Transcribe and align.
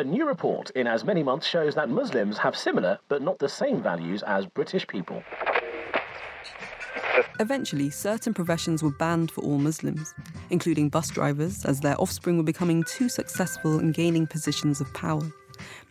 A 0.00 0.04
new 0.04 0.26
report 0.26 0.70
in 0.70 0.86
as 0.86 1.04
many 1.04 1.22
months 1.22 1.46
shows 1.46 1.74
that 1.74 1.90
Muslims 1.90 2.38
have 2.38 2.56
similar 2.56 2.98
but 3.10 3.20
not 3.20 3.38
the 3.38 3.50
same 3.50 3.82
values 3.82 4.22
as 4.22 4.46
British 4.46 4.86
people. 4.86 5.22
Eventually, 7.38 7.90
certain 7.90 8.32
professions 8.32 8.82
were 8.82 8.92
banned 8.92 9.30
for 9.30 9.42
all 9.44 9.58
Muslims, 9.58 10.14
including 10.48 10.88
bus 10.88 11.10
drivers, 11.10 11.66
as 11.66 11.80
their 11.80 12.00
offspring 12.00 12.38
were 12.38 12.42
becoming 12.42 12.82
too 12.84 13.10
successful 13.10 13.78
in 13.78 13.92
gaining 13.92 14.26
positions 14.26 14.80
of 14.80 14.90
power. 14.94 15.30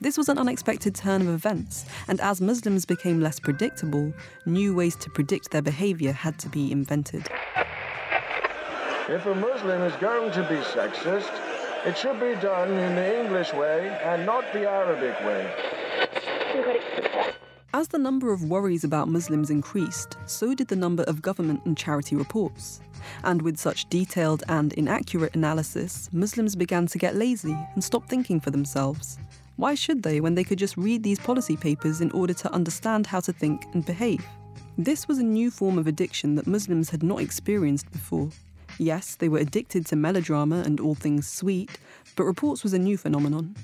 This 0.02 0.18
was 0.18 0.28
an 0.28 0.39
unexpected 0.39 0.96
turn 0.96 1.21
of 1.21 1.28
events, 1.28 1.86
and 2.07 2.20
as 2.20 2.41
Muslims 2.41 2.86
became 2.86 3.21
less 3.21 3.39
predictable, 3.39 4.12
new 4.48 4.73
ways 4.73 4.96
to 4.96 5.12
predict 5.12 5.52
their 5.52 5.62
behavior 5.62 6.14
had 6.14 6.39
to 6.39 6.50
be 6.50 6.71
invented. 6.71 7.30
If 9.07 9.28
a 9.28 9.36
Muslim 9.36 9.84
is 9.84 9.94
going 9.98 10.32
to 10.32 10.41
be 10.50 10.55
sexist, 10.55 11.49
it 11.86 11.98
should 11.98 12.20
be 12.20 12.36
done 12.41 12.71
in 12.71 12.96
the 12.96 13.23
English 13.23 13.54
way 13.54 13.89
and 14.04 14.25
not 14.25 14.43
the 14.54 14.70
Arabic 14.70 15.20
way. 15.21 15.51
As 17.74 17.87
the 17.87 18.00
number 18.00 18.33
of 18.33 18.43
worries 18.43 18.83
about 18.83 19.07
Muslims 19.07 19.50
increased, 19.50 20.18
so 20.25 20.56
did 20.56 20.68
the 20.68 20.75
number 20.75 21.04
of 21.04 21.21
government 21.21 21.61
and 21.65 21.78
charity 21.78 22.15
reports. 22.15 22.82
And 23.23 23.42
with 23.42 23.57
such 23.57 23.87
detailed 23.89 24.43
and 24.50 24.73
inaccurate 24.73 25.36
analysis, 25.36 26.10
Muslims 26.11 26.56
began 26.56 26.87
to 26.87 26.97
get 26.97 27.15
lazy 27.15 27.56
and 27.73 27.84
stop 27.84 28.09
thinking 28.09 28.39
for 28.39 28.51
themselves. 28.51 29.20
Why 29.56 29.75
should 29.75 30.04
they 30.04 30.20
when 30.20 30.36
they 30.36 30.43
could 30.43 30.57
just 30.57 30.78
read 30.78 31.04
these 31.04 31.20
policy 31.20 31.56
papers 31.56 32.02
in 32.02 32.11
order 32.11 32.34
to 32.34 32.52
understand 32.52 33.06
how 33.06 33.20
to 33.20 33.31
think 33.31 33.66
and 33.73 33.86
behave? 33.86 34.25
This 34.78 35.08
was 35.08 35.20
a 35.20 35.23
new 35.23 35.52
form 35.52 35.78
of 35.78 35.88
addiction 35.88 36.36
that 36.36 36.48
Muslims 36.48 36.89
had 36.89 37.03
not 37.03 37.20
experienced 37.20 37.92
before. 37.92 38.30
Yes, 38.80 39.16
they 39.16 39.28
were 39.28 39.39
addicted 39.39 39.86
to 39.88 39.97
melodrama 39.97 40.64
and 40.66 40.80
all 40.80 40.95
things 40.95 41.28
sweet, 41.28 41.78
but 42.16 42.23
reports 42.23 42.64
was 42.64 42.73
a 42.73 42.80
new 42.80 42.97
phenomenon. 42.97 43.56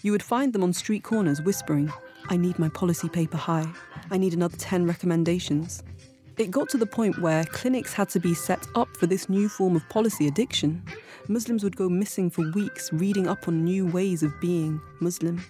You 0.00 0.10
would 0.12 0.22
find 0.22 0.54
them 0.54 0.62
on 0.62 0.72
street 0.72 1.02
corners 1.02 1.42
whispering, 1.42 1.92
I 2.30 2.38
need 2.38 2.58
my 2.58 2.70
policy 2.70 3.10
paper 3.10 3.36
high. 3.36 3.70
I 4.10 4.16
need 4.16 4.32
another 4.32 4.56
10 4.56 4.86
recommendations. 4.86 5.82
It 6.38 6.50
got 6.50 6.70
to 6.70 6.78
the 6.78 6.86
point 6.86 7.18
where 7.18 7.44
clinics 7.44 7.92
had 7.92 8.08
to 8.10 8.20
be 8.20 8.32
set 8.32 8.66
up 8.74 8.88
for 8.96 9.06
this 9.06 9.28
new 9.28 9.50
form 9.50 9.76
of 9.76 9.86
policy 9.90 10.28
addiction. 10.28 10.82
Muslims 11.28 11.62
would 11.62 11.76
go 11.76 11.90
missing 11.90 12.30
for 12.30 12.50
weeks 12.52 12.90
reading 12.92 13.28
up 13.28 13.48
on 13.48 13.64
new 13.64 13.86
ways 13.86 14.22
of 14.22 14.32
being 14.40 14.80
Muslim. 15.00 15.44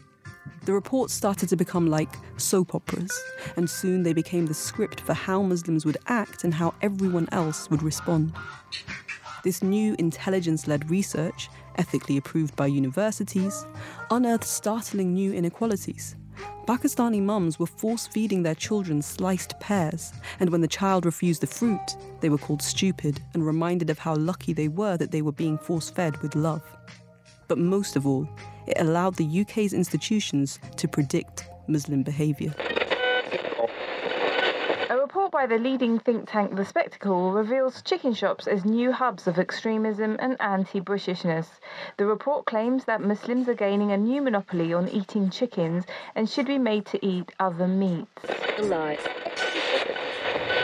The 0.65 0.73
reports 0.73 1.15
started 1.15 1.49
to 1.49 1.57
become 1.57 1.87
like 1.87 2.17
soap 2.37 2.75
operas, 2.75 3.13
and 3.57 3.69
soon 3.69 4.03
they 4.03 4.13
became 4.13 4.47
the 4.47 4.55
script 4.55 5.01
for 5.01 5.15
how 5.15 5.43
Muslims 5.43 5.85
would 5.87 5.99
act 6.07 6.45
and 6.45 6.53
how 6.55 6.75
everyone 6.83 7.29
else 7.33 7.71
would 7.71 7.83
respond. 7.83 8.33
This 9.45 9.63
new 9.63 9.95
intelligence 9.99 10.67
led 10.67 10.91
research, 10.91 11.49
ethically 11.77 12.17
approved 12.17 12.57
by 12.57 12.67
universities, 12.67 13.67
unearthed 14.11 14.45
startling 14.45 15.15
new 15.15 15.33
inequalities. 15.33 16.17
Pakistani 16.67 17.23
mums 17.23 17.59
were 17.59 17.67
force 17.67 18.07
feeding 18.07 18.43
their 18.43 18.55
children 18.55 19.01
sliced 19.01 19.59
pears, 19.59 20.13
and 20.39 20.51
when 20.51 20.61
the 20.61 20.69
child 20.69 21.07
refused 21.07 21.41
the 21.41 21.47
fruit, 21.47 21.97
they 22.21 22.29
were 22.29 22.37
called 22.37 22.61
stupid 22.61 23.21
and 23.33 23.47
reminded 23.47 23.91
of 23.91 23.99
how 23.99 24.15
lucky 24.15 24.53
they 24.53 24.69
were 24.69 24.97
that 24.97 25.11
they 25.11 25.23
were 25.23 25.33
being 25.33 25.57
force 25.57 25.89
fed 25.89 26.21
with 26.21 26.35
love. 26.35 26.63
But 27.49 27.59
most 27.59 27.97
of 27.97 28.07
all, 28.07 28.29
it 28.69 28.81
allowed 28.81 29.17
the 29.17 29.41
UK's 29.41 29.73
institutions 29.73 30.59
to 30.77 30.87
predict 30.87 31.49
Muslim 31.67 32.03
behaviour. 32.03 32.55
A 34.91 34.97
report 34.97 35.33
by 35.33 35.47
the 35.47 35.59
leading 35.59 35.99
think 35.99 36.31
tank 36.31 36.57
The 36.57 36.65
Spectacle 36.65 37.33
reveals 37.33 37.83
chicken 37.83 38.15
shops 38.15 38.47
as 38.47 38.65
new 38.65 38.93
hubs 38.93 39.27
of 39.27 39.39
extremism 39.39 40.17
and 40.19 40.41
anti 40.41 40.81
Britishness. 40.81 41.47
The 41.97 42.07
report 42.07 42.47
claims 42.47 42.85
that 42.85 43.01
Muslims 43.01 43.49
are 43.49 43.55
gaining 43.55 43.93
a 43.93 43.97
new 43.97 44.23
monopoly 44.23 44.73
on 44.73 44.89
eating 44.89 45.31
chickens 45.31 45.85
and 46.15 46.29
should 46.29 46.47
be 46.47 46.59
made 46.59 46.87
to 46.87 47.05
eat 47.05 47.33
other 47.39 47.69
meats. 47.69 48.09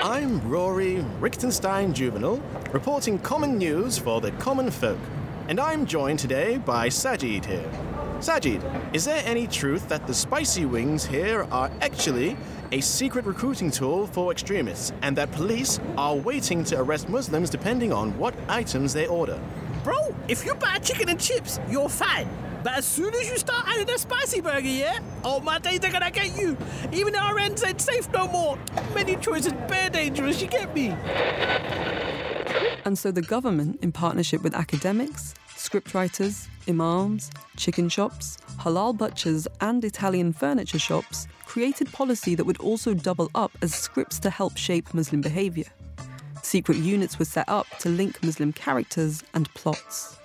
I'm 0.02 0.46
Rory 0.48 0.96
Richtenstein 1.20 1.92
Juvenile, 1.94 2.42
reporting 2.72 3.18
common 3.18 3.56
news 3.56 3.96
for 3.98 4.20
the 4.20 4.32
common 4.32 4.70
folk. 4.70 4.98
And 5.48 5.60
I'm 5.60 5.84
joined 5.84 6.18
today 6.18 6.56
by 6.56 6.88
Sajid 6.88 7.44
here. 7.44 7.93
Sajid, 8.20 8.94
is 8.94 9.04
there 9.04 9.22
any 9.26 9.46
truth 9.46 9.88
that 9.88 10.06
the 10.06 10.14
spicy 10.14 10.64
wings 10.64 11.04
here 11.04 11.46
are 11.50 11.70
actually 11.80 12.36
a 12.72 12.80
secret 12.80 13.26
recruiting 13.26 13.70
tool 13.70 14.06
for 14.06 14.32
extremists 14.32 14.92
and 15.02 15.16
that 15.16 15.30
police 15.32 15.78
are 15.98 16.16
waiting 16.16 16.64
to 16.64 16.80
arrest 16.80 17.08
Muslims 17.08 17.50
depending 17.50 17.92
on 17.92 18.16
what 18.18 18.34
items 18.48 18.92
they 18.92 19.06
order? 19.06 19.38
Bro, 19.82 20.14
if 20.28 20.46
you 20.46 20.54
buy 20.54 20.78
chicken 20.78 21.08
and 21.10 21.20
chips, 21.20 21.60
you're 21.68 21.88
fine. 21.88 22.28
But 22.62 22.78
as 22.78 22.86
soon 22.86 23.12
as 23.14 23.28
you 23.28 23.36
start 23.36 23.66
adding 23.68 23.90
a 23.90 23.98
spicy 23.98 24.40
burger, 24.40 24.60
yeah? 24.60 24.98
Oh, 25.22 25.38
my 25.40 25.58
days 25.58 25.80
they're 25.80 25.92
gonna 25.92 26.10
get 26.10 26.34
you. 26.38 26.56
Even 26.92 27.12
the 27.12 27.18
RNs 27.18 27.66
ain't 27.66 27.80
safe 27.80 28.10
no 28.10 28.26
more. 28.28 28.58
Many 28.94 29.16
choices 29.16 29.52
bare 29.68 29.90
dangerous, 29.90 30.40
you 30.40 30.48
get 30.48 30.74
me? 30.74 30.88
And 32.86 32.98
so 32.98 33.10
the 33.10 33.22
government, 33.22 33.80
in 33.82 33.92
partnership 33.92 34.42
with 34.42 34.54
academics, 34.54 35.34
scriptwriters, 35.74 36.46
imams, 36.68 37.32
chicken 37.56 37.88
shops, 37.88 38.38
halal 38.58 38.96
butchers, 38.96 39.48
and 39.60 39.84
Italian 39.84 40.32
furniture 40.32 40.78
shops, 40.78 41.26
created 41.46 41.92
policy 41.92 42.36
that 42.36 42.44
would 42.44 42.58
also 42.58 42.94
double 42.94 43.28
up 43.34 43.50
as 43.60 43.74
scripts 43.74 44.20
to 44.20 44.30
help 44.30 44.56
shape 44.56 44.94
Muslim 44.94 45.20
behaviour. 45.20 45.66
Secret 46.42 46.78
units 46.78 47.18
were 47.18 47.24
set 47.24 47.48
up 47.48 47.66
to 47.78 47.88
link 47.88 48.22
Muslim 48.22 48.52
characters 48.52 49.24
and 49.34 49.52
plots. 49.54 50.16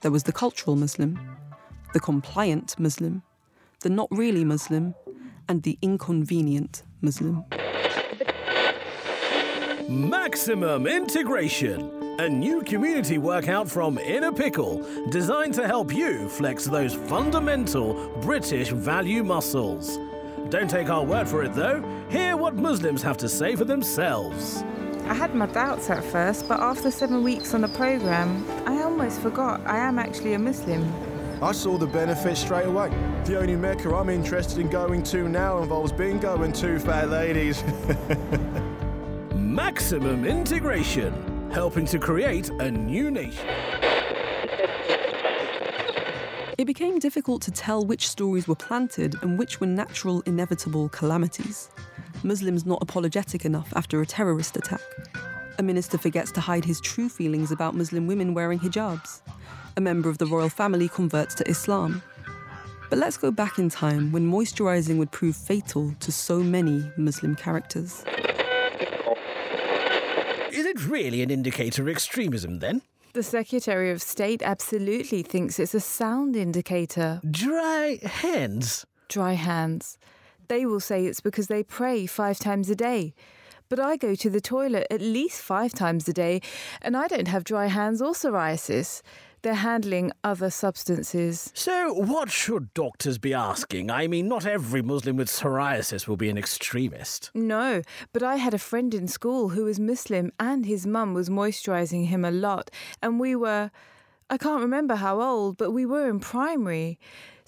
There 0.00 0.10
was 0.10 0.24
the 0.24 0.32
cultural 0.32 0.74
Muslim, 0.74 1.20
the 1.92 2.00
compliant 2.00 2.76
Muslim, 2.78 3.22
the 3.80 3.90
not 3.90 4.08
really 4.10 4.44
Muslim, 4.44 4.96
and 5.48 5.62
the 5.62 5.78
inconvenient 5.82 6.82
Muslim. 7.00 7.44
Maximum 9.88 10.86
Integration, 10.86 11.99
a 12.20 12.28
new 12.28 12.60
community 12.60 13.16
workout 13.16 13.66
from 13.66 13.96
Inner 13.96 14.30
Pickle, 14.30 14.86
designed 15.08 15.54
to 15.54 15.66
help 15.66 15.90
you 15.90 16.28
flex 16.28 16.66
those 16.66 16.92
fundamental 16.92 18.10
British 18.20 18.68
value 18.68 19.24
muscles. 19.24 19.98
Don't 20.50 20.68
take 20.68 20.90
our 20.90 21.02
word 21.02 21.26
for 21.26 21.42
it 21.42 21.54
though, 21.54 21.82
hear 22.10 22.36
what 22.36 22.56
Muslims 22.56 23.00
have 23.00 23.16
to 23.16 23.28
say 23.28 23.56
for 23.56 23.64
themselves. 23.64 24.62
I 25.06 25.14
had 25.14 25.34
my 25.34 25.46
doubts 25.46 25.88
at 25.88 26.04
first, 26.04 26.46
but 26.46 26.60
after 26.60 26.90
seven 26.90 27.24
weeks 27.24 27.54
on 27.54 27.62
the 27.62 27.68
programme, 27.68 28.44
I 28.66 28.82
almost 28.82 29.22
forgot 29.22 29.66
I 29.66 29.78
am 29.78 29.98
actually 29.98 30.34
a 30.34 30.38
Muslim. 30.38 30.92
I 31.42 31.52
saw 31.52 31.78
the 31.78 31.86
benefits 31.86 32.40
straight 32.40 32.66
away. 32.66 32.90
The 33.24 33.38
only 33.38 33.56
Mecca 33.56 33.96
I'm 33.96 34.10
interested 34.10 34.58
in 34.58 34.68
going 34.68 35.04
to 35.04 35.26
now 35.26 35.62
involves 35.62 35.90
bingo 35.90 36.42
and 36.42 36.54
two 36.54 36.80
fat 36.80 37.08
ladies. 37.08 37.64
Maximum 39.34 40.26
Integration, 40.26 41.29
helping 41.52 41.84
to 41.86 41.98
create 41.98 42.48
a 42.48 42.70
new 42.70 43.10
nation. 43.10 43.48
It 46.56 46.66
became 46.66 46.98
difficult 46.98 47.42
to 47.42 47.50
tell 47.50 47.84
which 47.84 48.08
stories 48.08 48.46
were 48.46 48.54
planted 48.54 49.16
and 49.22 49.38
which 49.38 49.60
were 49.60 49.66
natural, 49.66 50.20
inevitable 50.26 50.88
calamities. 50.90 51.70
Muslims 52.22 52.66
not 52.66 52.82
apologetic 52.82 53.44
enough 53.44 53.72
after 53.74 54.00
a 54.00 54.06
terrorist 54.06 54.56
attack. 54.56 54.82
A 55.58 55.62
minister 55.62 55.98
forgets 55.98 56.30
to 56.32 56.40
hide 56.40 56.64
his 56.64 56.80
true 56.80 57.08
feelings 57.08 57.50
about 57.50 57.74
Muslim 57.74 58.06
women 58.06 58.34
wearing 58.34 58.58
hijabs. 58.58 59.22
A 59.76 59.80
member 59.80 60.08
of 60.08 60.18
the 60.18 60.26
royal 60.26 60.50
family 60.50 60.88
converts 60.88 61.34
to 61.36 61.48
Islam. 61.48 62.02
But 62.90 62.98
let's 62.98 63.16
go 63.16 63.30
back 63.30 63.58
in 63.58 63.70
time 63.70 64.12
when 64.12 64.30
moisturizing 64.30 64.98
would 64.98 65.10
prove 65.10 65.36
fatal 65.36 65.94
to 66.00 66.12
so 66.12 66.40
many 66.40 66.90
Muslim 66.96 67.34
characters. 67.36 68.04
Really 70.90 71.22
an 71.22 71.30
indicator 71.30 71.82
of 71.82 71.88
extremism 71.88 72.58
then? 72.58 72.82
The 73.12 73.22
Secretary 73.22 73.92
of 73.92 74.02
State 74.02 74.42
absolutely 74.42 75.22
thinks 75.22 75.60
it's 75.60 75.72
a 75.72 75.78
sound 75.78 76.34
indicator. 76.34 77.20
Dry 77.30 78.00
hands. 78.02 78.84
Dry 79.08 79.34
hands. 79.34 79.98
They 80.48 80.66
will 80.66 80.80
say 80.80 81.06
it's 81.06 81.20
because 81.20 81.46
they 81.46 81.62
pray 81.62 82.06
five 82.06 82.40
times 82.40 82.68
a 82.70 82.74
day. 82.74 83.14
But 83.68 83.78
I 83.78 83.96
go 83.96 84.16
to 84.16 84.28
the 84.28 84.40
toilet 84.40 84.88
at 84.90 85.00
least 85.00 85.40
five 85.40 85.72
times 85.74 86.08
a 86.08 86.12
day, 86.12 86.40
and 86.82 86.96
I 86.96 87.06
don't 87.06 87.28
have 87.28 87.44
dry 87.44 87.66
hands 87.66 88.02
or 88.02 88.10
psoriasis. 88.12 89.00
They're 89.42 89.54
handling 89.54 90.12
other 90.22 90.50
substances. 90.50 91.50
So, 91.54 91.94
what 91.94 92.30
should 92.30 92.74
doctors 92.74 93.16
be 93.18 93.32
asking? 93.32 93.90
I 93.90 94.06
mean, 94.06 94.28
not 94.28 94.44
every 94.44 94.82
Muslim 94.82 95.16
with 95.16 95.28
psoriasis 95.28 96.06
will 96.06 96.18
be 96.18 96.28
an 96.28 96.36
extremist. 96.36 97.30
No, 97.34 97.82
but 98.12 98.22
I 98.22 98.36
had 98.36 98.52
a 98.52 98.58
friend 98.58 98.92
in 98.92 99.08
school 99.08 99.50
who 99.50 99.64
was 99.64 99.80
Muslim 99.80 100.30
and 100.38 100.66
his 100.66 100.86
mum 100.86 101.14
was 101.14 101.30
moisturising 101.30 102.06
him 102.06 102.24
a 102.24 102.30
lot. 102.30 102.70
And 103.00 103.18
we 103.18 103.34
were, 103.34 103.70
I 104.28 104.36
can't 104.36 104.62
remember 104.62 104.96
how 104.96 105.22
old, 105.22 105.56
but 105.56 105.70
we 105.70 105.86
were 105.86 106.08
in 106.08 106.20
primary. 106.20 106.98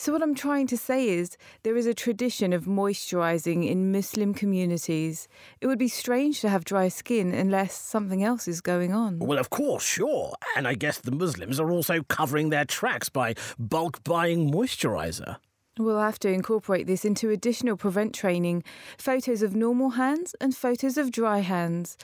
So, 0.03 0.11
what 0.11 0.21
I'm 0.21 0.35
trying 0.35 0.67
to 0.67 0.77
say 0.77 1.11
is 1.11 1.37
there 1.63 1.77
is 1.77 1.87
a 1.87 1.95
tradition 1.95 2.53
of 2.53 2.65
moisturizing 2.65 3.71
in 3.71 3.93
Muslim 3.93 4.35
communities. 4.35 5.29
It 5.61 5.69
would 5.69 5.79
be 5.79 5.87
strange 5.87 6.41
to 6.41 6.49
have 6.49 6.65
dry 6.65 6.89
skin 6.89 7.33
unless 7.33 7.73
something 7.73 8.25
else 8.25 8.49
is 8.49 8.61
going 8.61 8.93
on. 8.93 9.21
Well, 9.21 9.39
of 9.39 9.51
course, 9.51 9.85
sure. 9.85 10.35
And 10.57 10.67
I 10.67 10.75
guess 10.75 10.99
the 10.99 11.13
Muslims 11.13 11.61
are 11.61 11.71
also 11.71 12.03
covering 12.09 12.49
their 12.49 12.65
tracks 12.65 13.11
by 13.11 13.37
bulk 13.61 14.03
buying 14.03 14.51
moisturizer. 14.51 15.37
We'll 15.79 16.01
have 16.01 16.19
to 16.19 16.29
incorporate 16.29 16.89
this 16.89 17.05
into 17.05 17.31
additional 17.31 17.77
prevent 17.77 18.13
training 18.13 18.65
photos 18.99 19.41
of 19.41 19.55
normal 19.55 19.91
hands 19.91 20.35
and 20.41 20.53
photos 20.53 20.99
of 20.99 21.13
dry 21.13 21.39
hands. 21.39 21.97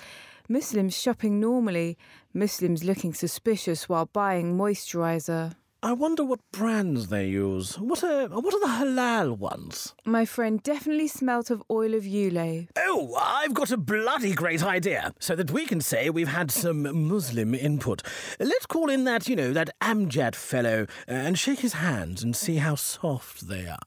Muslims 0.49 0.97
shopping 0.97 1.41
normally, 1.41 1.99
Muslims 2.33 2.85
looking 2.85 3.13
suspicious 3.13 3.89
while 3.89 4.07
buying 4.07 4.57
moisturizer. 4.57 5.57
I 5.81 5.93
wonder 5.93 6.25
what 6.25 6.41
brands 6.51 7.07
they 7.07 7.29
use. 7.29 7.79
What 7.79 8.03
are, 8.03 8.27
what 8.27 8.53
are 8.53 8.59
the 8.61 8.85
halal 8.85 9.39
ones? 9.39 9.95
My 10.05 10.25
friend 10.25 10.61
definitely 10.61 11.07
smelt 11.07 11.51
of 11.51 11.63
oil 11.71 11.95
of 11.95 12.05
Yule. 12.05 12.67
Oh, 12.77 13.15
I've 13.17 13.55
got 13.55 13.71
a 13.71 13.77
bloody 13.77 14.35
great 14.35 14.65
idea. 14.65 15.15
So 15.21 15.37
that 15.37 15.53
we 15.53 15.67
can 15.67 15.81
say 15.81 16.11
we've 16.11 16.27
had 16.27 16.51
some 16.51 17.07
Muslim 17.07 17.55
input. 17.55 18.03
Let's 18.41 18.67
call 18.67 18.91
in 18.91 19.05
that, 19.05 19.29
you 19.29 19.37
know, 19.37 19.53
that 19.53 19.71
Amjad 19.81 20.35
fellow 20.35 20.89
uh, 21.09 21.13
and 21.13 21.39
shake 21.39 21.61
his 21.61 21.75
hands 21.75 22.25
and 22.25 22.35
see 22.35 22.57
how 22.57 22.75
soft 22.75 23.47
they 23.47 23.69
are. 23.69 23.79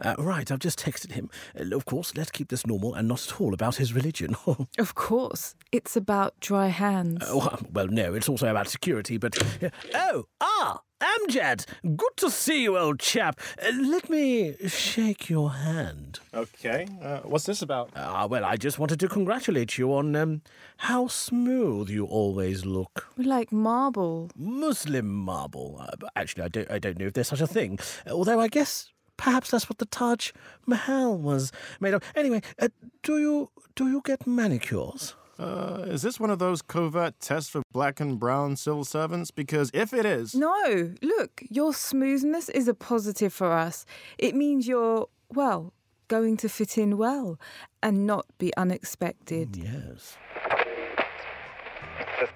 Uh, 0.00 0.16
right, 0.18 0.50
I've 0.50 0.58
just 0.58 0.80
texted 0.80 1.12
him. 1.12 1.30
Uh, 1.56 1.76
of 1.76 1.84
course, 1.84 2.16
let's 2.16 2.32
keep 2.32 2.48
this 2.48 2.66
normal 2.66 2.94
and 2.94 3.06
not 3.06 3.24
at 3.30 3.40
all 3.40 3.54
about 3.54 3.76
his 3.76 3.92
religion. 3.92 4.34
Of 4.78 4.94
course, 4.94 5.54
it's 5.72 5.96
about 5.96 6.38
dry 6.40 6.68
hands. 6.68 7.22
Oh, 7.26 7.58
well, 7.72 7.86
no, 7.86 8.14
it's 8.14 8.28
also 8.28 8.48
about 8.48 8.68
security, 8.68 9.18
but. 9.18 9.40
uh, 9.62 9.70
oh, 9.94 10.24
ah! 10.40 10.80
Amjad! 11.00 11.64
Good 11.82 12.16
to 12.16 12.30
see 12.30 12.64
you, 12.64 12.76
old 12.76 12.98
chap. 12.98 13.38
Uh, 13.62 13.70
let 13.80 14.10
me 14.10 14.56
shake 14.66 15.30
your 15.30 15.52
hand. 15.52 16.18
Okay, 16.34 16.88
uh, 17.00 17.20
what's 17.20 17.46
this 17.46 17.62
about? 17.62 17.90
Ah, 17.94 18.26
well, 18.26 18.44
I 18.44 18.56
just 18.56 18.80
wanted 18.80 18.98
to 19.00 19.08
congratulate 19.08 19.78
you 19.78 19.94
on 19.94 20.16
um, 20.16 20.42
how 20.78 21.06
smooth 21.06 21.88
you 21.88 22.04
always 22.04 22.66
look. 22.66 23.06
Like 23.16 23.52
marble. 23.52 24.30
Muslim 24.36 25.08
marble. 25.08 25.76
Uh, 25.80 26.08
actually, 26.16 26.42
I 26.42 26.48
don't, 26.48 26.70
I 26.70 26.78
don't 26.80 26.98
know 26.98 27.06
if 27.06 27.12
there's 27.12 27.28
such 27.28 27.40
a 27.40 27.46
thing. 27.46 27.78
Although 28.10 28.40
I 28.40 28.48
guess 28.48 28.90
perhaps 29.16 29.52
that's 29.52 29.68
what 29.68 29.78
the 29.78 29.86
Taj 29.86 30.32
Mahal 30.66 31.16
was 31.16 31.52
made 31.78 31.94
of. 31.94 32.02
Anyway, 32.16 32.42
uh, 32.58 32.68
do 33.04 33.18
you 33.18 33.50
do 33.76 33.88
you 33.88 34.02
get 34.04 34.26
manicures? 34.26 35.14
Uh, 35.38 35.84
is 35.86 36.02
this 36.02 36.18
one 36.18 36.30
of 36.30 36.40
those 36.40 36.62
covert 36.62 37.20
tests 37.20 37.48
for 37.50 37.62
black 37.72 38.00
and 38.00 38.18
brown 38.18 38.56
civil 38.56 38.84
servants? 38.84 39.30
Because 39.30 39.70
if 39.72 39.92
it 39.94 40.04
is, 40.04 40.34
No, 40.34 40.94
look, 41.00 41.42
your 41.48 41.72
smoothness 41.72 42.48
is 42.48 42.66
a 42.66 42.74
positive 42.74 43.32
for 43.32 43.52
us. 43.52 43.86
It 44.18 44.34
means 44.34 44.66
you're, 44.66 45.06
well, 45.28 45.72
going 46.08 46.36
to 46.38 46.48
fit 46.48 46.76
in 46.76 46.96
well 46.96 47.38
and 47.82 48.06
not 48.06 48.26
be 48.38 48.52
unexpected. 48.56 49.56
Yes. 49.56 50.16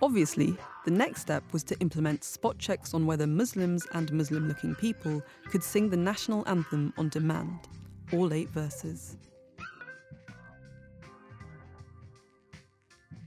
Obviously, 0.00 0.56
the 0.84 0.90
next 0.90 1.22
step 1.22 1.43
was 1.52 1.64
to 1.64 1.78
implement 1.81 2.22
spot 2.22 2.58
checks 2.58 2.94
on 2.94 3.06
whether 3.06 3.26
Muslims 3.26 3.87
and 3.93 4.12
Muslim 4.12 4.46
looking 4.46 4.75
people 4.76 5.22
could 5.50 5.62
sing 5.62 5.90
the 5.90 5.96
national 5.96 6.46
anthem 6.48 6.93
on 6.96 7.08
demand, 7.08 7.69
all 8.12 8.32
eight 8.32 8.50
verses. 8.50 9.16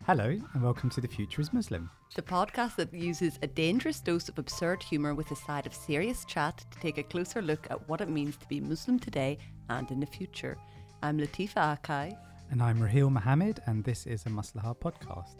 Hello, 0.07 0.37
and 0.53 0.61
welcome 0.61 0.91
to 0.91 1.01
The 1.01 1.07
Future 1.07 1.41
is 1.41 1.51
Muslim. 1.51 1.89
The 2.13 2.21
podcast 2.21 2.75
that 2.75 2.93
uses 2.93 3.39
a 3.41 3.47
dangerous 3.47 3.99
dose 3.99 4.29
of 4.29 4.37
absurd 4.37 4.83
humour 4.83 5.15
with 5.15 5.31
a 5.31 5.35
side 5.35 5.65
of 5.65 5.73
serious 5.73 6.25
chat 6.25 6.63
to 6.69 6.79
take 6.79 6.99
a 6.99 7.03
closer 7.03 7.41
look 7.41 7.65
at 7.71 7.89
what 7.89 8.01
it 8.01 8.09
means 8.09 8.37
to 8.37 8.47
be 8.47 8.59
Muslim 8.59 8.99
today 8.99 9.39
and 9.69 9.89
in 9.89 9.99
the 9.99 10.05
future. 10.05 10.59
I'm 11.01 11.17
Latifa 11.17 11.81
Akay. 11.81 12.15
And 12.51 12.61
I'm 12.61 12.79
Raheel 12.79 13.09
Mohammed, 13.09 13.63
and 13.65 13.83
this 13.83 14.05
is 14.05 14.27
a 14.27 14.29
Maslaha 14.29 14.77
podcast. 14.77 15.37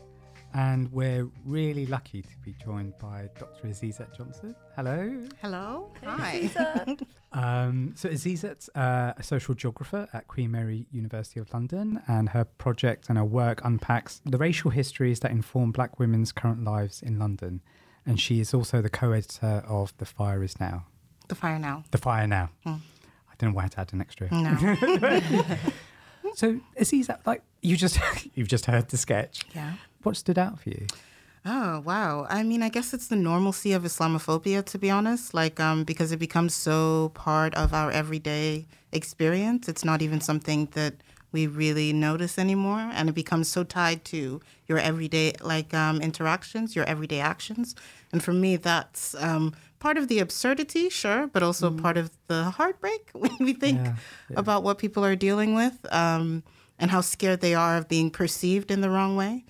And 0.56 0.92
we're 0.92 1.30
really 1.46 1.86
lucky 1.86 2.24
to 2.24 2.38
be 2.44 2.56
joined 2.64 2.98
by 2.98 3.30
Dr. 3.38 3.68
Azeezat 3.68 4.18
Johnson. 4.18 4.56
Hello. 4.76 5.28
Hello. 5.44 5.92
Hi. 6.04 6.50
Um, 7.36 7.94
so, 7.96 8.08
Azeezat's 8.10 8.70
uh, 8.76 9.14
a 9.18 9.22
social 9.24 9.54
geographer 9.56 10.08
at 10.14 10.28
Queen 10.28 10.52
Mary 10.52 10.88
University 10.92 11.40
of 11.40 11.54
London, 11.54 12.02
and 12.08 12.30
her 12.30 12.46
project 12.46 13.10
and 13.10 13.18
her 13.18 13.26
work 13.26 13.60
unpacks 13.66 14.22
the 14.26 14.38
racial 14.38 14.72
histories 14.72 15.20
that 15.20 15.32
inform 15.32 15.72
black 15.72 16.00
women's 16.00 16.32
current 16.32 16.64
lives 16.64 17.02
in 17.02 17.20
London. 17.20 17.62
And 18.06 18.20
she 18.20 18.40
is 18.40 18.54
also 18.54 18.82
the 18.82 18.90
co 18.90 19.12
editor 19.12 19.64
of 19.68 19.94
The 19.98 20.06
Fire 20.06 20.44
Is 20.44 20.60
Now. 20.60 20.86
the 21.28 21.36
fire 21.36 21.60
now. 21.60 21.84
The 21.92 21.98
Fire 21.98 22.28
Now. 22.28 22.52
Mm. 22.66 22.80
I 23.30 23.34
don't 23.38 23.50
know 23.50 23.56
why 23.56 23.64
I 23.64 23.66
had 23.66 23.72
to 23.74 23.80
add 23.82 23.94
an 23.94 24.02
extra. 24.02 24.30
No. 24.32 25.58
So, 26.36 26.60
Azeezat, 26.78 27.20
like 27.26 27.44
you 27.62 27.78
just 27.78 27.98
you've 28.34 28.48
just 28.50 28.66
heard 28.66 28.90
the 28.90 28.98
sketch. 28.98 29.44
yeah. 29.54 29.74
What 30.04 30.18
stood 30.18 30.38
out 30.38 30.60
for 30.60 30.70
you? 30.70 30.86
Oh 31.46 31.80
wow. 31.82 32.26
I 32.30 32.42
mean, 32.42 32.64
I 32.64 32.70
guess 32.70 32.92
it's 32.94 33.08
the 33.08 33.16
normalcy 33.16 33.72
of 33.74 33.84
Islamophobia, 33.84 34.66
to 34.66 34.80
be 34.80 34.90
honest. 34.90 35.34
Like, 35.34 35.60
um, 35.60 35.84
because 35.84 36.12
it 36.12 36.18
becomes 36.18 36.56
so 36.56 37.12
part 37.14 37.54
of 37.54 37.74
our 37.74 37.92
everyday 37.92 38.66
experience. 38.92 39.70
It's 39.70 39.86
not 39.86 40.02
even 40.02 40.22
something 40.22 40.70
that 40.72 40.96
we 41.32 41.46
really 41.46 41.94
notice 41.94 42.40
anymore, 42.40 42.90
and 42.94 43.10
it 43.10 43.14
becomes 43.14 43.48
so 43.48 43.64
tied 43.64 44.06
to 44.06 44.42
your 44.68 44.80
everyday 44.80 45.34
like 45.42 45.74
um, 45.74 46.02
interactions, 46.02 46.76
your 46.76 46.86
everyday 46.86 47.20
actions. 47.20 47.76
And 48.12 48.24
for 48.24 48.34
me, 48.34 48.56
that's 48.56 49.14
um, 49.20 49.54
part 49.80 49.98
of 49.98 50.08
the 50.08 50.20
absurdity, 50.20 50.90
sure, 50.90 51.28
but 51.28 51.44
also 51.44 51.70
part 51.70 51.98
of 51.98 52.10
the 52.28 52.46
heartbreak 52.46 53.10
when 53.14 53.36
we 53.40 53.54
think 53.54 53.80
Yeah, 53.82 53.96
yeah. 54.32 54.40
about 54.40 54.64
what 54.64 54.80
people 54.80 55.06
are 55.06 55.16
dealing 55.16 55.54
with. 55.54 55.78
Um, 55.94 56.44
and 56.78 56.92
how 56.92 57.00
scared 57.00 57.40
they 57.40 57.56
are 57.56 57.78
of 57.78 57.88
being 57.88 58.10
perceived 58.10 58.70
in 58.70 58.82
the 58.82 58.90
wrong 58.90 59.16
way. 59.16 59.46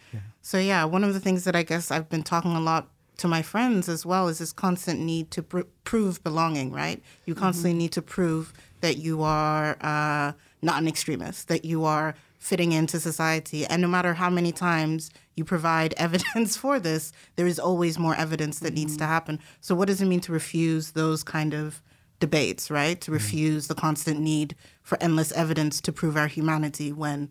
So 0.46 0.60
yeah, 0.60 0.84
one 0.84 1.04
of 1.04 1.16
the 1.16 1.20
things 1.20 1.44
that 1.46 1.56
I 1.56 1.64
guess 1.64 1.90
I've 1.90 2.08
been 2.08 2.22
talking 2.22 2.56
a 2.56 2.60
lot 2.60 2.88
to 3.18 3.28
my 3.28 3.42
friends 3.42 3.90
as 3.90 4.06
well 4.06 4.28
is 4.28 4.38
this 4.38 4.54
constant 4.54 5.00
need 5.00 5.32
to 5.32 5.42
pr- 5.42 5.62
prove 5.86 6.24
belonging. 6.24 6.72
Right? 6.72 7.02
You 7.26 7.34
mm-hmm. 7.34 7.44
constantly 7.44 7.74
need 7.74 7.92
to 7.94 8.04
prove 8.04 8.54
that 8.82 8.98
you 8.98 9.24
are 9.24 9.76
uh, 9.82 10.34
not 10.62 10.80
an 10.84 10.88
extremist, 10.88 11.48
that 11.48 11.66
you 11.66 11.84
are 11.84 12.14
fitting 12.38 12.74
into 12.74 13.00
society, 13.00 13.66
and 13.66 13.82
no 13.82 13.88
matter 13.88 14.14
how 14.14 14.30
many 14.30 14.52
times 14.52 15.10
you 15.36 15.44
provide 15.44 15.96
evidence 15.98 16.56
for 16.56 16.80
this, 16.80 17.12
there 17.38 17.48
is 17.48 17.58
always 17.58 17.98
more 17.98 18.14
evidence 18.14 18.60
that 18.60 18.76
needs 18.76 18.98
to 18.98 19.04
mm-hmm. 19.04 19.14
happen. 19.14 19.40
So 19.62 19.74
what 19.74 19.88
does 19.88 20.00
it 20.00 20.06
mean 20.06 20.20
to 20.22 20.32
refuse 20.32 20.92
those 20.92 21.24
kind 21.24 21.56
of 21.56 21.82
debates, 22.20 22.70
right? 22.70 23.02
To 23.02 23.06
mm-hmm. 23.06 23.16
refuse 23.16 23.66
the 23.66 23.74
constant 23.74 24.20
need 24.20 24.56
for 24.84 25.02
endless 25.02 25.32
evidence 25.32 25.82
to 25.82 25.92
prove 25.92 26.16
our 26.16 26.28
humanity 26.28 26.92
when, 26.92 27.30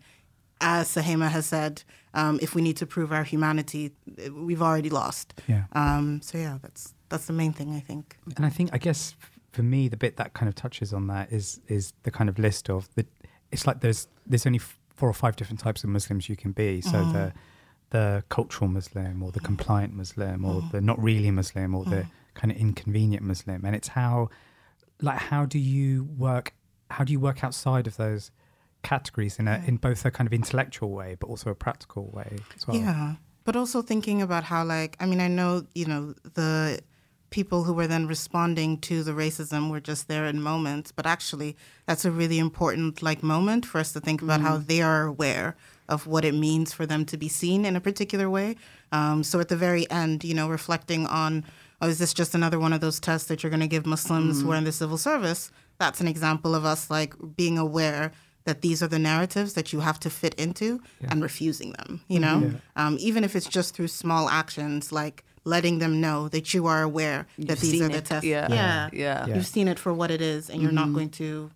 as 0.60 0.88
Suhaiymah 0.88 1.30
has 1.30 1.46
said, 1.46 1.82
um, 2.14 2.38
if 2.40 2.54
we 2.54 2.62
need 2.62 2.76
to 2.78 2.86
prove 2.86 3.12
our 3.12 3.24
humanity, 3.24 3.92
we've 4.32 4.62
already 4.62 4.90
lost. 4.90 5.34
Yeah. 5.48 5.64
Um, 5.72 6.20
so 6.22 6.38
yeah, 6.38 6.58
that's 6.62 6.94
that's 7.08 7.26
the 7.26 7.32
main 7.32 7.52
thing 7.52 7.74
I 7.74 7.80
think. 7.80 8.16
And 8.36 8.46
I 8.46 8.50
think, 8.50 8.70
I 8.72 8.78
guess, 8.78 9.14
for 9.52 9.62
me, 9.62 9.88
the 9.88 9.96
bit 9.96 10.16
that 10.16 10.32
kind 10.32 10.48
of 10.48 10.54
touches 10.54 10.92
on 10.92 11.06
that 11.08 11.32
is 11.32 11.60
is 11.68 11.92
the 12.04 12.10
kind 12.10 12.28
of 12.28 12.38
list 12.38 12.70
of 12.70 12.88
the. 12.94 13.06
It's 13.52 13.66
like 13.66 13.80
there's 13.80 14.08
there's 14.26 14.46
only 14.46 14.58
four 14.58 15.08
or 15.08 15.12
five 15.12 15.36
different 15.36 15.60
types 15.60 15.84
of 15.84 15.90
Muslims 15.90 16.28
you 16.28 16.36
can 16.36 16.52
be. 16.52 16.80
So 16.80 17.04
the 17.12 17.32
the 17.90 18.24
cultural 18.28 18.68
Muslim, 18.68 19.22
or 19.22 19.30
the 19.30 19.40
compliant 19.40 19.94
Muslim, 19.94 20.44
or 20.44 20.62
the 20.72 20.80
not 20.80 21.00
really 21.02 21.30
Muslim, 21.30 21.74
or 21.74 21.84
the 21.84 22.06
kind 22.34 22.50
of 22.50 22.58
inconvenient 22.58 23.22
Muslim, 23.22 23.64
and 23.64 23.76
it's 23.76 23.88
how, 23.88 24.28
like, 25.00 25.18
how 25.18 25.44
do 25.44 25.58
you 25.58 26.04
work? 26.18 26.54
How 26.90 27.04
do 27.04 27.12
you 27.12 27.20
work 27.20 27.44
outside 27.44 27.86
of 27.86 27.96
those 27.96 28.30
categories 28.84 29.38
in 29.38 29.48
a 29.48 29.62
in 29.66 29.76
both 29.78 30.04
a 30.04 30.10
kind 30.10 30.26
of 30.26 30.32
intellectual 30.32 30.90
way, 30.90 31.16
but 31.18 31.28
also 31.28 31.50
a 31.50 31.54
practical 31.54 32.10
way 32.12 32.38
as 32.56 32.66
well? 32.66 32.76
Yeah, 32.76 33.14
but 33.44 33.56
also 33.56 33.82
thinking 33.82 34.22
about 34.22 34.44
how, 34.44 34.64
like, 34.64 34.96
I 35.00 35.06
mean, 35.06 35.20
I 35.20 35.28
know 35.28 35.66
you 35.74 35.86
know 35.86 36.14
the 36.34 36.80
people 37.30 37.64
who 37.64 37.72
were 37.72 37.88
then 37.88 38.06
responding 38.06 38.78
to 38.78 39.02
the 39.02 39.10
racism 39.10 39.68
were 39.68 39.80
just 39.80 40.06
there 40.06 40.26
in 40.26 40.40
moments, 40.40 40.92
but 40.92 41.04
actually, 41.04 41.56
that's 41.84 42.04
a 42.04 42.10
really 42.10 42.38
important 42.38 43.02
like 43.02 43.24
moment 43.24 43.66
for 43.66 43.78
us 43.80 43.92
to 43.92 44.00
think 44.00 44.22
about 44.22 44.40
how 44.40 44.56
they 44.56 44.80
are 44.80 45.04
aware 45.04 45.56
of 45.88 46.06
what 46.06 46.24
it 46.24 46.32
means 46.32 46.72
for 46.72 46.86
them 46.86 47.04
to 47.04 47.16
be 47.16 47.28
seen 47.28 47.64
in 47.64 47.74
a 47.74 47.80
particular 47.80 48.30
way. 48.30 48.54
Um, 48.92 49.24
so 49.24 49.40
at 49.40 49.48
the 49.48 49.56
very 49.56 49.90
end, 49.90 50.22
you 50.22 50.32
know, 50.32 50.48
reflecting 50.48 51.06
on, 51.06 51.44
oh, 51.80 51.88
is 51.88 51.98
this 51.98 52.14
just 52.14 52.34
another 52.34 52.60
one 52.60 52.72
of 52.72 52.80
those 52.80 53.00
tests 53.00 53.26
that 53.28 53.42
you're 53.42 53.50
going 53.50 53.60
to 53.60 53.66
give 53.66 53.84
Muslims 53.84 54.40
who 54.40 54.52
are 54.52 54.56
in 54.56 54.64
the 54.64 54.72
civil 54.72 54.96
service? 54.96 55.50
That's 55.78 56.00
an 56.00 56.08
example 56.08 56.54
of 56.54 56.64
us 56.64 56.88
like 56.88 57.14
being 57.36 57.58
aware 57.58 58.12
that 58.44 58.60
these 58.60 58.82
are 58.82 58.88
the 58.88 58.98
narratives 58.98 59.54
that 59.54 59.72
you 59.72 59.80
have 59.80 59.98
to 60.00 60.10
fit 60.10 60.34
into 60.34 60.80
and 61.08 61.22
refusing 61.22 61.72
them, 61.72 62.00
you 62.08 62.20
know? 62.20 62.52
Um, 62.76 62.96
even 63.00 63.24
if 63.24 63.34
it's 63.34 63.46
just 63.48 63.74
through 63.74 63.88
small 63.88 64.28
actions 64.28 64.92
like 64.92 65.24
letting 65.44 65.78
them 65.78 66.00
know 66.00 66.28
that 66.28 66.54
you 66.54 66.66
are 66.66 66.82
aware 66.82 67.26
that 67.38 67.62
You've 67.62 67.72
these 67.72 67.80
are 67.82 67.88
the 67.88 67.98
it. 67.98 68.04
tests. 68.04 68.24
Yeah. 68.26 68.46
Yeah. 68.50 68.90
Yeah. 68.92 69.26
Yeah. 69.26 69.34
You've 69.34 69.46
seen 69.46 69.68
it 69.68 69.78
for 69.78 69.92
what 69.92 70.10
it 70.10 70.20
is 70.22 70.48
and 70.50 70.62
you're 70.62 70.72
not 70.72 70.92
going 70.92 71.10
to 71.10 71.50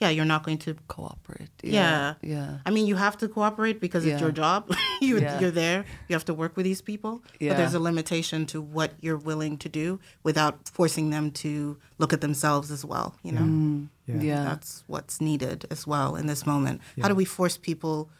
yeah, 0.00 0.10
you're 0.10 0.24
not 0.24 0.42
going 0.42 0.58
to 0.58 0.74
cooperate. 0.88 1.50
Yeah. 1.62 2.14
Yeah. 2.20 2.58
I 2.66 2.70
mean, 2.70 2.86
you 2.86 2.96
have 2.96 3.16
to 3.18 3.28
cooperate 3.28 3.80
because 3.80 4.04
it's 4.04 4.20
your 4.20 4.32
job. 4.32 4.74
you, 5.00 5.20
Yeah. 5.20 5.40
You're 5.40 5.50
there. 5.50 5.84
You 6.08 6.14
have 6.14 6.24
to 6.26 6.34
work 6.34 6.56
with 6.56 6.64
these 6.64 6.82
people. 6.82 7.22
But 7.40 7.56
there's 7.56 7.74
a 7.74 7.80
limitation 7.80 8.46
to 8.46 8.60
what 8.60 8.94
you're 9.00 9.16
willing 9.16 9.56
to 9.58 9.68
do 9.68 10.00
without 10.22 10.68
forcing 10.68 11.10
them 11.10 11.30
to 11.32 11.78
look 11.98 12.12
at 12.12 12.20
themselves 12.20 12.70
as 12.70 12.84
well. 12.84 13.14
You 13.22 13.32
know, 13.32 13.42
Mm. 13.42 13.88
Yeah. 14.06 14.20
Yeah. 14.20 14.44
that's 14.44 14.84
what's 14.86 15.20
needed 15.20 15.66
as 15.70 15.86
well 15.86 16.16
in 16.16 16.26
this 16.26 16.44
moment. 16.44 16.80
How 17.00 17.08
do 17.08 17.14
we 17.14 17.24
force 17.24 17.56
people 17.56 18.10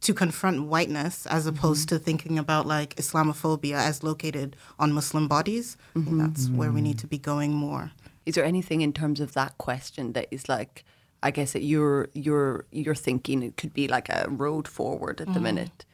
to 0.00 0.14
confront 0.14 0.66
whiteness 0.68 1.26
as 1.26 1.44
mm-hmm. 1.44 1.56
opposed 1.56 1.88
to 1.88 1.98
thinking 1.98 2.38
about 2.38 2.66
like 2.66 2.94
Islamophobia 2.94 3.74
as 3.74 4.02
located 4.02 4.56
on 4.78 4.92
Muslim 4.92 5.26
bodies? 5.26 5.76
I 5.96 6.00
think 6.00 6.18
that's 6.18 6.48
where 6.48 6.70
we 6.70 6.80
need 6.80 6.96
mm. 6.96 7.00
to 7.00 7.06
be 7.08 7.18
going 7.18 7.52
more. 7.52 7.90
Is 8.24 8.34
there 8.36 8.44
anything 8.44 8.82
in 8.82 8.92
terms 8.92 9.20
of 9.20 9.32
that 9.32 9.58
question 9.58 10.12
that 10.12 10.28
is 10.30 10.48
like, 10.48 10.84
I 11.22 11.30
guess 11.30 11.52
that 11.52 11.62
you're 11.62 12.08
you're 12.14 12.64
you're 12.70 12.94
thinking 12.94 13.42
it 13.42 13.56
could 13.56 13.74
be 13.74 13.88
like 13.88 14.08
a 14.08 14.26
road 14.28 14.68
forward 14.68 15.20
at 15.20 15.32
the 15.34 15.40
Mm. 15.40 15.42
minute, 15.42 15.84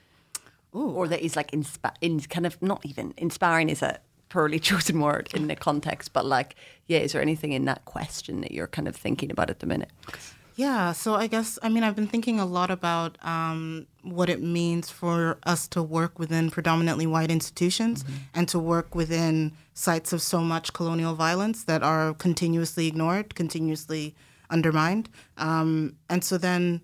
or 0.73 1.09
that 1.09 1.21
is 1.25 1.37
like 1.37 1.50
inspi- 1.52 1.95
in 2.00 2.21
kind 2.21 2.47
of 2.47 2.61
not 2.61 2.85
even 2.85 3.14
inspiring 3.16 3.69
is 3.71 3.83
a 3.83 3.99
poorly 4.28 4.59
chosen 4.69 5.00
word 5.00 5.28
in 5.35 5.47
the 5.47 5.57
context, 5.57 6.12
but 6.12 6.25
like 6.26 6.57
yeah, 6.87 6.99
is 6.99 7.12
there 7.12 7.23
anything 7.23 7.52
in 7.52 7.64
that 7.64 7.85
question 7.85 8.40
that 8.43 8.50
you're 8.52 8.66
kind 8.66 8.88
of 8.88 8.97
thinking 8.97 9.31
about 9.31 9.50
at 9.50 9.61
the 9.61 9.66
minute? 9.66 9.90
Yeah, 10.57 10.93
so 10.93 11.14
I 11.16 11.26
guess, 11.26 11.59
I 11.64 11.69
mean, 11.69 11.83
I've 11.83 11.97
been 11.97 12.07
thinking 12.07 12.38
a 12.38 12.47
lot 12.47 12.71
about 12.71 13.19
um, 13.26 13.88
what 14.02 14.28
it 14.28 14.40
means 14.40 14.88
for 14.88 15.37
us 15.45 15.66
to 15.69 15.83
work 15.83 16.16
within 16.21 16.49
predominantly 16.49 17.09
white 17.09 17.28
institutions 17.33 18.04
and 18.33 18.47
to 18.50 18.61
work 18.61 18.95
within 18.95 19.50
sites 19.73 20.12
of 20.12 20.23
so 20.23 20.43
much 20.43 20.73
colonial 20.73 21.16
violence 21.16 21.64
that 21.64 21.83
are 21.83 22.14
continuously 22.14 22.87
ignored, 22.87 23.35
continuously 23.35 24.14
undermined. 24.50 25.08
Um, 25.36 25.96
and 26.08 26.22
so 26.22 26.38
then, 26.38 26.82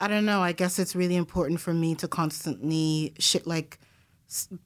I 0.00 0.08
don't 0.08 0.24
know, 0.24 0.40
I 0.40 0.52
guess 0.52 0.78
it's 0.78 0.94
really 0.94 1.16
important 1.16 1.60
for 1.60 1.74
me 1.74 1.94
to 1.96 2.08
constantly 2.08 3.14
shit 3.18 3.46
like, 3.46 3.78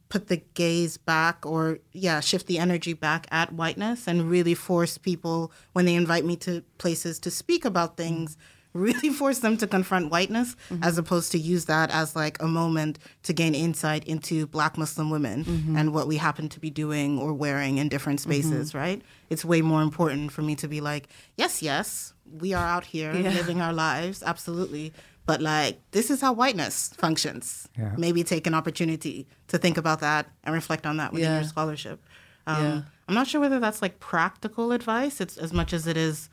put 0.08 0.26
the 0.26 0.38
gaze 0.54 0.96
back 0.96 1.46
or 1.46 1.78
yeah 1.92 2.18
shift 2.18 2.46
the 2.48 2.58
energy 2.58 2.94
back 2.94 3.28
at 3.30 3.52
whiteness 3.52 4.08
and 4.08 4.28
really 4.28 4.54
force 4.54 4.98
people 4.98 5.52
when 5.72 5.84
they 5.84 5.94
invite 5.94 6.24
me 6.24 6.34
to 6.34 6.62
places 6.78 7.20
to 7.20 7.30
speak 7.30 7.64
about 7.64 7.96
things 7.96 8.36
really 8.72 9.10
force 9.20 9.38
them 9.38 9.56
to 9.56 9.66
confront 9.66 10.10
whiteness 10.10 10.56
mm-hmm. 10.68 10.82
as 10.82 10.98
opposed 10.98 11.30
to 11.30 11.38
use 11.38 11.66
that 11.66 11.90
as 11.92 12.16
like 12.16 12.42
a 12.42 12.46
moment 12.46 12.98
to 13.22 13.32
gain 13.32 13.54
insight 13.54 14.04
into 14.04 14.48
black 14.48 14.76
muslim 14.76 15.10
women 15.10 15.44
mm-hmm. 15.44 15.76
and 15.76 15.94
what 15.94 16.08
we 16.08 16.16
happen 16.16 16.48
to 16.48 16.58
be 16.58 16.70
doing 16.70 17.18
or 17.18 17.32
wearing 17.32 17.78
in 17.78 17.88
different 17.88 18.20
mm-hmm. 18.20 18.32
spaces 18.32 18.74
right? 18.74 19.02
It's 19.30 19.44
way 19.44 19.62
more 19.62 19.80
important 19.80 20.32
for 20.32 20.42
me 20.42 20.56
to 20.56 20.66
be 20.66 20.80
like 20.80 21.08
yes 21.36 21.62
yes 21.62 22.14
we 22.40 22.52
are 22.54 22.64
out 22.66 22.84
here 22.86 23.12
Yeah. 23.14 23.30
living 23.30 23.60
our 23.60 23.72
lives 23.72 24.22
absolutely 24.22 24.92
but 25.26 25.40
like 25.40 25.78
this 25.92 26.10
is 26.10 26.20
how 26.20 26.32
whiteness 26.32 26.90
functions 26.96 27.68
Yeah. 27.78 27.94
maybe 27.96 28.24
take 28.24 28.46
an 28.46 28.54
opportunity 28.54 29.26
to 29.48 29.58
think 29.58 29.76
about 29.76 30.00
that 30.00 30.26
and 30.44 30.54
reflect 30.54 30.86
on 30.86 30.96
that 30.96 31.12
within 31.12 31.30
Yeah. 31.30 31.40
your 31.40 31.48
scholarship. 31.48 32.02
Um, 32.46 32.62
Yeah. 32.64 32.82
I'm 33.08 33.14
not 33.14 33.28
sure 33.28 33.40
whether 33.40 33.60
that's 33.60 33.80
like 33.82 34.00
practical 34.00 34.72
advice. 34.72 35.20
It's 35.20 35.36
as 35.36 35.52
much 35.52 35.72
as 35.72 35.86
it 35.86 35.96
is. 35.96 36.28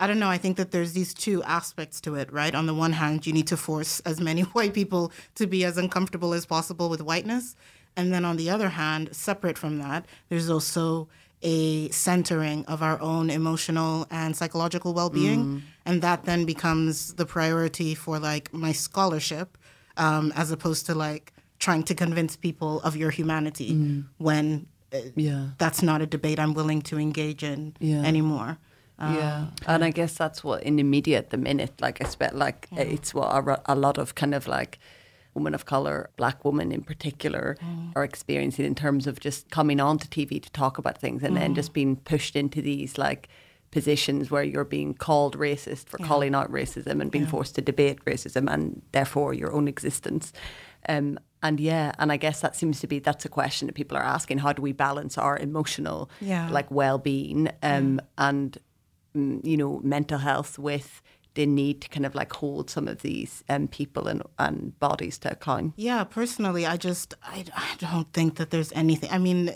I 0.00 0.06
don't 0.06 0.18
know. 0.18 0.28
I 0.28 0.38
think 0.38 0.56
that 0.58 0.70
there's 0.72 0.92
these 0.92 1.14
two 1.14 1.42
aspects 1.44 2.00
to 2.02 2.14
it, 2.16 2.30
right? 2.32 2.54
On 2.54 2.66
the 2.66 2.74
one 2.74 2.92
hand, 2.92 3.26
you 3.26 3.32
need 3.32 3.46
to 3.48 3.56
force 3.56 4.00
as 4.00 4.20
many 4.20 4.42
white 4.56 4.74
people 4.74 5.10
to 5.36 5.46
be 5.46 5.64
as 5.64 5.78
uncomfortable 5.78 6.34
as 6.34 6.44
possible 6.46 6.88
with 6.90 7.00
whiteness. 7.00 7.56
And 7.96 8.12
then 8.12 8.24
on 8.26 8.36
the 8.36 8.50
other 8.50 8.68
hand, 8.70 9.08
separate 9.12 9.56
from 9.58 9.78
that, 9.78 10.04
there's 10.28 10.50
also 10.50 11.08
a 11.42 11.88
centering 11.90 12.64
of 12.66 12.82
our 12.82 13.00
own 13.00 13.30
emotional 13.30 14.06
and 14.10 14.36
psychological 14.36 14.92
well-being. 14.94 15.62
And 15.86 16.02
that 16.02 16.24
then 16.24 16.44
becomes 16.44 17.14
the 17.14 17.24
priority 17.26 17.94
for 17.94 18.18
like 18.18 18.52
my 18.52 18.72
scholarship 18.72 19.56
um, 19.96 20.32
as 20.36 20.50
opposed 20.50 20.86
to 20.86 20.94
like 20.94 21.32
trying 21.58 21.82
to 21.84 21.94
convince 21.94 22.36
people 22.36 22.80
of 22.82 22.96
your 22.96 23.10
humanity 23.10 24.04
when 24.18 24.66
uh, 24.92 24.98
Yeah. 25.16 25.48
that's 25.58 25.82
not 25.82 26.00
a 26.00 26.06
debate 26.06 26.38
i'm 26.38 26.54
willing 26.54 26.82
to 26.82 26.98
engage 26.98 27.42
in 27.42 27.74
Yeah. 27.80 28.02
anymore. 28.04 28.58
Yeah, 29.00 29.46
and 29.66 29.84
I 29.84 29.90
guess 29.90 30.14
that's 30.14 30.42
what 30.42 30.62
in 30.64 30.74
the 30.76 30.82
media 30.82 31.18
at 31.18 31.30
the 31.30 31.36
minute, 31.36 31.80
like 31.80 32.04
I 32.04 32.08
spent 32.08 32.34
like 32.36 32.66
it's 32.72 33.14
what 33.14 33.28
a, 33.32 33.62
a 33.66 33.76
lot 33.76 33.96
of 33.96 34.14
kind 34.16 34.34
of 34.34 34.48
like 34.48 34.78
women 35.38 35.54
of 35.54 35.64
color, 35.64 36.10
black 36.16 36.44
women 36.44 36.72
in 36.72 36.82
particular, 36.82 37.56
are 37.96 38.04
experiencing 38.04 38.64
in 38.66 38.74
terms 38.74 39.06
of 39.06 39.14
just 39.20 39.50
coming 39.50 39.80
onto 39.80 40.06
TV 40.08 40.42
to 40.42 40.50
talk 40.62 40.78
about 40.78 40.96
things 41.04 41.22
and 41.22 41.36
then 41.36 41.54
just 41.54 41.72
being 41.72 41.96
pushed 42.12 42.34
into 42.36 42.60
these 42.60 42.98
like 42.98 43.28
positions 43.70 44.30
where 44.30 44.42
you're 44.42 44.64
being 44.64 44.94
called 44.94 45.36
racist 45.38 45.84
for 45.88 45.98
calling 46.08 46.34
out 46.34 46.50
racism 46.50 47.00
and 47.00 47.10
being 47.10 47.26
forced 47.26 47.54
to 47.54 47.60
debate 47.62 47.98
racism 48.04 48.44
and 48.52 48.82
therefore 48.92 49.34
your 49.34 49.52
own 49.52 49.68
existence. 49.68 50.32
Um, 50.88 51.18
and 51.42 51.60
yeah, 51.60 51.92
and 51.98 52.10
I 52.10 52.16
guess 52.16 52.40
that 52.40 52.56
seems 52.56 52.80
to 52.80 52.86
be 52.86 52.98
that's 52.98 53.24
a 53.24 53.28
question 53.28 53.66
that 53.66 53.74
people 53.74 53.96
are 53.96 54.02
asking: 54.16 54.38
How 54.38 54.52
do 54.52 54.62
we 54.62 54.72
balance 54.72 55.16
our 55.18 55.36
emotional, 55.38 56.10
Yeah. 56.20 56.48
like 56.50 56.68
well-being, 56.70 57.48
um, 57.62 58.00
and 58.16 58.58
mm, 59.14 59.44
you 59.44 59.56
know, 59.56 59.80
mental 59.84 60.18
health 60.18 60.58
with 60.58 61.00
the 61.38 61.46
need 61.46 61.80
to 61.80 61.88
kind 61.88 62.04
of 62.04 62.16
like 62.16 62.32
hold 62.32 62.68
some 62.68 62.88
of 62.88 63.02
these 63.02 63.44
um, 63.48 63.68
people 63.68 64.08
and, 64.08 64.24
and 64.40 64.76
bodies 64.80 65.18
to 65.18 65.30
account. 65.30 65.72
yeah 65.76 66.02
personally 66.02 66.66
i 66.66 66.76
just 66.76 67.14
I, 67.22 67.44
I 67.54 67.76
don't 67.78 68.12
think 68.12 68.34
that 68.38 68.50
there's 68.50 68.72
anything 68.72 69.10
i 69.12 69.18
mean 69.18 69.50
uh, 69.50 69.54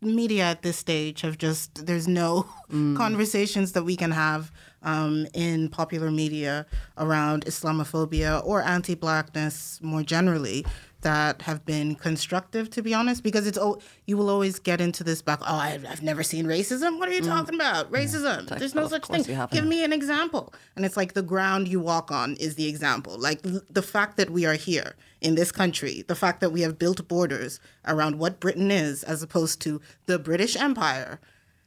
media 0.00 0.44
at 0.44 0.62
this 0.62 0.78
stage 0.78 1.20
have 1.20 1.36
just 1.36 1.84
there's 1.84 2.08
no 2.08 2.46
conversations 2.96 3.72
that 3.72 3.82
we 3.82 3.94
can 3.94 4.10
have 4.10 4.50
um, 4.82 5.26
in 5.34 5.68
popular 5.68 6.10
media 6.10 6.64
around 6.96 7.44
islamophobia 7.44 8.42
or 8.46 8.62
anti-blackness 8.62 9.80
more 9.82 10.02
generally 10.02 10.64
that 11.02 11.42
have 11.42 11.64
been 11.64 11.94
constructive 11.94 12.68
to 12.70 12.82
be 12.82 12.92
honest 12.92 13.22
because 13.22 13.46
it's 13.46 13.56
oh 13.58 13.80
you 14.06 14.16
will 14.16 14.28
always 14.28 14.58
get 14.58 14.80
into 14.80 15.02
this 15.02 15.22
back 15.22 15.38
oh 15.42 15.54
I've, 15.56 15.84
I've 15.86 16.02
never 16.02 16.22
seen 16.22 16.44
racism? 16.46 16.98
What 16.98 17.08
are 17.08 17.12
you 17.12 17.22
talking 17.22 17.54
about? 17.54 17.90
Racism. 17.90 18.50
Like, 18.50 18.58
there's 18.58 18.74
no 18.74 18.82
well, 18.82 18.90
such 18.90 19.06
thing. 19.06 19.24
give 19.50 19.64
me 19.66 19.82
an 19.84 19.92
example. 19.92 20.52
And 20.76 20.84
it's 20.84 20.96
like 20.96 21.14
the 21.14 21.22
ground 21.22 21.68
you 21.68 21.80
walk 21.80 22.10
on 22.10 22.34
is 22.36 22.54
the 22.56 22.68
example. 22.68 23.16
Like 23.18 23.40
l- 23.46 23.62
the 23.70 23.82
fact 23.82 24.16
that 24.18 24.30
we 24.30 24.44
are 24.46 24.54
here 24.54 24.94
in 25.20 25.34
this 25.34 25.50
country 25.52 26.04
the 26.08 26.14
fact 26.14 26.40
that 26.40 26.50
we 26.50 26.60
have 26.62 26.78
built 26.78 27.06
borders 27.08 27.60
around 27.86 28.18
what 28.18 28.40
britain 28.40 28.70
is 28.70 29.02
as 29.04 29.22
opposed 29.22 29.60
to 29.60 29.80
the 30.06 30.18
british 30.18 30.56
empire 30.56 31.20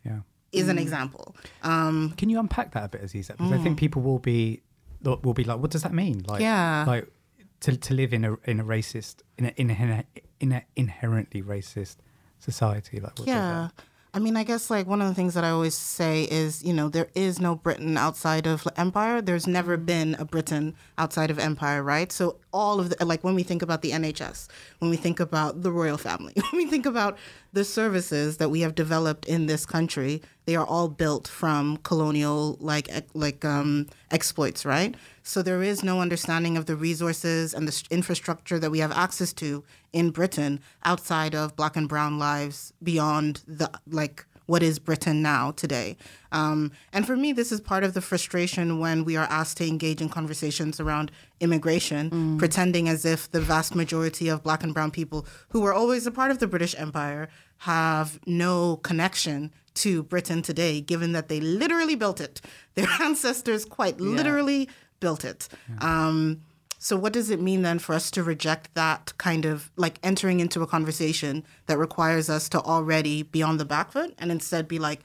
Yeah. 0.05 0.19
is 0.51 0.65
Mm. 0.67 0.69
an 0.71 0.79
example. 0.79 1.35
Um, 1.63 2.13
Can 2.17 2.29
you 2.29 2.39
unpack 2.39 2.73
that 2.73 2.83
a 2.85 2.87
bit, 2.89 3.01
as 3.01 3.13
Aziza? 3.13 3.37
Because 3.37 3.51
I 3.51 3.57
think 3.57 3.77
people 3.77 4.01
will 4.01 4.19
be 4.19 4.61
will 5.03 5.33
be 5.33 5.43
like, 5.43 5.59
what 5.59 5.69
does 5.71 5.83
that 5.83 5.93
mean? 5.93 6.23
Like, 6.27 6.41
Yeah. 6.41 6.85
like 6.87 7.07
to, 7.63 7.77
to 7.77 7.93
live 7.93 8.13
in 8.13 8.25
a 8.25 8.37
in 8.43 8.59
a 8.59 8.63
racist 8.63 9.15
in 9.37 9.45
a 9.45 9.53
in 9.55 9.71
a, 9.71 10.03
in 10.39 10.51
a 10.51 10.63
inherently 10.75 11.41
racist 11.41 11.95
society. 12.39 12.99
Like, 12.99 13.13
yeah? 13.25 13.69
I 14.15 14.19
mean, 14.19 14.37
I 14.37 14.43
guess 14.43 14.69
like 14.69 14.85
one 14.85 15.01
of 15.01 15.07
the 15.07 15.15
things 15.15 15.33
that 15.33 15.43
I 15.43 15.49
always 15.49 15.75
say 15.75 16.25
is, 16.29 16.63
you 16.63 16.73
know, 16.73 16.87
there 16.87 17.07
is 17.15 17.39
no 17.39 17.55
Britain 17.55 17.97
outside 17.97 18.45
of 18.45 18.67
empire. 18.75 19.21
There's 19.21 19.47
never 19.47 19.75
mm. 19.75 19.85
been 19.87 20.15
a 20.19 20.25
Britain 20.25 20.75
outside 20.99 21.31
of 21.31 21.39
empire, 21.39 21.81
right? 21.81 22.11
So 22.11 22.35
all 22.51 22.79
of 22.79 22.91
the 22.91 23.05
like 23.05 23.23
when 23.23 23.33
we 23.33 23.43
think 23.43 23.63
about 23.63 23.81
the 23.81 23.91
NHS, 23.91 24.49
when 24.79 24.91
we 24.91 24.97
think 24.97 25.19
about 25.19 25.63
the 25.63 25.71
royal 25.71 25.97
family, 25.97 26.33
when 26.51 26.65
we 26.65 26.67
think 26.67 26.85
about 26.85 27.17
the 27.53 27.63
services 27.63 28.37
that 28.37 28.49
we 28.49 28.61
have 28.61 28.75
developed 28.75 29.25
in 29.25 29.45
this 29.45 29.65
country, 29.65 30.21
they 30.45 30.55
are 30.55 30.65
all 30.65 30.89
built 30.89 31.27
from 31.27 31.77
colonial 31.77 32.57
like 32.59 32.89
like 33.13 33.45
um, 33.45 33.87
exploits, 34.11 34.65
right? 34.65 34.95
So 35.21 35.41
there 35.41 35.63
is 35.63 35.83
no 35.83 36.01
understanding 36.01 36.57
of 36.57 36.65
the 36.65 36.75
resources 36.75 37.53
and 37.53 37.67
the 37.67 37.83
infrastructure 37.91 38.59
that 38.59 38.71
we 38.71 38.79
have 38.79 38.91
access 38.91 39.31
to 39.33 39.63
in 39.93 40.09
Britain 40.09 40.59
outside 40.83 41.35
of 41.35 41.55
black 41.55 41.77
and 41.77 41.87
brown 41.87 42.17
lives 42.17 42.73
beyond 42.81 43.43
the 43.47 43.69
like 43.87 44.25
what 44.45 44.61
is 44.63 44.79
Britain 44.79 45.21
now 45.21 45.51
today. 45.51 45.95
Um, 46.31 46.71
and 46.91 47.05
for 47.07 47.15
me, 47.15 47.31
this 47.31 47.51
is 47.51 47.61
part 47.61 47.83
of 47.83 47.93
the 47.93 48.01
frustration 48.01 48.79
when 48.79 49.05
we 49.05 49.15
are 49.15 49.27
asked 49.29 49.57
to 49.57 49.67
engage 49.67 50.01
in 50.01 50.09
conversations 50.09 50.79
around 50.79 51.11
immigration, 51.39 52.37
pretending 52.37 52.89
as 52.89 53.05
if 53.05 53.29
the 53.31 53.41
vast 53.41 53.75
majority 53.75 54.27
of 54.27 54.43
black 54.43 54.63
and 54.63 54.73
brown 54.73 54.91
people 54.91 55.25
who 55.49 55.61
were 55.61 55.73
always 55.73 56.05
a 56.07 56.11
part 56.11 56.31
of 56.31 56.39
the 56.39 56.47
British 56.47 56.75
Empire 56.77 57.29
have 57.59 58.19
no 58.25 58.77
connection 58.77 59.51
to 59.75 60.03
Britain 60.03 60.41
today, 60.41 60.81
given 60.81 61.13
that 61.13 61.29
they 61.29 61.39
literally 61.39 61.95
built 61.95 62.19
it. 62.21 62.41
Their 62.75 62.89
ancestors 63.01 63.65
quite 63.65 63.99
literally 63.99 64.69
built 64.99 65.23
it. 65.25 65.47
Um, 65.79 66.41
so, 66.83 66.97
what 66.97 67.13
does 67.13 67.29
it 67.29 67.39
mean 67.39 67.61
then 67.61 67.79
for 67.79 67.95
us 67.95 68.11
to 68.11 68.23
reject 68.23 68.73
that 68.75 69.13
kind 69.17 69.45
of 69.45 69.71
like 69.77 69.99
entering 70.03 70.41
into 70.41 70.61
a 70.61 70.67
conversation 70.67 71.45
that 71.67 71.77
requires 71.77 72.29
us 72.29 72.49
to 72.49 72.59
already 72.59 73.23
be 73.23 73.41
on 73.41 73.55
the 73.55 73.63
back 73.63 73.93
foot 73.93 74.13
and 74.19 74.29
instead 74.29 74.67
be 74.67 74.79
like, 74.79 74.99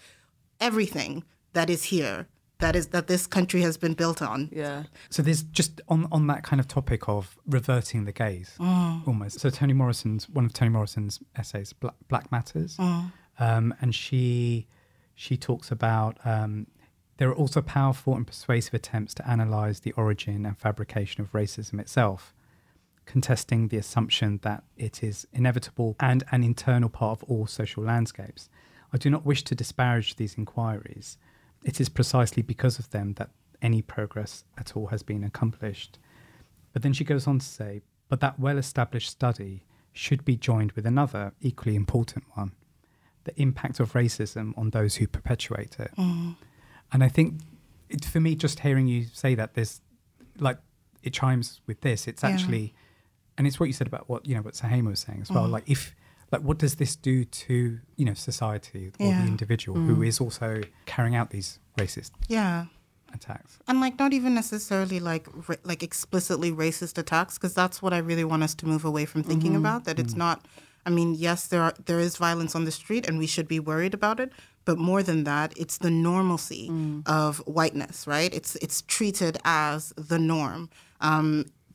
everything 0.61 1.23
that 1.53 1.71
is 1.71 1.85
here, 1.85 2.27
that 2.59 2.75
is 2.75 2.89
that 2.89 3.07
this 3.07 3.29
country 3.29 3.61
has 3.61 3.77
been 3.77 3.95
built 3.95 4.21
on. 4.21 4.49
Yeah. 4.51 4.83
So 5.09 5.23
there's 5.23 5.45
just 5.45 5.81
on 5.89 6.09
on 6.11 6.27
that 6.27 6.43
kind 6.43 6.59
of 6.59 6.67
topic 6.67 7.09
of 7.09 7.39
reverting 7.47 8.07
the 8.07 8.13
gaze, 8.13 8.57
almost. 8.59 9.39
So 9.39 9.49
Toni 9.49 9.73
Morrison's 9.73 10.29
one 10.29 10.47
of 10.47 10.53
Toni 10.53 10.73
Morrison's 10.73 11.21
essays, 11.37 11.73
Black, 11.73 11.95
Black 12.09 12.33
Matters, 12.33 12.77
um, 13.39 13.73
and 13.81 13.95
she 13.95 14.67
she 15.15 15.37
talks 15.37 15.71
about 15.71 16.19
um, 16.25 16.67
There 17.19 17.29
are 17.29 17.35
also 17.35 17.61
powerful 17.61 18.15
and 18.15 18.27
persuasive 18.27 18.75
attempts 18.75 19.13
to 19.15 19.29
analyze 19.29 19.81
the 19.81 19.93
origin 19.93 20.47
and 20.47 20.57
fabrication 20.57 21.21
of 21.21 21.33
racism 21.33 21.81
itself, 21.81 22.33
contesting 23.07 23.69
the 23.69 23.77
assumption 23.77 24.39
that 24.43 24.63
it 24.77 25.03
is 25.03 25.27
inevitable 25.33 25.97
and 25.99 26.23
an 26.31 26.45
internal 26.45 26.89
part 26.89 27.19
of 27.21 27.29
all 27.29 27.47
social 27.47 27.83
landscapes. 27.83 28.49
I 28.93 28.99
do 28.99 29.11
not 29.11 29.27
wish 29.27 29.43
to 29.45 29.57
disparage 29.57 30.17
these 30.17 30.35
inquiries. 30.35 31.19
It 31.65 31.81
is 31.81 31.89
precisely 31.89 32.43
because 32.43 32.79
of 32.79 32.91
them 32.91 33.15
that 33.15 33.31
any 33.61 33.83
progress 33.83 34.45
at 34.57 34.77
all 34.77 34.87
has 34.87 35.03
been 35.03 35.25
accomplished. 35.25 35.99
But 36.73 36.83
then 36.83 36.93
she 36.93 37.05
goes 37.05 37.27
on 37.27 37.41
to 37.41 37.47
say, 37.47 37.83
but 38.09 38.21
that 38.21 38.39
well 38.39 38.59
established 38.59 39.11
study 39.11 39.65
should 39.93 40.25
be 40.25 40.37
joined 40.37 40.73
with 40.73 40.87
another 40.87 41.33
equally 41.41 41.75
important 41.75 42.25
one 42.35 42.53
the 43.25 43.43
impact 43.43 43.79
of 43.79 43.93
racism 43.93 44.57
on 44.57 44.71
those 44.71 44.97
who 44.97 45.07
perpetuate 45.07 45.79
it. 45.79 45.91
Mm. 45.99 46.35
And 46.93 47.05
I 47.05 47.09
think 47.09 47.41
it, 47.89 48.05
for 48.05 48.21
me, 48.21 48.35
just 48.35 48.61
hearing 48.61 48.87
you 48.87 49.07
say 49.13 49.35
that, 49.35 49.55
there's 49.55 49.81
like 50.39 50.59
it 51.03 51.13
chimes 51.13 51.61
with 51.67 51.81
this. 51.83 52.07
It's 52.09 52.23
Yeah. 52.23 52.31
actually, 52.31 52.75
and 53.37 53.47
it's 53.47 53.59
what 53.61 53.67
you 53.67 53.73
said 53.73 53.87
about 53.87 54.09
what 54.09 54.27
you 54.27 54.35
know 54.35 54.43
what 54.43 54.55
Suhaiymah 54.55 54.89
was 54.91 55.01
saying 55.01 55.21
as 55.23 55.31
well. 55.31 55.47
Mhm. 55.47 55.53
Like 55.53 55.65
if 55.71 55.95
like 56.33 56.43
what 56.43 56.59
does 56.59 56.75
this 56.77 56.95
do 56.97 57.25
to 57.25 57.79
you 57.97 58.05
know 58.05 58.15
society 58.15 58.93
or 59.01 59.07
Yeah. 59.09 59.23
the 59.23 59.29
individual 59.29 59.79
who 59.81 59.97
Mm. 59.97 60.07
is 60.09 60.21
also 60.21 60.61
carrying 60.87 61.15
out 61.15 61.31
these 61.31 61.59
racist 61.79 62.11
Yeah. 62.29 62.67
attacks? 63.15 63.59
and 63.67 63.81
like 63.81 63.99
not 63.99 64.13
even 64.13 64.35
necessarily 64.35 65.01
like 65.01 65.27
ra- 65.49 65.57
like 65.65 65.83
explicitly 65.83 66.53
racist 66.53 66.99
attacks 66.99 67.35
because 67.39 67.55
that's 67.55 67.81
what 67.81 67.93
I 67.95 67.99
really 67.99 68.25
want 68.25 68.43
us 68.43 68.55
to 68.57 68.67
move 68.67 68.85
away 68.85 69.07
from 69.07 69.23
thinking 69.23 69.53
Mhm. 69.53 69.59
about 69.59 69.85
that 69.85 69.99
it's 69.99 70.15
not 70.15 70.47
I 70.89 70.91
mean 70.99 71.11
yes 71.27 71.41
there 71.53 71.63
are 71.67 71.75
there 71.89 72.01
is 72.07 72.13
violence 72.29 72.53
on 72.59 72.65
the 72.69 72.77
street 72.83 73.05
and 73.09 73.15
we 73.19 73.29
should 73.35 73.49
be 73.57 73.61
worried 73.71 73.95
about 74.01 74.19
it 74.25 74.31
but 74.69 74.77
more 74.91 75.03
than 75.09 75.21
that 75.25 75.49
it's 75.63 75.79
the 75.87 75.91
normalcy 76.09 76.65
of 77.07 77.33
whiteness 77.59 77.97
right? 78.15 78.33
It's 78.39 78.53
it's 78.65 78.79
treated 78.97 79.35
as 79.45 79.81
the 80.11 80.19
norm. 80.33 80.61
Um 81.11 81.29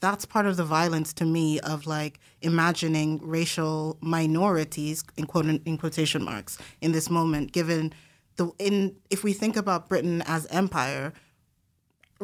that's 0.05 0.25
part 0.25 0.45
of 0.49 0.55
the 0.57 0.65
violence 0.79 1.09
to 1.19 1.25
me 1.25 1.47
of 1.73 1.77
like 1.97 2.19
imagining 2.41 3.09
racial 3.37 3.77
minorities 4.01 4.97
in 5.19 5.25
quote 5.31 5.45
in 5.71 5.77
quotation 5.77 6.21
marks 6.31 6.53
in 6.81 6.91
this 6.91 7.07
moment 7.17 7.45
given 7.59 7.93
the 8.37 8.45
in 8.67 8.75
if 9.15 9.19
we 9.23 9.31
think 9.41 9.55
about 9.63 9.89
Britain 9.91 10.17
as 10.35 10.41
empire 10.61 11.13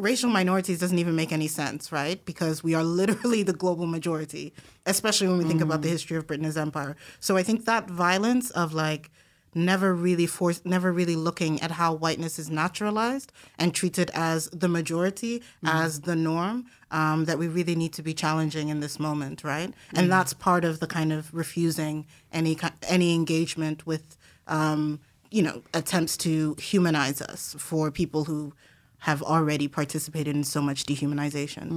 racial 0.00 0.30
minorities 0.30 0.80
doesn't 0.80 0.98
even 0.98 1.14
make 1.14 1.32
any 1.32 1.48
sense, 1.48 1.92
right? 1.92 2.24
Because 2.24 2.62
we 2.64 2.74
are 2.74 2.84
literally 3.00 3.42
the 3.42 3.52
global 3.52 3.86
majority, 3.86 4.52
especially 4.86 5.28
when 5.28 5.38
we 5.38 5.44
think 5.44 5.60
about 5.60 5.82
the 5.82 5.88
history 5.88 6.16
of 6.16 6.26
Britain 6.26 6.46
as 6.46 6.56
empire. 6.56 6.96
So 7.20 7.36
I 7.36 7.42
think 7.42 7.64
that 7.66 7.88
violence 7.90 8.50
of 8.50 8.72
like 8.72 9.10
never 9.52 9.92
really 9.92 10.26
force 10.26 10.62
never 10.64 10.92
really 10.92 11.16
looking 11.16 11.60
at 11.60 11.72
how 11.72 11.92
whiteness 11.92 12.38
is 12.38 12.48
naturalized 12.48 13.32
and 13.58 13.74
treated 13.74 14.08
as 14.14 14.48
the 14.50 14.68
majority 14.68 15.42
as 15.64 16.02
the 16.02 16.14
norm 16.14 16.66
um, 16.92 17.24
that 17.24 17.36
we 17.36 17.48
really 17.48 17.74
need 17.74 17.92
to 17.92 18.00
be 18.00 18.14
challenging 18.14 18.68
in 18.68 18.78
this 18.78 19.00
moment 19.00 19.42
right 19.42 19.74
and 19.92 20.06
Mhm. 20.06 20.10
that's 20.10 20.32
part 20.34 20.64
of 20.64 20.78
the 20.78 20.86
kind 20.86 21.12
of 21.12 21.34
refusing 21.34 22.06
any 22.32 22.56
any 22.86 23.12
engagement 23.12 23.84
with 23.88 24.16
um, 24.46 25.00
you 25.32 25.42
know 25.42 25.62
attempts 25.74 26.16
to 26.18 26.54
humanize 26.60 27.20
us 27.20 27.56
for 27.58 27.90
people 27.90 28.26
who 28.26 28.52
have 29.00 29.22
already 29.22 29.66
participated 29.68 30.34
in 30.36 30.44
so 30.44 30.60
much 30.60 30.84
dehumanization 30.84 31.70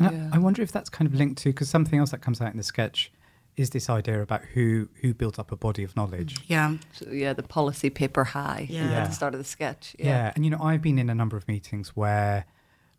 And 0.00 0.30
I, 0.32 0.36
I 0.36 0.38
wonder 0.38 0.62
if 0.62 0.70
that's 0.72 0.90
kind 0.90 1.08
of 1.10 1.14
linked 1.14 1.40
to 1.42 1.48
because 1.50 1.68
something 1.70 1.98
else 1.98 2.10
that 2.10 2.20
comes 2.20 2.40
out 2.40 2.50
in 2.50 2.56
the 2.58 2.62
sketch 2.62 3.10
is 3.56 3.70
this 3.70 3.90
idea 3.90 4.22
about 4.22 4.42
who 4.54 4.88
who 5.00 5.12
builds 5.12 5.38
up 5.38 5.50
a 5.50 5.56
body 5.56 5.82
of 5.82 5.96
knowledge. 5.96 6.36
Yeah. 6.46 6.76
So, 6.92 7.10
yeah, 7.10 7.32
the 7.32 7.42
policy 7.42 7.90
paper 7.90 8.22
high 8.24 8.66
Yeah. 8.70 9.00
at 9.02 9.08
the 9.08 9.14
start 9.14 9.34
of 9.34 9.38
the 9.40 9.44
sketch. 9.44 9.96
Yeah. 9.98 10.32
and 10.34 10.44
you 10.44 10.50
know, 10.50 10.60
I've 10.62 10.80
been 10.82 10.98
in 10.98 11.10
a 11.10 11.14
number 11.14 11.36
of 11.36 11.48
meetings 11.48 11.96
where 11.96 12.44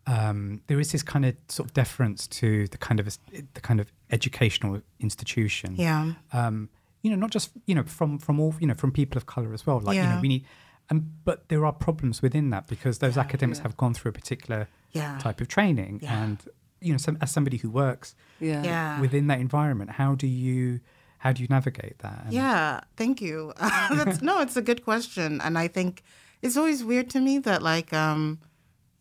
um, 0.07 0.61
there 0.67 0.79
is 0.79 0.91
this 0.91 1.03
kind 1.03 1.25
of 1.25 1.35
sort 1.47 1.69
of 1.69 1.73
deference 1.73 2.27
to 2.27 2.67
the 2.67 2.77
kind 2.77 2.99
of 2.99 3.17
the 3.53 3.61
kind 3.61 3.79
of 3.79 3.91
educational 4.11 4.81
institution. 4.99 5.75
Yeah. 5.77 6.13
Um, 6.33 6.69
you 7.03 7.11
know, 7.11 7.15
not 7.17 7.31
just 7.31 7.51
you 7.65 7.75
know 7.75 7.83
from 7.83 8.17
from 8.19 8.39
all 8.39 8.53
you 8.59 8.67
know 8.67 8.73
from 8.73 8.91
people 8.91 9.17
of 9.17 9.25
color 9.25 9.53
as 9.53 9.65
well. 9.65 9.79
Like 9.79 9.95
you 9.95 10.03
know, 10.03 10.19
we 10.21 10.27
need, 10.27 10.45
and 10.89 11.11
but 11.25 11.49
there 11.49 11.65
are 11.65 11.73
problems 11.73 12.21
within 12.21 12.49
that 12.51 12.67
because 12.67 12.99
those 12.99 13.17
academics 13.17 13.59
have 13.59 13.75
gone 13.77 13.93
through 13.93 14.09
a 14.09 14.13
particular 14.13 14.67
Yeah. 14.91 15.17
type 15.19 15.39
of 15.41 15.47
training, 15.47 15.99
Yeah. 16.01 16.23
and 16.23 16.37
you 16.81 16.93
know, 16.93 16.97
some, 16.97 17.17
as 17.21 17.29
somebody 17.31 17.57
who 17.57 17.69
works 17.69 18.15
Yeah. 18.39 18.63
Yeah. 18.63 19.01
within 19.01 19.27
that 19.27 19.39
environment, 19.39 19.91
how 19.91 20.15
do 20.15 20.27
you 20.27 20.79
how 21.19 21.33
do 21.33 21.41
you 21.41 21.47
navigate 21.49 21.99
that? 21.99 22.21
And- 22.25 22.33
Yeah, 22.33 22.79
thank 22.95 23.19
you. 23.21 23.51
That's, 23.59 24.21
no, 24.21 24.39
it's 24.39 24.55
a 24.55 24.61
good 24.61 24.85
question, 24.85 25.41
and 25.41 25.57
I 25.57 25.67
think 25.67 26.01
it's 26.41 26.55
always 26.55 26.81
weird 26.83 27.09
to 27.09 27.19
me 27.19 27.39
that 27.39 27.61
like, 27.61 27.91
um, 27.91 28.39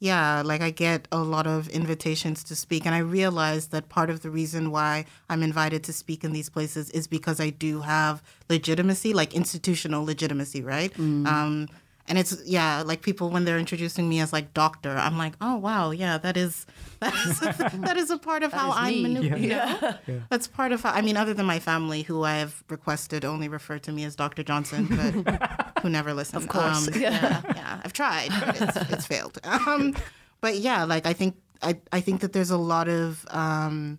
yeah, 0.00 0.42
like 0.44 0.60
I 0.60 0.70
get 0.70 1.08
a 1.10 1.18
lot 1.18 1.46
of 1.46 1.68
invitations 1.68 2.44
to 2.44 2.56
speak, 2.56 2.86
and 2.86 2.94
I 2.94 2.98
realize 2.98 3.68
that 3.68 3.88
part 3.88 4.10
of 4.10 4.22
the 4.22 4.30
reason 4.30 4.70
why 4.70 5.06
I'm 5.28 5.42
invited 5.42 5.82
to 5.84 5.92
speak 5.92 6.22
in 6.24 6.32
these 6.32 6.48
places 6.48 6.90
is 6.90 7.06
because 7.06 7.40
I 7.40 7.50
do 7.50 7.80
have 7.80 8.22
legitimacy, 8.48 9.12
like 9.12 9.34
institutional 9.34 10.04
legitimacy, 10.04 10.62
right? 10.62 10.96
Um, 10.98 11.68
and 12.08 12.18
it's 12.18 12.42
yeah, 12.46 12.82
like 12.84 13.02
people 13.02 13.30
when 13.30 13.44
they're 13.44 13.58
introducing 13.58 14.08
me 14.08 14.20
as 14.20 14.32
like 14.32 14.54
doctor, 14.54 14.96
I'm 14.96 15.18
like, 15.18 15.34
oh 15.40 15.56
wow, 15.56 15.90
yeah, 15.90 16.16
that 16.18 16.36
is 16.36 16.64
that 17.00 17.14
is 17.14 17.40
that 17.80 17.96
is 17.96 18.10
a 18.10 18.18
part 18.18 18.42
of 18.42 18.52
how 18.52 18.72
I'm 18.72 19.02
maneuvered. 19.02 19.40
Yeah. 19.40 19.96
You 20.06 20.14
know? 20.14 20.22
That's 20.30 20.46
part 20.46 20.72
of 20.72 20.82
how, 20.82 20.92
I 20.92 21.02
mean, 21.02 21.16
other 21.16 21.34
than 21.34 21.46
my 21.46 21.58
family, 21.58 22.02
who 22.02 22.24
I 22.24 22.36
have 22.36 22.64
requested 22.68 23.24
only 23.24 23.48
refer 23.48 23.78
to 23.80 23.92
me 23.92 24.04
as 24.04 24.16
Dr. 24.16 24.42
Johnson, 24.42 24.86
but 25.24 25.67
who 25.82 25.88
never 25.90 26.14
listen. 26.14 26.36
Of 26.36 26.48
course. 26.48 26.88
Um, 26.88 26.94
Yeah. 27.00 27.42
yeah. 27.54 27.80
I've 27.84 27.92
tried, 27.92 28.30
but 28.40 28.60
it's, 28.60 28.76
it's 28.92 29.06
failed. 29.06 29.38
Um, 29.44 29.94
but 30.40 30.56
yeah, 30.56 30.84
like 30.84 31.04
I 31.06 31.12
think 31.12 31.36
I, 31.62 31.78
I 31.92 32.00
think 32.00 32.20
that 32.20 32.32
there's 32.32 32.50
a 32.50 32.56
lot 32.56 32.88
of 32.88 33.26
um, 33.30 33.98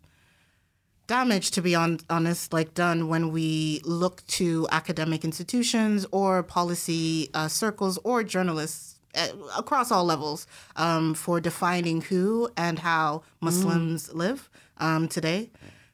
damage, 1.07 1.51
to 1.51 1.61
be 1.61 1.75
on, 1.75 1.99
honest, 2.09 2.53
like 2.53 2.73
done 2.73 3.07
when 3.09 3.31
we 3.31 3.81
look 3.83 4.25
to 4.27 4.67
academic 4.71 5.25
institutions 5.25 6.05
or 6.11 6.43
policy 6.43 7.29
uh, 7.33 7.47
circles 7.47 7.97
or 8.03 8.23
journalists 8.23 8.99
uh, 9.15 9.27
across 9.57 9.91
all 9.91 10.05
levels 10.05 10.47
um, 10.75 11.13
for 11.13 11.41
defining 11.41 11.99
who 12.01 12.49
and 12.55 12.79
how 12.79 13.23
Muslims 13.41 14.13
live 14.13 14.49
um, 14.77 15.07
today. 15.07 15.49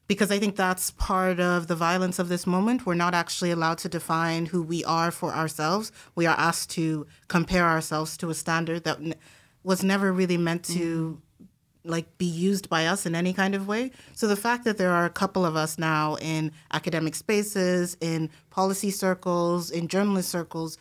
Because 0.06 0.30
I 0.30 0.38
think 0.38 0.56
that's 0.56 0.90
part 0.92 1.40
of 1.40 1.66
the 1.66 1.74
violence 1.74 2.18
of 2.18 2.28
this 2.28 2.46
moment. 2.46 2.86
We're 2.86 2.94
not 2.94 3.14
actually 3.14 3.50
allowed 3.50 3.78
to 3.78 3.88
define 3.88 4.46
who 4.46 4.62
we 4.62 4.84
are 4.84 5.10
for 5.10 5.32
ourselves. 5.32 5.90
We 6.14 6.26
are 6.26 6.38
asked 6.38 6.70
to 6.70 7.06
compare 7.28 7.66
ourselves 7.66 8.16
to 8.18 8.30
a 8.30 8.34
standard 8.34 8.84
that 8.84 8.98
n- 8.98 9.14
was 9.64 9.82
never 9.82 10.12
really 10.12 10.36
meant 10.36 10.64
to 10.66 11.18
mm-hmm. 11.42 11.90
like 11.90 12.18
be 12.18 12.26
used 12.26 12.68
by 12.68 12.86
us 12.86 13.04
in 13.04 13.16
any 13.16 13.32
kind 13.32 13.54
of 13.56 13.66
way. 13.66 13.90
So 14.14 14.28
the 14.28 14.36
fact 14.36 14.64
that 14.64 14.78
there 14.78 14.92
are 14.92 15.06
a 15.06 15.10
couple 15.10 15.44
of 15.44 15.56
us 15.56 15.76
now 15.76 16.16
in 16.16 16.52
academic 16.72 17.16
spaces, 17.16 17.96
in 18.00 18.30
policy 18.50 18.92
circles, 18.92 19.70
in 19.72 19.88
journalist 19.88 20.28
circles, 20.28 20.78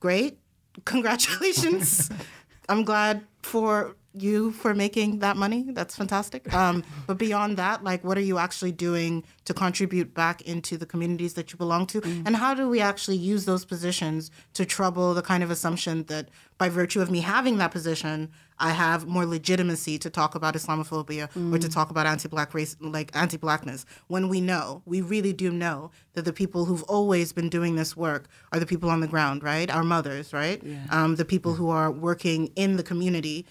great. 0.00 0.38
Congratulations. 0.84 2.10
I'm 2.68 2.84
glad 2.84 3.24
for 3.42 3.96
you 4.22 4.52
for 4.52 4.74
making 4.74 5.20
that 5.20 5.36
money. 5.36 5.66
That's 5.68 5.96
fantastic. 5.96 6.52
Um, 6.52 6.84
but 7.06 7.18
beyond 7.18 7.56
that, 7.56 7.84
like, 7.84 8.04
what 8.04 8.16
are 8.16 8.22
you 8.22 8.38
actually 8.38 8.72
doing 8.72 9.24
to 9.44 9.54
contribute 9.54 10.14
back 10.14 10.42
into 10.42 10.76
the 10.76 10.86
communities 10.86 11.34
that 11.34 11.52
you 11.52 11.58
belong 11.58 11.86
to? 11.88 12.02
And 12.24 12.36
how 12.36 12.54
do 12.54 12.68
we 12.68 12.80
actually 12.80 13.16
use 13.16 13.44
those 13.44 13.64
positions 13.64 14.30
to 14.54 14.64
trouble 14.64 15.14
the 15.14 15.22
kind 15.22 15.42
of 15.42 15.50
assumption 15.50 16.04
that 16.04 16.28
by 16.58 16.68
virtue 16.68 17.00
of 17.00 17.10
me 17.10 17.20
having 17.20 17.58
that 17.58 17.70
position, 17.70 18.30
I 18.58 18.70
have 18.70 19.06
more 19.06 19.26
legitimacy 19.26 19.98
to 19.98 20.08
talk 20.08 20.34
about 20.34 20.54
Islamophobia 20.54 21.28
or 21.54 21.58
to 21.58 21.68
talk 21.68 21.90
about 21.90 22.06
anti-black 22.06 22.54
race, 22.54 22.74
like 22.80 23.14
anti-blackness, 23.14 23.84
when 24.06 24.28
we 24.30 24.40
know, 24.40 24.82
we 24.86 25.02
really 25.02 25.34
do 25.34 25.50
know 25.52 25.90
that 26.14 26.24
the 26.24 26.32
people 26.32 26.64
who've 26.64 26.82
always 26.84 27.32
been 27.34 27.50
doing 27.50 27.76
this 27.76 27.94
work 27.96 28.28
are 28.52 28.58
the 28.58 28.64
people 28.64 28.88
on 28.88 29.00
the 29.00 29.06
ground, 29.06 29.42
right? 29.42 29.70
Our 29.70 29.84
mothers, 29.84 30.32
right? 30.32 30.62
Um, 30.90 31.16
the 31.16 31.26
people 31.26 31.54
who 31.54 31.68
are 31.68 31.90
working 31.90 32.50
in 32.56 32.76
the 32.76 32.82
community 32.82 33.44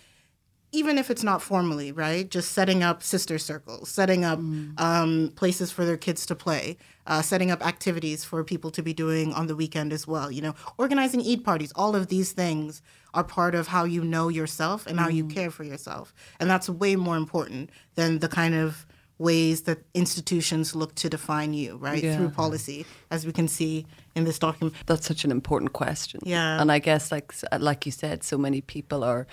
even 0.75 0.97
if 0.97 1.09
it's 1.09 1.23
not 1.23 1.41
formally, 1.41 1.91
right? 1.93 2.29
Just 2.29 2.51
setting 2.51 2.83
up 2.83 3.01
sister 3.01 3.37
circles, 3.39 3.89
setting 3.89 4.25
up 4.25 4.39
um, 4.77 5.31
places 5.35 5.71
for 5.71 5.85
their 5.85 5.95
kids 5.95 6.25
to 6.25 6.35
play, 6.35 6.77
uh, 7.07 7.21
setting 7.21 7.49
up 7.49 7.65
activities 7.65 8.25
for 8.25 8.43
people 8.43 8.69
to 8.71 8.83
be 8.83 8.93
doing 8.93 9.33
on 9.33 9.47
the 9.47 9.55
weekend 9.55 9.93
as 9.93 10.05
well. 10.05 10.29
You 10.29 10.41
know, 10.41 10.55
organizing 10.77 11.21
Eid 11.21 11.45
parties. 11.45 11.71
All 11.75 11.95
of 11.95 12.07
these 12.07 12.33
things 12.33 12.81
are 13.13 13.23
part 13.23 13.55
of 13.55 13.67
how 13.67 13.85
you 13.85 14.03
know 14.03 14.27
yourself 14.27 14.85
and 14.85 14.99
how 14.99 15.07
you 15.07 15.25
care 15.25 15.49
for 15.49 15.63
yourself, 15.63 16.13
and 16.39 16.49
that's 16.49 16.69
way 16.69 16.97
more 16.97 17.15
important 17.15 17.69
than 17.95 18.19
the 18.19 18.27
kind 18.27 18.53
of 18.53 18.85
ways 19.17 19.61
that 19.61 19.79
institutions 19.93 20.75
look 20.75 20.93
to 20.95 21.07
define 21.07 21.53
you, 21.53 21.77
right? 21.77 22.03
Yeah. 22.03 22.17
Through 22.17 22.31
policy, 22.31 22.85
as 23.11 23.25
we 23.25 23.31
can 23.31 23.47
see 23.47 23.85
in 24.13 24.25
this 24.25 24.37
document. 24.39 24.75
That's 24.87 25.07
such 25.07 25.23
an 25.23 25.31
important 25.31 25.71
question. 25.71 26.19
Yeah. 26.23 26.59
And 26.59 26.69
I 26.69 26.79
guess, 26.79 27.13
like 27.13 27.33
like 27.59 27.85
you 27.85 27.93
said, 27.93 28.23
so 28.25 28.37
many 28.37 28.59
people 28.59 29.05
are 29.05 29.25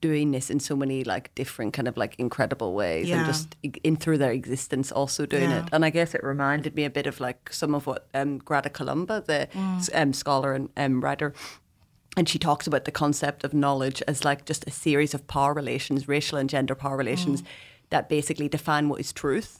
doing 0.00 0.30
this 0.32 0.50
in 0.50 0.60
so 0.60 0.76
many 0.76 1.04
like 1.04 1.34
different 1.34 1.72
kind 1.72 1.88
of 1.88 1.96
like 1.96 2.14
incredible 2.18 2.74
ways 2.74 3.08
Yeah. 3.08 3.18
and 3.18 3.26
just 3.26 3.56
in 3.82 3.96
through 3.96 4.18
their 4.18 4.32
existence 4.32 4.92
also 4.92 5.26
doing 5.26 5.50
Yeah. 5.50 5.62
it 5.64 5.68
and 5.72 5.84
i 5.84 5.90
guess 5.90 6.14
it 6.14 6.22
reminded 6.22 6.74
me 6.74 6.84
a 6.84 6.90
bit 6.90 7.06
of 7.06 7.18
like 7.20 7.52
some 7.52 7.74
of 7.74 7.86
what 7.86 8.06
um, 8.14 8.38
Grada 8.38 8.68
Kilomba 8.70 9.24
the 9.24 9.48
Mm. 9.54 9.88
um, 9.94 10.12
scholar 10.12 10.52
and 10.52 10.68
um, 10.76 11.00
writer 11.02 11.32
and 12.16 12.28
she 12.28 12.38
talks 12.38 12.66
about 12.66 12.84
the 12.84 12.90
concept 12.90 13.44
of 13.44 13.54
knowledge 13.54 14.02
as 14.08 14.24
like 14.24 14.44
just 14.44 14.66
a 14.66 14.70
series 14.70 15.14
of 15.14 15.26
power 15.28 15.54
relations, 15.54 16.08
racial 16.08 16.38
and 16.38 16.50
gender 16.50 16.74
power 16.74 16.96
relations. 16.96 17.44
That 17.90 18.08
basically 18.08 18.48
define 18.48 18.88
what 18.88 18.98
is 19.00 19.12
truth. 19.12 19.58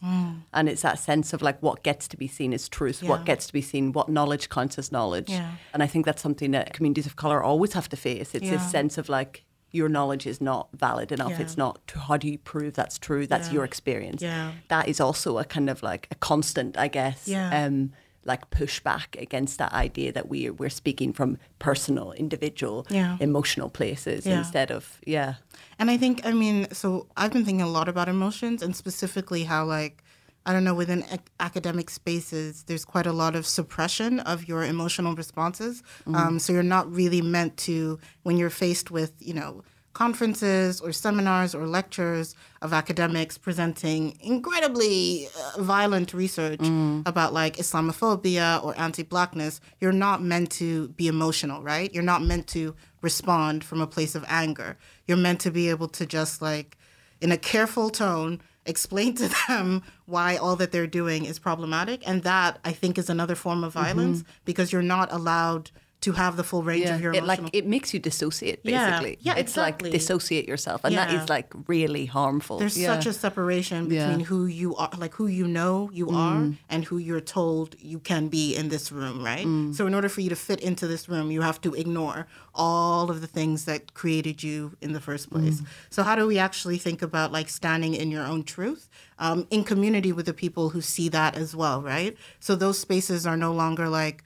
And 0.52 0.68
it's 0.68 0.82
that 0.82 0.98
sense 0.98 1.32
of 1.32 1.42
like 1.42 1.58
what 1.62 1.82
gets 1.84 2.08
to 2.08 2.16
be 2.16 2.26
seen 2.28 2.52
as 2.52 2.68
truth, 2.68 3.02
what 3.04 3.24
gets 3.24 3.46
to 3.46 3.52
be 3.52 3.60
seen, 3.62 3.92
what 3.92 4.08
knowledge 4.08 4.48
counts 4.48 4.78
as 4.78 4.90
knowledge. 4.90 5.30
Yeah. 5.30 5.52
And 5.72 5.82
I 5.82 5.86
think 5.86 6.06
that's 6.06 6.22
something 6.22 6.50
that 6.50 6.72
communities 6.72 7.06
of 7.06 7.14
colour 7.16 7.40
always 7.42 7.72
have 7.74 7.88
to 7.90 7.96
face. 7.96 8.34
It's 8.34 8.44
Yeah. 8.44 8.52
this 8.56 8.68
sense 8.70 8.98
of 8.98 9.08
like, 9.08 9.44
your 9.72 9.88
knowledge 9.88 10.26
is 10.26 10.40
not 10.40 10.68
valid 10.74 11.12
enough. 11.12 11.30
Yeah. 11.30 11.40
It's 11.42 11.56
not, 11.56 11.80
how 12.08 12.16
do 12.16 12.28
you 12.28 12.38
prove 12.38 12.74
that's 12.74 12.98
true? 12.98 13.26
That's 13.26 13.48
Yeah. 13.48 13.54
your 13.54 13.64
experience. 13.64 14.20
Yeah. 14.22 14.52
That 14.68 14.88
is 14.88 15.00
also 15.00 15.38
a 15.38 15.44
kind 15.44 15.70
of 15.70 15.82
like 15.82 16.08
a 16.10 16.14
constant, 16.16 16.76
I 16.76 16.88
guess. 16.88 17.28
Yeah. 17.28 17.64
Um, 17.66 17.92
like 18.26 18.50
pushback 18.50 19.18
against 19.20 19.56
that 19.58 19.72
idea 19.72 20.12
that 20.12 20.28
we 20.28 20.50
we're 20.50 20.68
speaking 20.68 21.12
from 21.14 21.38
personal, 21.58 22.12
individual, 22.12 22.86
Yeah. 22.90 23.16
emotional 23.18 23.70
places 23.70 24.26
Yeah. 24.26 24.38
instead 24.38 24.70
of 24.70 25.00
yeah. 25.06 25.34
And 25.78 25.90
I 25.90 25.96
think, 25.96 26.20
I 26.26 26.32
mean, 26.32 26.66
so 26.72 27.06
I've 27.16 27.32
been 27.32 27.44
thinking 27.46 27.62
a 27.62 27.68
lot 27.70 27.88
about 27.88 28.08
emotions 28.08 28.62
and 28.62 28.76
specifically 28.76 29.44
how, 29.44 29.64
like, 29.64 30.02
I 30.46 30.52
don't 30.52 30.64
know, 30.64 30.74
within 30.74 31.04
ac- 31.10 31.20
academic 31.38 31.90
spaces, 31.90 32.62
there's 32.64 32.84
quite 32.84 33.06
a 33.06 33.12
lot 33.12 33.36
of 33.36 33.46
suppression 33.46 34.20
of 34.20 34.48
your 34.48 34.64
emotional 34.64 35.14
responses. 35.14 35.82
Um, 36.14 36.38
so 36.38 36.52
you're 36.52 36.62
not 36.62 36.90
really 36.90 37.20
meant 37.22 37.56
to, 37.68 37.98
when 38.22 38.36
you're 38.38 38.50
faced 38.50 38.90
with, 38.90 39.12
you 39.18 39.34
know, 39.34 39.62
conferences 39.92 40.80
or 40.80 40.92
seminars 40.92 41.54
or 41.54 41.66
lectures 41.66 42.34
of 42.62 42.72
academics 42.72 43.36
presenting 43.36 44.16
incredibly 44.20 45.28
uh, 45.56 45.60
violent 45.62 46.14
research 46.14 46.60
about 47.06 47.32
like 47.34 47.56
Islamophobia 47.56 48.62
or 48.64 48.72
anti-blackness, 48.78 49.60
you're 49.80 49.92
not 49.92 50.22
meant 50.22 50.50
to 50.52 50.88
be 50.90 51.06
emotional, 51.08 51.62
right? 51.62 51.92
You're 51.92 52.02
not 52.02 52.22
meant 52.22 52.46
to 52.48 52.74
respond 53.02 53.62
from 53.64 53.80
a 53.80 53.86
place 53.86 54.14
of 54.14 54.24
anger. 54.28 54.78
You're 55.06 55.18
meant 55.18 55.40
to 55.40 55.50
be 55.50 55.68
able 55.68 55.88
to 55.88 56.06
just 56.06 56.40
like, 56.40 56.78
in 57.20 57.30
a 57.32 57.36
careful 57.36 57.90
tone, 57.90 58.40
explain 58.70 59.14
to 59.16 59.30
them 59.48 59.82
why 60.06 60.36
all 60.36 60.56
that 60.56 60.72
they're 60.72 60.86
doing 60.86 61.26
is 61.26 61.38
problematic. 61.38 62.06
And 62.08 62.22
that 62.22 62.58
I 62.64 62.72
think 62.72 62.96
is 62.96 63.10
another 63.10 63.34
form 63.34 63.62
of 63.64 63.74
violence 63.74 64.22
mm-hmm. 64.22 64.30
because 64.46 64.72
you're 64.72 64.82
not 64.82 65.12
allowed 65.12 65.70
to 66.02 66.12
have 66.12 66.36
the 66.36 66.44
full 66.44 66.62
range 66.62 66.88
of 66.88 67.00
your 67.00 67.12
it 67.12 67.18
emotional. 67.18 67.44
like 67.44 67.54
it 67.54 67.66
makes 67.66 67.92
you 67.92 68.00
dissociate 68.00 68.62
basically. 68.62 69.18
Yeah, 69.20 69.34
it's 69.34 69.52
exactly. 69.52 69.90
like 69.90 69.98
dissociate 69.98 70.48
yourself, 70.48 70.82
and 70.84 70.96
that 70.96 71.10
Yeah. 71.10 71.22
is 71.22 71.28
like 71.28 71.52
really 71.66 72.06
harmful. 72.06 72.58
There's 72.58 72.78
Yeah. 72.78 72.94
such 72.94 73.06
a 73.06 73.12
separation 73.12 73.90
Yeah. 73.90 74.08
between 74.08 74.24
who 74.26 74.46
you 74.46 74.74
are, 74.76 74.90
like 74.96 75.14
who 75.14 75.26
you 75.26 75.46
know 75.46 75.90
you 75.92 76.06
mm. 76.06 76.16
are, 76.16 76.56
and 76.68 76.84
who 76.86 76.96
you're 76.98 77.20
told 77.20 77.76
you 77.78 77.98
can 77.98 78.28
be 78.28 78.54
in 78.56 78.68
this 78.70 78.90
room, 78.90 79.22
right? 79.22 79.46
Mm. 79.46 79.74
So, 79.74 79.86
in 79.86 79.94
order 79.94 80.08
for 80.08 80.22
you 80.22 80.30
to 80.30 80.36
fit 80.36 80.60
into 80.60 80.86
this 80.86 81.08
room, 81.08 81.30
you 81.30 81.42
have 81.42 81.60
to 81.62 81.74
ignore 81.74 82.26
all 82.54 83.10
of 83.10 83.20
the 83.20 83.26
things 83.26 83.64
that 83.66 83.92
created 83.94 84.42
you 84.42 84.76
in 84.80 84.92
the 84.92 85.00
first 85.00 85.30
place. 85.30 85.60
Mm. 85.60 85.66
So, 85.90 86.02
how 86.02 86.16
do 86.16 86.26
we 86.26 86.38
actually 86.38 86.78
think 86.78 87.02
about 87.02 87.30
like 87.30 87.48
standing 87.48 87.94
in 87.94 88.10
your 88.10 88.24
own 88.24 88.42
truth 88.44 88.88
um, 89.18 89.46
in 89.50 89.64
community 89.64 90.12
with 90.12 90.26
the 90.26 90.32
people 90.32 90.70
who 90.70 90.80
see 90.80 91.08
that 91.10 91.36
as 91.36 91.54
well, 91.54 91.82
right? 91.82 92.16
So, 92.40 92.54
those 92.54 92.78
spaces 92.78 93.26
are 93.26 93.36
no 93.36 93.52
longer 93.52 93.88
like, 93.88 94.24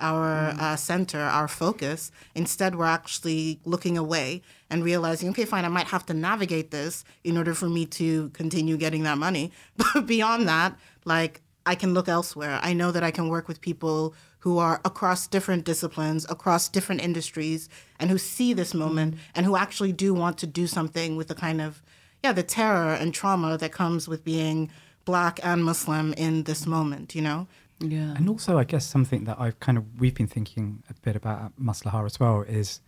our 0.00 0.54
uh, 0.58 0.76
center, 0.76 1.20
our 1.20 1.48
focus. 1.48 2.10
Instead, 2.34 2.74
we're 2.74 2.84
actually 2.84 3.60
looking 3.64 3.96
away 3.96 4.42
and 4.70 4.84
realizing, 4.84 5.28
okay, 5.30 5.44
fine, 5.44 5.64
I 5.64 5.68
might 5.68 5.86
have 5.88 6.06
to 6.06 6.14
navigate 6.14 6.70
this 6.70 7.04
in 7.24 7.36
order 7.36 7.54
for 7.54 7.68
me 7.68 7.86
to 7.86 8.30
continue 8.30 8.76
getting 8.76 9.02
that 9.04 9.18
money. 9.18 9.52
But 9.76 10.06
beyond 10.06 10.48
that, 10.48 10.76
like, 11.04 11.42
I 11.64 11.74
can 11.74 11.94
look 11.94 12.08
elsewhere. 12.08 12.60
I 12.62 12.72
know 12.72 12.92
that 12.92 13.02
I 13.02 13.10
can 13.10 13.28
work 13.28 13.48
with 13.48 13.60
people 13.60 14.14
who 14.40 14.58
are 14.58 14.80
across 14.84 15.26
different 15.26 15.64
disciplines, 15.64 16.24
across 16.30 16.68
different 16.68 17.02
industries, 17.02 17.68
and 17.98 18.10
who 18.10 18.18
see 18.18 18.52
this 18.52 18.72
moment 18.72 19.16
and 19.34 19.44
who 19.44 19.56
actually 19.56 19.92
do 19.92 20.14
want 20.14 20.38
to 20.38 20.46
do 20.46 20.68
something 20.68 21.16
with 21.16 21.26
the 21.26 21.34
kind 21.34 21.60
of, 21.60 21.82
yeah, 22.22 22.32
the 22.32 22.44
terror 22.44 22.94
and 22.94 23.12
trauma 23.12 23.58
that 23.58 23.72
comes 23.72 24.06
with 24.06 24.22
being 24.24 24.70
Black 25.04 25.40
and 25.42 25.64
Muslim 25.64 26.12
in 26.12 26.44
this 26.44 26.66
moment, 26.66 27.14
you 27.14 27.22
know? 27.22 27.48
Yeah. 27.80 28.14
And 28.16 28.28
also, 28.28 28.58
I 28.58 28.64
guess 28.64 28.86
something 28.86 29.24
that 29.24 29.38
I've 29.38 29.58
kind 29.60 29.78
of 29.78 29.84
we've 30.00 30.14
been 30.14 30.26
thinking 30.26 30.82
a 30.90 30.94
bit 31.02 31.16
about 31.16 31.42
at 31.46 31.52
Maslaha 31.60 32.04
as 32.06 32.18
well 32.20 32.42
is, 32.42 32.80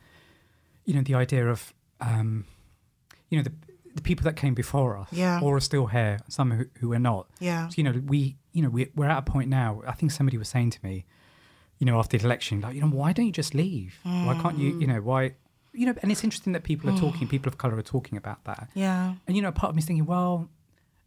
you 0.85 0.95
know, 0.95 1.03
the 1.03 1.15
idea 1.15 1.49
of, 1.49 1.75
um, 2.01 2.45
you 3.29 3.37
know, 3.39 3.43
the 3.45 3.53
the 3.95 4.03
people 4.03 4.23
that 4.25 4.37
came 4.37 4.55
before 4.55 4.97
us, 4.97 5.09
Yeah. 5.13 5.41
or 5.43 5.57
are 5.57 5.61
still 5.61 5.87
here, 5.87 6.21
some 6.29 6.53
who, 6.53 6.67
who 6.79 6.93
are 6.93 7.01
not. 7.01 7.27
Yeah. 7.41 7.69
So, 7.69 7.75
you 7.79 7.83
know, 7.85 8.01
we, 8.07 8.37
you 8.53 8.63
know, 8.63 8.69
we, 8.69 8.91
we're 8.95 9.07
at 9.09 9.19
a 9.19 9.23
point 9.23 9.49
now. 9.49 9.83
I 9.87 9.93
think 9.93 10.13
somebody 10.13 10.39
was 10.39 10.49
saying 10.49 10.71
to 10.71 10.79
me, 10.85 11.05
you 11.79 11.87
know, 11.87 11.99
after 11.99 12.17
the 12.17 12.25
election, 12.25 12.61
like, 12.61 12.75
you 12.77 12.81
know, 12.81 12.87
why 12.89 13.13
don't 13.13 13.27
you 13.27 13.33
just 13.33 13.55
leave? 13.55 13.99
Why 14.05 14.39
can't 14.41 14.57
you, 14.57 14.79
you 14.79 14.87
know, 14.87 15.01
why, 15.01 15.33
you 15.73 15.87
know? 15.87 15.95
And 16.03 16.13
it's 16.13 16.23
interesting 16.23 16.53
that 16.53 16.63
people 16.63 16.89
are 16.91 16.97
talking, 16.97 17.27
people 17.27 17.49
of 17.49 17.59
color 17.59 17.77
are 17.77 17.83
talking 17.83 18.17
about 18.19 18.45
that. 18.45 18.69
Yeah. 18.75 19.15
And 19.27 19.35
you 19.37 19.43
know, 19.43 19.51
part 19.51 19.71
of 19.71 19.75
me 19.75 19.81
is 19.81 19.87
thinking, 19.87 20.07
well, 20.07 20.49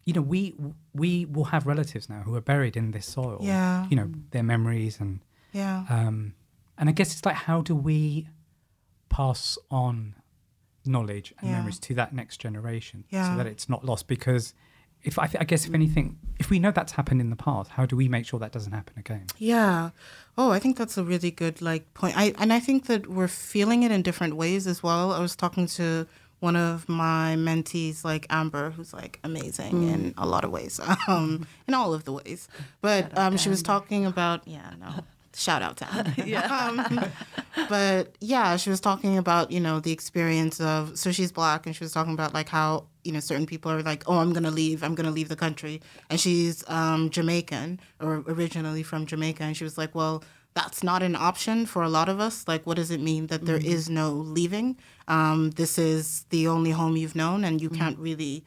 you 0.05 0.13
know, 0.13 0.21
we 0.21 0.55
we 0.93 1.25
will 1.25 1.45
have 1.45 1.65
relatives 1.67 2.09
now 2.09 2.21
who 2.23 2.33
are 2.35 2.41
buried 2.41 2.75
in 2.75 2.91
this 2.91 3.05
soil. 3.05 3.39
Yeah. 3.41 3.87
You 3.89 3.95
know, 3.95 4.09
their 4.31 4.43
memories 4.43 4.99
and 4.99 5.19
Yeah. 5.53 5.85
um, 5.89 6.33
and 6.77 6.89
I 6.89 6.91
guess 6.93 7.13
it's 7.13 7.25
like, 7.25 7.35
how 7.35 7.61
do 7.61 7.75
we 7.75 8.27
pass 9.09 9.57
on 9.69 10.15
knowledge 10.85 11.33
and 11.39 11.49
Yeah. 11.49 11.57
memories 11.57 11.79
to 11.79 11.93
that 11.95 12.13
next 12.13 12.37
generation 12.37 13.03
Yeah. 13.09 13.29
so 13.31 13.37
that 13.37 13.45
it's 13.47 13.69
not 13.69 13.85
lost? 13.85 14.07
Because 14.07 14.53
if 15.03 15.17
I, 15.19 15.27
th- 15.27 15.41
I 15.41 15.45
guess 15.45 15.65
if 15.67 15.73
anything, 15.73 16.17
if 16.39 16.49
we 16.49 16.59
know 16.59 16.71
that's 16.71 16.93
happened 16.93 17.21
in 17.21 17.29
the 17.29 17.35
past, 17.35 17.71
how 17.71 17.85
do 17.85 17.95
we 17.95 18.07
make 18.07 18.25
sure 18.25 18.39
that 18.39 18.51
doesn't 18.51 18.71
happen 18.71 18.97
again? 18.97 19.25
Yeah. 19.37 19.89
Oh, 20.37 20.51
I 20.51 20.59
think 20.59 20.77
that's 20.77 20.97
a 20.97 21.03
really 21.03 21.31
good 21.31 21.61
like 21.61 21.91
point. 21.93 22.15
I 22.17 22.33
and 22.37 22.53
I 22.53 22.59
think 22.59 22.85
that 22.85 23.07
we're 23.07 23.27
feeling 23.27 23.83
it 23.83 23.91
in 23.91 24.01
different 24.01 24.35
ways 24.35 24.65
as 24.67 24.81
well. 24.83 25.11
I 25.11 25.19
was 25.19 25.35
talking 25.35 25.67
to 25.67 26.07
one 26.41 26.55
of 26.55 26.89
my 26.89 27.35
mentees, 27.37 28.03
like 28.03 28.25
Amber, 28.29 28.71
who's 28.71 28.93
like 28.93 29.19
amazing 29.23 29.87
in 29.87 30.13
a 30.17 30.25
lot 30.25 30.43
of 30.43 30.51
ways, 30.51 30.79
um, 31.07 31.47
in 31.67 31.73
all 31.73 31.93
of 31.93 32.03
the 32.03 32.11
ways. 32.11 32.49
But 32.81 33.15
um, 33.17 33.37
she 33.37 33.47
was 33.47 33.61
talking 33.63 34.05
about 34.05 34.47
yeah, 34.47 34.73
no, 34.79 35.03
shout 35.35 35.61
out 35.61 35.77
to 35.77 35.93
Amber. 35.93 36.13
yeah. 36.25 36.41
Um, 36.51 37.05
but 37.69 38.15
yeah, 38.19 38.57
she 38.57 38.69
was 38.69 38.79
talking 38.79 39.17
about 39.17 39.51
you 39.51 39.59
know 39.59 39.79
the 39.79 39.91
experience 39.91 40.59
of 40.59 40.97
so 40.97 41.11
she's 41.11 41.31
black 41.31 41.65
and 41.65 41.75
she 41.75 41.83
was 41.83 41.91
talking 41.91 42.13
about 42.13 42.33
like 42.33 42.49
how 42.49 42.85
you 43.03 43.11
know 43.11 43.19
certain 43.19 43.45
people 43.45 43.71
are 43.71 43.81
like 43.83 44.03
oh 44.07 44.17
I'm 44.17 44.33
gonna 44.33 44.51
leave 44.51 44.83
I'm 44.83 44.95
gonna 44.95 45.11
leave 45.11 45.29
the 45.29 45.35
country 45.35 45.81
and 46.09 46.19
she's 46.19 46.67
um, 46.69 47.09
Jamaican 47.09 47.79
or 47.99 48.23
originally 48.27 48.83
from 48.83 49.05
Jamaica 49.05 49.43
and 49.43 49.55
she 49.55 49.63
was 49.63 49.77
like 49.77 49.93
well 49.93 50.23
that's 50.53 50.83
not 50.83 51.01
an 51.01 51.15
option 51.15 51.65
for 51.65 51.81
a 51.81 51.89
lot 51.89 52.09
of 52.09 52.19
us. 52.19 52.47
Like 52.47 52.65
what 52.65 52.75
does 52.75 52.91
it 52.91 52.99
mean 52.99 53.27
that 53.27 53.45
there 53.45 53.57
is 53.57 53.89
no 53.89 54.11
leaving? 54.11 54.77
Um, 55.07 55.51
this 55.51 55.77
is 55.77 56.25
the 56.29 56.47
only 56.47 56.71
home 56.71 56.97
you've 56.97 57.15
known 57.15 57.43
and 57.43 57.61
you 57.61 57.69
can't 57.69 57.97
really 57.97 58.43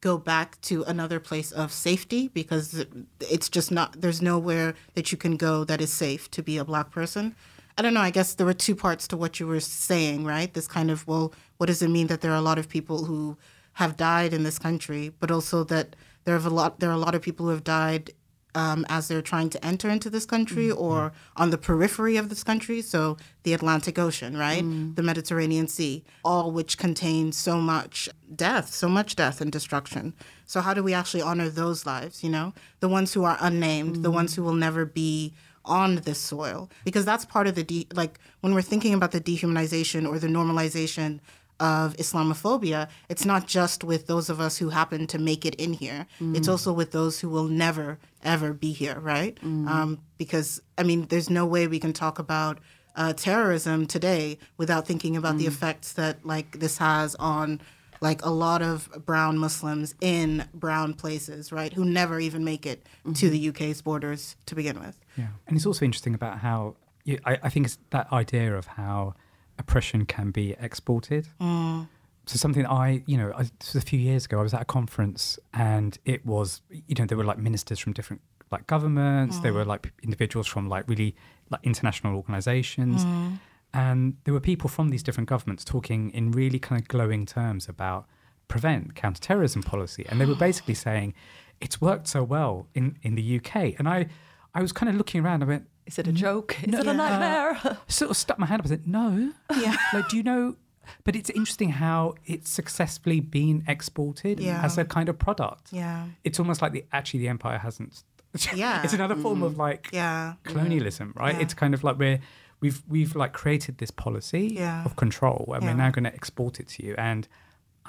go 0.00 0.16
back 0.16 0.60
to 0.60 0.84
another 0.84 1.18
place 1.18 1.50
of 1.50 1.72
safety 1.72 2.28
because 2.28 2.84
it's 3.20 3.48
just 3.48 3.72
not 3.72 4.00
there's 4.00 4.22
nowhere 4.22 4.74
that 4.94 5.10
you 5.10 5.18
can 5.18 5.36
go 5.36 5.64
that 5.64 5.80
is 5.80 5.92
safe 5.92 6.30
to 6.32 6.42
be 6.42 6.58
a 6.58 6.64
black 6.64 6.90
person. 6.90 7.34
I 7.76 7.82
don't 7.82 7.94
know 7.94 8.00
i 8.00 8.10
guess 8.10 8.34
there 8.34 8.46
were 8.46 8.54
two 8.54 8.74
parts 8.74 9.06
to 9.08 9.16
what 9.16 9.38
you 9.40 9.46
were 9.46 9.60
saying 9.60 10.24
right? 10.24 10.52
This 10.52 10.68
kind 10.68 10.90
of 10.90 11.06
well 11.06 11.32
what 11.56 11.66
does 11.66 11.82
it 11.82 11.88
mean 11.90 12.06
that 12.08 12.20
there 12.20 12.32
are 12.32 12.36
a 12.36 12.48
lot 12.50 12.58
of 12.58 12.68
people 12.68 13.04
who 13.04 13.36
have 13.74 13.96
died 13.96 14.32
in 14.32 14.42
this 14.42 14.58
country 14.58 15.12
but 15.20 15.30
also 15.30 15.64
that 15.64 15.96
there 16.24 16.34
have 16.34 16.46
a 16.46 16.50
lot 16.50 16.80
there 16.80 16.90
are 16.90 17.00
a 17.00 17.04
lot 17.06 17.14
of 17.14 17.22
people 17.22 17.46
who 17.46 17.52
have 17.52 17.64
died 17.64 18.10
um, 18.54 18.86
as 18.88 19.08
they're 19.08 19.22
trying 19.22 19.50
to 19.50 19.64
enter 19.64 19.88
into 19.88 20.10
this 20.10 20.26
country 20.26 20.68
mm-hmm. 20.68 20.82
or 20.82 21.12
on 21.36 21.50
the 21.50 21.58
periphery 21.58 22.16
of 22.16 22.28
this 22.28 22.42
country. 22.42 22.82
So 22.82 23.16
the 23.42 23.52
Atlantic 23.52 23.98
Ocean, 23.98 24.36
right? 24.36 24.62
Mm. 24.62 24.96
The 24.96 25.02
Mediterranean 25.02 25.68
Sea, 25.68 26.04
all 26.24 26.50
which 26.50 26.78
contain 26.78 27.32
so 27.32 27.60
much 27.60 28.08
death, 28.34 28.72
so 28.72 28.88
much 28.88 29.16
death 29.16 29.40
and 29.40 29.52
destruction. 29.52 30.14
So 30.46 30.60
how 30.60 30.74
do 30.74 30.82
we 30.82 30.94
actually 30.94 31.22
honor 31.22 31.48
those 31.48 31.86
lives, 31.86 32.24
you 32.24 32.30
know? 32.30 32.54
The 32.80 32.88
ones 32.88 33.12
who 33.12 33.24
are 33.24 33.36
unnamed, 33.40 34.02
the 34.02 34.10
ones 34.10 34.32
mm. 34.32 34.36
who 34.36 34.42
will 34.42 34.54
never 34.54 34.84
be 34.84 35.34
on 35.64 35.96
this 35.96 36.18
soil 36.18 36.70
because 36.84 37.04
that's 37.04 37.26
part 37.26 37.46
of 37.46 37.54
the 37.54 37.62
de- 37.62 37.86
like 37.92 38.18
when 38.40 38.54
we're 38.54 38.62
thinking 38.62 38.94
about 38.94 39.12
the 39.12 39.20
dehumanization 39.20 40.08
or 40.08 40.18
the 40.18 40.26
normalization 40.26 41.20
of 41.60 41.96
Islamophobia, 41.96 42.88
it's 43.08 43.24
not 43.24 43.46
just 43.46 43.82
with 43.82 44.06
those 44.06 44.30
of 44.30 44.40
us 44.40 44.58
who 44.58 44.68
happen 44.68 45.06
to 45.08 45.18
make 45.18 45.44
it 45.44 45.54
in 45.56 45.72
here. 45.72 46.06
It's 46.20 46.48
also 46.48 46.72
with 46.72 46.92
those 46.92 47.20
who 47.20 47.28
will 47.28 47.48
never, 47.48 47.98
ever 48.22 48.52
be 48.52 48.72
here, 48.72 48.98
right? 49.00 49.36
Um, 49.42 49.98
because, 50.18 50.60
I 50.76 50.82
mean, 50.82 51.06
there's 51.06 51.30
no 51.30 51.44
way 51.46 51.66
we 51.66 51.80
can 51.80 51.92
talk 51.92 52.18
about 52.18 52.58
uh, 52.96 53.12
terrorism 53.12 53.86
today 53.86 54.38
without 54.56 54.86
thinking 54.86 55.16
about 55.16 55.38
the 55.38 55.46
effects 55.46 55.92
that, 55.94 56.24
like, 56.24 56.58
this 56.58 56.78
has 56.78 57.14
on, 57.16 57.60
like, 58.00 58.24
a 58.24 58.30
lot 58.30 58.62
of 58.62 58.88
brown 59.04 59.38
Muslims 59.38 59.94
in 60.00 60.44
brown 60.54 60.94
places, 60.94 61.52
right? 61.52 61.72
Who 61.72 61.84
never 61.84 62.18
even 62.20 62.44
make 62.44 62.66
it 62.66 62.86
to 63.14 63.30
the 63.30 63.48
UK's 63.48 63.82
borders 63.82 64.36
to 64.46 64.54
begin 64.54 64.80
with. 64.80 64.96
Yeah, 65.16 65.28
and 65.46 65.56
it's 65.56 65.66
also 65.66 65.84
interesting 65.84 66.14
about 66.14 66.38
how 66.38 66.76
you, 67.04 67.18
I, 67.24 67.38
I 67.42 67.48
think 67.48 67.66
it's 67.66 67.78
that 67.90 68.12
idea 68.12 68.56
of 68.56 68.66
how 68.66 69.14
oppression 69.58 70.06
can 70.06 70.30
be 70.30 70.54
exported. 70.60 71.28
Mm. 71.40 71.88
So 72.26 72.36
something 72.36 72.62
that 72.62 72.70
I, 72.70 73.02
you 73.06 73.16
know, 73.16 73.32
I, 73.34 73.44
this 73.58 73.74
was 73.74 73.82
a 73.82 73.86
few 73.86 73.98
years 73.98 74.26
ago. 74.26 74.38
I 74.38 74.42
was 74.42 74.54
at 74.54 74.62
a 74.62 74.66
conference, 74.66 75.38
and 75.54 75.98
it 76.04 76.26
was, 76.26 76.60
you 76.70 76.94
know, 76.98 77.06
there 77.06 77.16
were 77.16 77.24
like 77.24 77.38
ministers 77.38 77.78
from 77.78 77.92
different 77.94 78.22
like 78.50 78.66
governments. 78.66 79.38
There 79.40 79.52
were 79.52 79.64
mm. 79.64 79.68
like 79.68 79.92
individuals 80.02 80.46
from 80.46 80.68
like 80.68 80.88
really 80.88 81.16
like 81.50 81.60
international 81.64 82.16
organizations, 82.16 83.04
mm. 83.04 83.38
And 83.74 84.16
there 84.24 84.32
were 84.32 84.40
people 84.40 84.68
from 84.68 84.88
these 84.88 85.02
different 85.02 85.28
governments 85.28 85.64
talking 85.64 86.10
in 86.10 86.32
really 86.32 86.58
kind 86.58 86.80
of 86.80 86.88
glowing 86.88 87.26
terms 87.26 87.68
about 87.68 88.06
prevent 88.48 88.94
counterterrorism 88.94 89.62
policy. 89.62 90.06
And 90.08 90.20
they 90.20 90.24
were 90.24 90.34
basically 90.48 90.74
saying, 90.74 91.14
it's 91.60 91.80
worked 91.80 92.08
so 92.08 92.22
well 92.22 92.68
in, 92.74 92.98
in 93.02 93.14
the 93.14 93.36
UK. 93.36 93.74
And 93.78 93.88
I, 93.88 94.06
I 94.54 94.62
was 94.62 94.72
kind 94.72 94.88
of 94.88 94.96
looking 94.96 95.24
around, 95.24 95.42
I 95.42 95.46
went, 95.46 95.68
Is 95.88 95.98
it 95.98 96.06
a 96.06 96.12
mm. 96.12 96.14
joke? 96.14 96.56
Is 96.62 96.68
No, 96.68 96.78
it 96.80 96.86
a 96.86 96.90
yeah. 96.90 96.92
nightmare? 96.92 97.58
Uh, 97.64 97.74
sort 97.88 98.10
of 98.10 98.16
stuck 98.16 98.38
my 98.38 98.46
hand 98.46 98.60
up 98.60 98.66
and 98.66 98.70
said, 98.70 98.86
no. 98.86 99.32
Yeah. 99.58 99.74
Like, 99.94 100.08
do 100.10 100.16
you 100.18 100.22
know? 100.22 100.56
But 101.04 101.16
it's 101.16 101.30
interesting 101.30 101.70
how 101.70 102.14
it's 102.26 102.50
successfully 102.50 103.20
been 103.20 103.64
exported 103.66 104.38
Yeah. 104.38 104.62
as 104.62 104.76
a 104.78 104.84
kind 104.84 105.08
of 105.08 105.18
product. 105.18 105.72
Yeah. 105.72 106.06
It's 106.24 106.38
almost 106.38 106.60
like 106.62 106.72
the 106.72 106.84
actually 106.92 107.20
the 107.20 107.28
empire 107.28 107.58
hasn't. 107.58 108.04
Yeah. 108.54 108.82
it's 108.84 108.92
another 108.92 109.16
form 109.16 109.42
of 109.42 109.56
like 109.56 109.88
Yeah. 109.92 110.34
colonialism, 110.44 111.14
right? 111.16 111.34
Yeah. 111.34 111.40
It's 111.42 111.54
kind 111.54 111.72
of 111.74 111.82
like 111.82 111.98
we're 111.98 112.20
we've 112.60 112.82
we've 112.86 113.16
like 113.16 113.32
created 113.32 113.78
this 113.78 113.90
policy 113.90 114.52
Yeah. 114.54 114.84
of 114.84 114.96
control, 114.96 115.52
and 115.54 115.62
Yeah. 115.62 115.70
we're 115.70 115.76
now 115.76 115.90
going 115.90 116.04
to 116.04 116.14
export 116.14 116.60
it 116.60 116.68
to 116.68 116.84
you. 116.86 116.94
And 116.98 117.26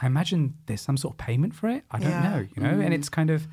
I 0.02 0.06
imagine 0.06 0.56
there's 0.68 0.82
some 0.82 0.96
sort 0.98 1.14
of 1.16 1.18
payment 1.18 1.54
for 1.54 1.68
it. 1.70 1.84
I 1.92 2.00
don't 2.00 2.10
Yeah. 2.12 2.30
know, 2.30 2.48
you 2.56 2.64
know. 2.64 2.80
And 2.80 2.94
it's 2.94 3.10
mm. 3.10 3.14
kind 3.20 3.30
of 3.30 3.48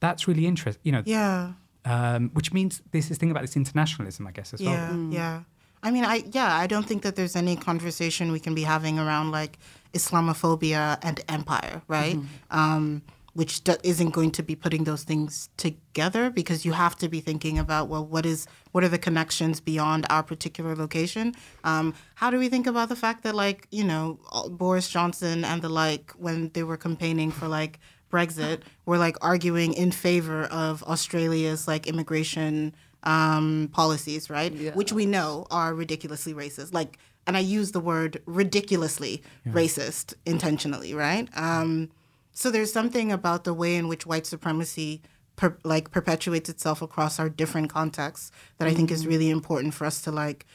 that's 0.00 0.26
really 0.28 0.46
interesting, 0.46 0.80
you 0.84 0.92
know. 0.92 1.02
Yeah. 1.04 1.52
Um, 1.86 2.30
which 2.32 2.52
means 2.52 2.80
there's 2.92 3.08
this 3.10 3.18
thing 3.18 3.30
about 3.30 3.42
this 3.42 3.56
internationalism, 3.56 4.26
I 4.26 4.32
guess, 4.32 4.54
as 4.54 4.60
Yeah, 4.60 4.90
well. 4.90 5.08
yeah. 5.12 5.42
I 5.82 5.90
mean, 5.90 6.04
I 6.04 6.24
yeah, 6.32 6.56
I 6.56 6.66
don't 6.66 6.86
think 6.86 7.02
that 7.02 7.14
there's 7.14 7.36
any 7.36 7.56
conversation 7.56 8.32
we 8.32 8.40
can 8.40 8.54
be 8.54 8.62
having 8.62 8.98
around 8.98 9.32
like 9.32 9.58
Islamophobia 9.92 10.98
and 11.02 11.20
empire, 11.28 11.82
right? 11.88 12.18
Um, 12.50 13.02
which 13.34 13.64
do- 13.64 13.76
isn't 13.82 14.10
going 14.10 14.30
to 14.30 14.42
be 14.44 14.54
putting 14.54 14.84
those 14.84 15.02
things 15.02 15.48
together 15.56 16.30
because 16.30 16.64
you 16.64 16.72
have 16.72 16.96
to 16.98 17.08
be 17.08 17.20
thinking 17.20 17.58
about 17.58 17.88
well, 17.88 18.06
what 18.06 18.24
is 18.24 18.46
what 18.72 18.84
are 18.84 18.88
the 18.88 18.98
connections 18.98 19.60
beyond 19.60 20.06
our 20.08 20.22
particular 20.22 20.76
location? 20.76 21.34
Um, 21.64 21.94
how 22.14 22.30
do 22.30 22.38
we 22.38 22.48
think 22.48 22.66
about 22.66 22.88
the 22.88 22.96
fact 22.96 23.24
that 23.24 23.34
like 23.34 23.66
you 23.70 23.84
know 23.84 24.18
Boris 24.50 24.88
Johnson 24.88 25.44
and 25.44 25.62
the 25.62 25.68
like 25.68 26.12
when 26.12 26.50
they 26.54 26.62
were 26.62 26.76
campaigning 26.76 27.30
for 27.32 27.48
like 27.48 27.78
Brexit 28.14 28.60
were 28.86 28.98
like 28.98 29.16
arguing 29.20 29.74
in 29.74 29.90
favor 29.90 30.44
of 30.44 30.82
Australia's 30.84 31.66
like 31.66 31.86
immigration 31.86 32.74
um, 33.02 33.68
policies, 33.72 34.30
right? 34.30 34.52
Yeah. 34.52 34.74
Which 34.74 34.92
we 34.92 35.04
know 35.04 35.46
are 35.50 35.74
ridiculously 35.74 36.32
racist. 36.32 36.72
Like, 36.72 36.98
and 37.26 37.36
I 37.36 37.40
use 37.40 37.72
the 37.72 37.80
word 37.80 38.22
ridiculously 38.26 39.22
racist 39.46 40.14
intentionally, 40.24 40.94
right? 40.94 41.28
Um, 41.36 41.90
so 42.32 42.50
there's 42.50 42.72
something 42.72 43.10
about 43.10 43.44
the 43.44 43.54
way 43.54 43.76
in 43.76 43.88
which 43.88 44.06
white 44.06 44.26
supremacy 44.26 45.02
per, 45.36 45.56
like 45.64 45.90
perpetuates 45.90 46.48
itself 46.48 46.82
across 46.82 47.18
our 47.18 47.28
different 47.28 47.70
contexts 47.70 48.30
that 48.58 48.68
I 48.68 48.74
think 48.74 48.90
is 48.90 49.06
really 49.06 49.30
important 49.30 49.74
for 49.74 49.84
us 49.84 50.02
to 50.02 50.12
like 50.12 50.46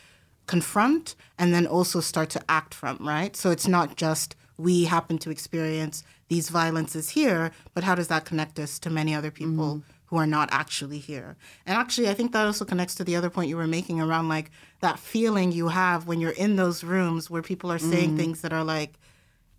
confront 0.48 1.15
and 1.38 1.54
then 1.54 1.67
also 1.67 2.00
start 2.00 2.30
to 2.32 2.41
act 2.50 2.74
from, 2.74 2.98
right? 3.00 3.36
So 3.36 3.52
it's 3.52 3.67
not 3.67 3.95
just 3.95 4.36
we 4.58 4.86
happen 4.86 5.17
to 5.19 5.30
experience 5.30 6.04
these 6.30 6.50
violences 6.50 7.10
here, 7.10 7.52
but 7.74 7.84
how 7.84 7.96
does 7.96 8.08
that 8.08 8.24
connect 8.26 8.58
us 8.60 8.80
to 8.80 8.89
many 8.89 9.13
other 9.13 9.32
people 9.32 9.84
who 10.06 10.15
are 10.18 10.28
not 10.28 10.48
actually 10.52 11.00
here? 11.00 11.36
And 11.65 11.78
actually, 11.78 12.08
I 12.10 12.13
think 12.13 12.32
that 12.32 12.46
also 12.46 12.65
connects 12.65 12.96
to 12.96 13.04
the 13.04 13.15
other 13.15 13.30
point 13.30 13.50
you 13.50 13.58
were 13.58 13.68
making 13.68 14.00
around 14.00 14.30
like 14.30 14.50
that 14.80 14.98
feeling 15.00 15.52
you 15.52 15.68
have 15.68 16.08
when 16.08 16.20
you're 16.22 16.32
in 16.32 16.56
those 16.56 16.84
rooms 16.84 17.30
where 17.30 17.42
people 17.42 17.72
are 17.72 17.80
saying 17.80 18.15
things 18.15 18.42
that 18.42 18.54
are 18.54 18.63
like 18.63 18.94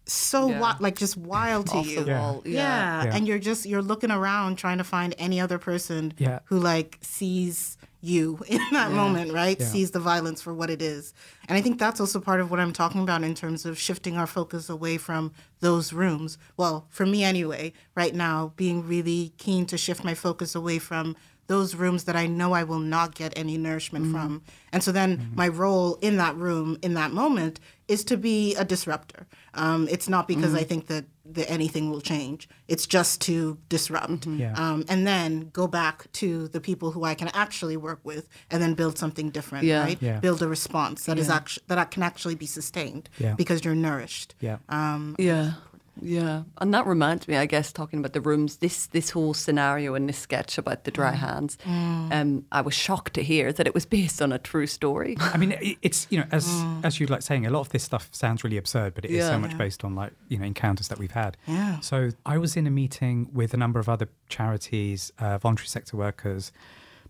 so 0.06 0.48
Yeah. 0.48 0.54
wi- 0.54 0.76
like 0.80 0.96
just 0.96 1.16
wild 1.16 1.66
to 1.68 1.80
you. 1.82 2.04
Yeah. 2.06 2.34
Yeah. 2.44 3.04
Yeah. 3.04 3.14
and 3.14 3.28
you're 3.28 3.38
just 3.38 3.66
you're 3.66 3.82
looking 3.82 4.10
around 4.10 4.56
trying 4.56 4.78
to 4.78 4.84
find 4.84 5.14
any 5.18 5.40
other 5.40 5.58
person 5.58 6.14
Yeah. 6.18 6.40
who 6.46 6.58
like 6.58 6.98
sees 7.00 7.76
you 8.00 8.38
in 8.48 8.60
that 8.72 8.92
moment, 8.92 9.32
right? 9.32 9.58
Yeah. 9.58 9.66
Sees 9.66 9.90
the 9.90 10.00
violence 10.00 10.40
for 10.40 10.54
what 10.54 10.70
it 10.70 10.82
is. 10.82 11.12
And 11.48 11.56
I 11.56 11.60
think 11.60 11.78
that's 11.78 12.00
also 12.00 12.20
part 12.20 12.40
of 12.40 12.50
what 12.50 12.60
I'm 12.60 12.72
talking 12.72 13.02
about 13.02 13.22
in 13.22 13.34
terms 13.34 13.66
of 13.66 13.78
shifting 13.78 14.16
our 14.16 14.26
focus 14.26 14.68
away 14.68 14.98
from 14.98 15.32
those 15.60 15.92
rooms. 15.92 16.38
Well, 16.56 16.86
for 16.90 17.06
me 17.06 17.24
anyway, 17.24 17.72
right 17.94 18.14
now, 18.14 18.52
being 18.56 18.86
really 18.86 19.32
keen 19.38 19.66
to 19.66 19.78
shift 19.78 20.04
my 20.04 20.14
focus 20.14 20.54
away 20.54 20.78
from 20.78 21.16
those 21.50 21.74
rooms 21.74 22.04
that 22.04 22.14
I 22.14 22.26
know 22.28 22.52
I 22.60 22.62
will 22.70 22.78
not 22.96 23.08
get 23.16 23.30
any 23.36 23.56
nourishment 23.58 24.04
Mm-hmm. 24.04 24.14
from. 24.14 24.42
And 24.72 24.80
so 24.84 24.92
then 24.92 25.10
my 25.34 25.48
role 25.48 25.98
in 26.00 26.16
that 26.22 26.34
room 26.36 26.78
in 26.80 26.94
that 26.94 27.10
moment 27.22 27.58
is 27.88 28.04
to 28.04 28.16
be 28.16 28.54
a 28.54 28.64
disruptor. 28.64 29.26
Um, 29.54 29.88
it's 29.90 30.08
not 30.08 30.28
because 30.28 30.52
Mm-hmm. 30.52 30.62
I 30.62 30.64
think 30.70 30.86
that, 30.86 31.04
that 31.36 31.50
anything 31.50 31.90
will 31.90 32.00
change. 32.14 32.48
It's 32.68 32.86
just 32.86 33.20
to 33.22 33.58
disrupt. 33.68 34.20
Mm-hmm. 34.28 34.38
Yeah. 34.44 34.54
Um, 34.62 34.84
and 34.88 35.04
then 35.12 35.50
go 35.52 35.66
back 35.66 35.96
to 36.22 36.28
the 36.54 36.60
people 36.60 36.88
who 36.92 37.02
I 37.12 37.14
can 37.14 37.28
actually 37.34 37.76
work 37.76 37.98
with 38.04 38.24
and 38.50 38.62
then 38.62 38.74
build 38.74 38.96
something 38.96 39.30
different, 39.30 39.64
Yeah. 39.64 39.82
right? 39.86 39.98
Yeah. 40.00 40.20
Build 40.20 40.40
a 40.42 40.48
response 40.48 41.04
that 41.06 41.18
is 41.18 41.28
actu- 41.28 41.60
that 41.66 41.90
can 41.90 42.02
actually 42.04 42.36
be 42.36 42.46
sustained 42.46 43.08
Yeah. 43.18 43.34
because 43.34 43.64
you're 43.64 43.80
nourished. 43.88 44.34
Yeah. 44.40 44.58
Um, 44.68 45.16
Yeah. 45.18 45.54
Yeah. 46.02 46.42
And 46.58 46.72
that 46.74 46.86
reminds 46.86 47.28
me, 47.28 47.36
I 47.36 47.46
guess, 47.46 47.72
talking 47.72 47.98
about 47.98 48.12
the 48.12 48.20
rooms, 48.20 48.56
this 48.56 48.86
this 48.86 49.10
whole 49.10 49.34
scenario 49.34 49.94
in 49.94 50.06
this 50.06 50.18
sketch 50.18 50.58
about 50.58 50.84
the 50.84 50.90
dry 50.90 51.12
hands, 51.12 51.58
um, 51.66 52.44
I 52.52 52.60
was 52.60 52.74
shocked 52.74 53.14
to 53.14 53.22
hear 53.22 53.52
that 53.52 53.66
it 53.66 53.74
was 53.74 53.86
based 53.86 54.22
on 54.22 54.32
a 54.32 54.38
true 54.38 54.66
story. 54.66 55.16
I 55.20 55.36
mean, 55.36 55.56
it's 55.82 56.06
you 56.10 56.18
know, 56.18 56.26
as 56.32 56.46
as 56.82 57.00
you 57.00 57.06
like 57.06 57.22
saying, 57.22 57.46
a 57.46 57.50
lot 57.50 57.60
of 57.60 57.68
this 57.70 57.82
stuff 57.84 58.08
sounds 58.12 58.44
really 58.44 58.56
absurd, 58.56 58.94
but 58.94 59.04
it 59.04 59.10
is 59.10 59.18
Yeah. 59.18 59.30
so 59.30 59.38
much 59.38 59.56
based 59.58 59.84
on 59.84 59.94
like 59.94 60.12
you 60.28 60.38
know 60.38 60.44
encounters 60.44 60.88
that 60.88 60.98
we've 60.98 61.10
had. 61.12 61.36
Yeah. 61.46 61.80
So 61.80 62.10
I 62.26 62.38
was 62.38 62.56
in 62.56 62.66
a 62.66 62.70
meeting 62.70 63.28
with 63.32 63.54
a 63.54 63.56
number 63.56 63.78
of 63.80 63.88
other 63.88 64.08
charities, 64.28 65.12
uh, 65.18 65.38
voluntary 65.38 65.68
sector 65.68 65.96
workers, 65.96 66.52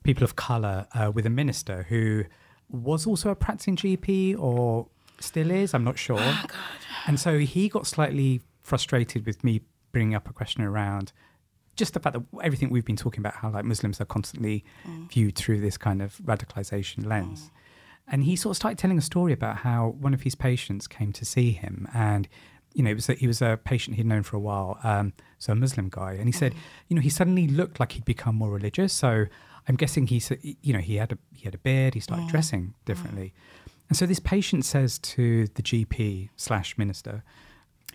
people 0.02 0.24
of 0.24 0.36
color, 0.36 0.86
uh, 0.94 1.10
with 1.14 1.26
a 1.26 1.30
minister 1.30 1.86
who 1.88 2.24
was 2.68 3.06
also 3.06 3.30
a 3.30 3.34
practicing 3.36 3.76
GP 3.76 4.38
or 4.38 4.86
still 5.20 5.50
is. 5.50 5.74
I'm 5.74 5.84
not 5.84 5.98
sure. 5.98 6.18
Oh, 6.20 6.44
And 7.06 7.18
so 7.18 7.38
he 7.38 7.68
got 7.68 7.86
slightly 7.86 8.40
frustrated 8.60 9.26
with 9.26 9.42
me 9.42 9.62
bringing 9.92 10.14
up 10.14 10.28
a 10.28 10.32
question 10.32 10.62
around 10.62 11.12
just 11.76 11.94
the 11.94 12.00
fact 12.00 12.14
that 12.14 12.22
everything 12.42 12.68
we've 12.70 12.84
been 12.84 12.96
talking 12.96 13.20
about, 13.20 13.34
how 13.34 13.50
like 13.50 13.64
Muslims 13.64 14.00
are 14.00 14.04
constantly 14.04 14.64
mm. 14.86 15.10
viewed 15.10 15.34
through 15.34 15.60
this 15.60 15.78
kind 15.78 16.02
of 16.02 16.16
radicalization 16.18 17.06
lens. 17.06 17.44
Mm. 17.44 17.50
And 18.12 18.24
he 18.24 18.36
sort 18.36 18.52
of 18.52 18.56
started 18.56 18.76
telling 18.76 18.98
a 18.98 19.02
story 19.02 19.32
about 19.32 19.58
how 19.58 19.94
one 19.98 20.12
of 20.12 20.22
his 20.22 20.34
patients 20.34 20.86
came 20.86 21.12
to 21.12 21.24
see 21.24 21.52
him, 21.52 21.88
and 21.94 22.28
you 22.74 22.82
know, 22.82 22.90
it 22.90 22.94
was 22.94 23.08
a, 23.08 23.14
he 23.14 23.26
was 23.26 23.40
a 23.40 23.58
patient 23.64 23.96
he'd 23.96 24.06
known 24.06 24.22
for 24.22 24.36
a 24.36 24.40
while, 24.40 24.78
um, 24.82 25.12
so 25.38 25.52
a 25.52 25.56
Muslim 25.56 25.88
guy, 25.88 26.12
and 26.12 26.26
he 26.26 26.32
said, 26.32 26.52
mm. 26.52 26.58
you 26.88 26.96
know, 26.96 27.02
he 27.02 27.08
suddenly 27.08 27.46
looked 27.46 27.80
like 27.80 27.92
he'd 27.92 28.04
become 28.04 28.34
more 28.34 28.50
religious. 28.50 28.92
So 28.92 29.26
I'm 29.68 29.76
guessing 29.76 30.06
he, 30.08 30.20
said, 30.20 30.38
you 30.42 30.72
know, 30.72 30.80
he 30.80 30.96
had 30.96 31.12
a 31.12 31.18
he 31.32 31.44
had 31.44 31.54
a 31.54 31.58
beard, 31.58 31.94
he 31.94 32.00
started 32.00 32.28
dressing 32.28 32.74
differently, 32.84 33.32
and 33.88 33.96
so 33.96 34.06
this 34.06 34.20
patient 34.20 34.64
says 34.64 34.98
to 34.98 35.46
the 35.54 35.62
GP 35.62 36.30
slash 36.36 36.76
minister, 36.76 37.22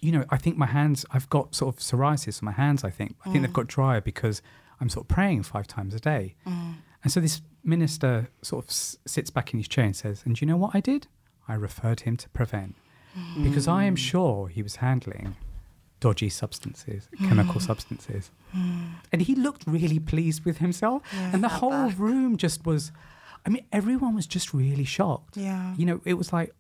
you 0.06 0.12
know, 0.12 0.26
I 0.30 0.38
think 0.38 0.58
my 0.58 0.68
hands, 0.68 1.06
I've 1.12 1.30
got 1.30 1.56
sort 1.56 1.76
of 1.76 1.82
psoriasis 1.82 2.42
on 2.42 2.46
my 2.46 2.52
hands, 2.52 2.84
I 2.84 2.92
think. 2.92 3.16
I 3.26 3.32
think 3.32 3.42
they've 3.42 3.50
mm. 3.50 3.62
got 3.62 3.68
drier 3.68 4.02
because 4.02 4.42
I'm 4.80 4.90
sort 4.90 5.06
of 5.06 5.08
praying 5.08 5.44
five 5.44 5.68
times 5.68 5.94
a 5.94 6.00
day. 6.00 6.36
Mm. 6.48 6.76
And 7.04 7.12
so 7.12 7.20
this 7.20 7.42
minister 7.64 8.30
sort 8.42 8.66
of 8.66 8.70
s- 8.70 8.98
sits 9.06 9.30
back 9.30 9.54
in 9.54 9.60
his 9.60 9.68
chair 9.68 9.86
and 9.86 9.96
says, 9.96 10.22
And 10.26 10.36
do 10.36 10.46
you 10.46 10.48
know 10.48 10.58
what 10.58 10.76
I 10.76 10.80
did? 10.80 11.08
I 11.48 11.54
referred 11.56 12.02
him 12.02 12.18
to 12.18 12.30
Prevent 12.30 12.76
mm. 13.18 13.44
because 13.44 13.68
I 13.68 13.84
am 13.86 13.96
sure 13.96 14.48
he 14.48 14.62
was 14.62 14.78
handling 14.78 15.36
dodgy 16.00 16.30
substances, 16.30 17.10
chemical 17.20 17.60
substances. 17.60 18.32
And 19.12 19.22
he 19.22 19.34
looked 19.36 19.64
really 19.66 20.00
pleased 20.00 20.46
with 20.46 20.58
himself. 20.60 21.02
and 21.34 21.44
the 21.44 21.50
whole 21.50 21.90
room 21.92 22.38
just 22.38 22.66
was, 22.66 22.92
I 23.46 23.50
mean, 23.50 23.66
everyone 23.72 24.14
was 24.14 24.28
just 24.28 24.54
really 24.54 24.86
shocked. 24.86 25.38
Yeah. 25.38 25.74
You 25.78 25.86
know, 25.86 26.02
it 26.06 26.16
was 26.16 26.32
like, 26.32 26.50
w- 26.50 26.56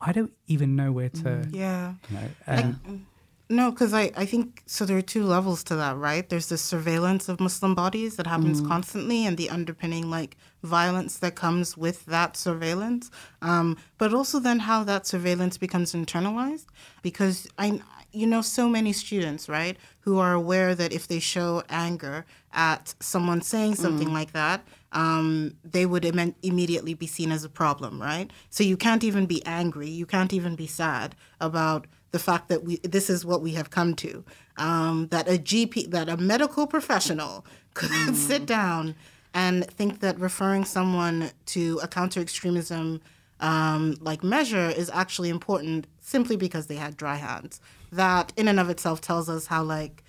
I 0.00 0.12
don't 0.12 0.32
even 0.46 0.76
know 0.76 0.92
where 0.92 1.08
to, 1.08 1.46
yeah. 1.50 1.94
you 2.08 2.16
know, 2.16 2.28
and 2.46 3.06
No, 3.52 3.70
because 3.70 3.92
I, 3.92 4.10
I 4.16 4.24
think 4.24 4.62
so. 4.64 4.86
There 4.86 4.96
are 4.96 5.02
two 5.02 5.24
levels 5.24 5.62
to 5.64 5.76
that, 5.76 5.98
right? 5.98 6.26
There's 6.26 6.48
the 6.48 6.56
surveillance 6.56 7.28
of 7.28 7.38
Muslim 7.38 7.74
bodies 7.74 8.16
that 8.16 8.26
happens 8.26 8.62
constantly, 8.62 9.26
and 9.26 9.36
the 9.36 9.50
underpinning 9.50 10.08
like 10.08 10.38
violence 10.62 11.18
that 11.18 11.34
comes 11.34 11.76
with 11.76 12.06
that 12.06 12.34
surveillance. 12.34 13.10
Um, 13.42 13.76
but 13.98 14.14
also 14.14 14.38
then 14.38 14.60
how 14.60 14.84
that 14.84 15.06
surveillance 15.06 15.58
becomes 15.58 15.92
internalized, 15.92 16.64
because 17.02 17.46
I, 17.58 17.82
you 18.12 18.26
know, 18.26 18.42
so 18.42 18.68
many 18.68 18.92
students, 18.92 19.48
right, 19.48 19.76
who 20.00 20.18
are 20.18 20.34
aware 20.34 20.74
that 20.74 20.92
if 20.92 21.08
they 21.08 21.18
show 21.18 21.62
anger 21.68 22.24
at 22.52 22.94
someone 23.00 23.40
saying 23.40 23.74
something 23.76 24.12
like 24.12 24.32
that, 24.32 24.62
um, 24.92 25.54
they 25.64 25.86
would 25.86 26.04
Im- 26.04 26.34
immediately 26.42 26.94
be 26.94 27.06
seen 27.06 27.32
as 27.32 27.44
a 27.44 27.48
problem, 27.48 28.00
right? 28.00 28.30
So 28.50 28.62
you 28.62 28.76
can't 28.76 29.02
even 29.02 29.26
be 29.26 29.44
angry, 29.46 29.88
you 29.88 30.06
can't 30.06 30.32
even 30.32 30.54
be 30.54 30.66
sad 30.66 31.14
about 31.40 31.86
the 32.10 32.18
fact 32.18 32.48
that 32.48 32.62
we 32.62 32.76
this 32.78 33.08
is 33.08 33.24
what 33.24 33.40
we 33.40 33.52
have 33.52 33.70
come 33.70 33.94
to 33.94 34.22
um, 34.58 35.08
that 35.08 35.26
a 35.28 35.38
GP 35.38 35.90
that 35.90 36.08
a 36.10 36.16
medical 36.18 36.66
professional 36.66 37.44
could 37.74 38.14
sit 38.14 38.44
down 38.46 38.94
and 39.34 39.66
think 39.66 40.00
that 40.00 40.20
referring 40.20 40.64
someone 40.64 41.30
to 41.46 41.80
a 41.82 41.88
counter 41.88 42.20
extremism 42.20 43.00
um, 43.40 43.96
like 44.00 44.22
measure 44.22 44.68
is 44.68 44.90
actually 44.90 45.30
important 45.30 45.86
simply 46.00 46.36
because 46.36 46.66
they 46.66 46.76
had 46.76 46.96
dry 46.96 47.16
hands. 47.16 47.60
That 47.92 48.32
in 48.36 48.48
and 48.48 48.58
of 48.58 48.70
itself 48.70 49.00
tells 49.00 49.28
us 49.28 49.46
how 49.46 49.62
like 49.62 50.02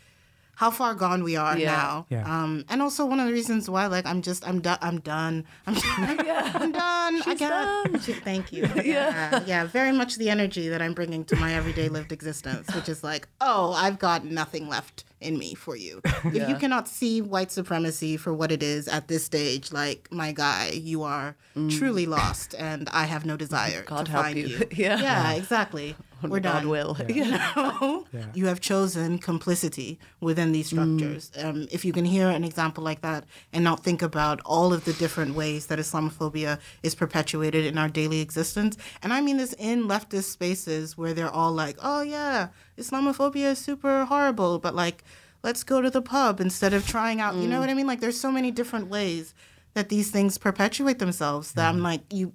how 0.55 0.69
far 0.69 0.93
gone 0.93 1.23
we 1.23 1.35
are 1.35 1.57
Yeah. 1.57 1.71
now. 1.71 2.05
Yeah. 2.09 2.23
Um, 2.43 2.63
and 2.69 2.79
also 2.79 3.07
one 3.07 3.19
of 3.19 3.25
the 3.25 3.33
reasons 3.33 3.67
why, 3.67 3.87
like, 3.87 4.05
I'm 4.05 4.21
just, 4.21 4.47
I'm 4.47 4.61
done. 4.61 4.77
I'm 4.83 4.99
done. 4.99 5.45
I'm 5.65 5.73
done. 5.73 6.19
I'm 6.55 6.71
done. 6.71 7.21
I 7.25 7.35
can't. 7.35 7.99
Thank 8.23 8.53
you. 8.53 8.69
Yeah. 8.85 9.43
yeah. 9.47 9.65
Very 9.65 9.91
much 9.91 10.17
the 10.17 10.29
energy 10.29 10.69
that 10.69 10.79
I'm 10.79 10.93
bringing 10.93 11.25
to 11.25 11.35
my 11.37 11.55
everyday 11.55 11.89
lived 11.89 12.11
existence, 12.11 12.73
which 12.75 12.87
is 12.87 13.03
like, 13.03 13.27
oh, 13.41 13.73
I've 13.73 13.97
got 13.97 14.25
nothing 14.25 14.69
left 14.69 15.05
in 15.19 15.39
me 15.39 15.55
for 15.55 15.75
you. 15.75 16.01
If 16.05 16.47
you 16.47 16.55
cannot 16.57 16.87
see 16.87 17.19
white 17.19 17.51
supremacy 17.51 18.15
for 18.15 18.31
what 18.31 18.51
it 18.51 18.61
is 18.61 18.87
at 18.87 19.07
this 19.07 19.25
stage, 19.25 19.71
like, 19.71 20.07
my 20.11 20.33
guy, 20.33 20.69
you 20.69 21.01
are 21.01 21.35
truly 21.69 22.05
lost, 22.05 22.53
and 22.59 22.89
I 22.89 23.05
have 23.05 23.25
no 23.25 23.37
desire 23.37 23.81
Mm. 23.81 23.85
God 23.87 24.05
to 24.05 24.11
help 24.11 24.25
find 24.25 24.37
you. 24.37 24.47
you. 24.47 24.67
Yeah. 24.71 25.01
Yeah. 25.01 25.31
Exactly. 25.33 25.95
We're 26.31 26.39
God 26.39 26.61
done. 26.61 26.69
will. 26.69 26.97
You 27.07 27.25
know, 27.25 28.05
you 28.33 28.47
have 28.47 28.59
chosen 28.59 29.19
complicity 29.19 29.99
within 30.19 30.51
these 30.51 30.71
mm. 30.71 30.97
structures. 30.97 31.31
Um, 31.37 31.67
if 31.71 31.85
you 31.85 31.93
can 31.93 32.05
hear 32.05 32.29
an 32.29 32.43
example 32.43 32.83
like 32.83 33.01
that 33.01 33.25
and 33.51 33.63
not 33.63 33.83
think 33.83 34.01
about 34.01 34.41
all 34.45 34.73
of 34.73 34.85
the 34.85 34.93
different 34.93 35.35
ways 35.35 35.67
that 35.67 35.79
Islamophobia 35.79 36.59
is 36.81 36.95
perpetuated 36.95 37.65
in 37.65 37.77
our 37.77 37.89
daily 37.89 38.21
existence, 38.21 38.77
and 39.01 39.13
I 39.13 39.21
mean 39.21 39.37
this 39.37 39.53
in 39.59 39.87
leftist 39.87 40.25
spaces 40.31 40.97
where 40.97 41.13
they're 41.13 41.29
all 41.29 41.51
like, 41.51 41.77
"Oh 41.81 42.01
yeah, 42.01 42.49
Islamophobia 42.77 43.51
is 43.51 43.59
super 43.59 44.05
horrible," 44.05 44.59
but 44.59 44.75
like, 44.75 45.03
let's 45.43 45.63
go 45.63 45.81
to 45.81 45.89
the 45.89 46.01
pub 46.01 46.39
instead 46.39 46.73
of 46.73 46.87
trying 46.87 47.21
out. 47.21 47.35
You 47.35 47.47
know 47.47 47.57
mm. 47.57 47.61
what 47.61 47.69
I 47.69 47.73
mean? 47.73 47.87
Like, 47.87 47.99
there's 47.99 48.19
so 48.19 48.31
many 48.31 48.51
different 48.51 48.87
ways 48.87 49.33
that 49.73 49.89
these 49.89 50.11
things 50.11 50.37
perpetuate 50.37 50.99
themselves 50.99 51.53
that 51.53 51.67
I'm 51.67 51.75
mm-hmm. 51.75 51.83
like, 51.83 52.01
you 52.11 52.33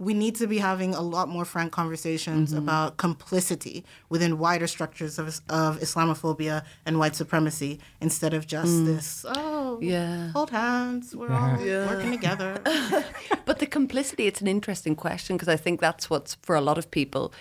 we 0.00 0.14
need 0.14 0.34
to 0.34 0.46
be 0.46 0.58
having 0.58 0.94
a 0.94 1.02
lot 1.02 1.28
more 1.28 1.44
frank 1.44 1.72
conversations 1.72 2.50
mm-hmm. 2.50 2.58
about 2.58 2.96
complicity 2.96 3.84
within 4.08 4.38
wider 4.38 4.66
structures 4.66 5.18
of, 5.18 5.26
of 5.50 5.78
Islamophobia 5.78 6.64
and 6.86 6.98
white 6.98 7.14
supremacy 7.14 7.78
instead 8.00 8.32
of 8.32 8.46
just 8.46 8.72
mm. 8.72 8.86
this, 8.86 9.26
oh, 9.28 9.78
Yeah. 9.82 10.30
hold 10.32 10.50
hands, 10.50 11.14
we're 11.14 11.30
all 11.30 11.56
working 11.90 12.12
together. 12.12 12.62
But 13.44 13.58
the 13.58 13.66
complicity, 13.66 14.26
it's 14.26 14.40
an 14.40 14.46
interesting 14.46 14.96
question 14.96 15.36
because 15.36 15.48
I 15.48 15.56
think 15.56 15.80
that's 15.80 16.08
what's 16.08 16.36
for 16.36 16.56
a 16.56 16.60
lot 16.60 16.78
of 16.78 16.90
people 16.90 17.32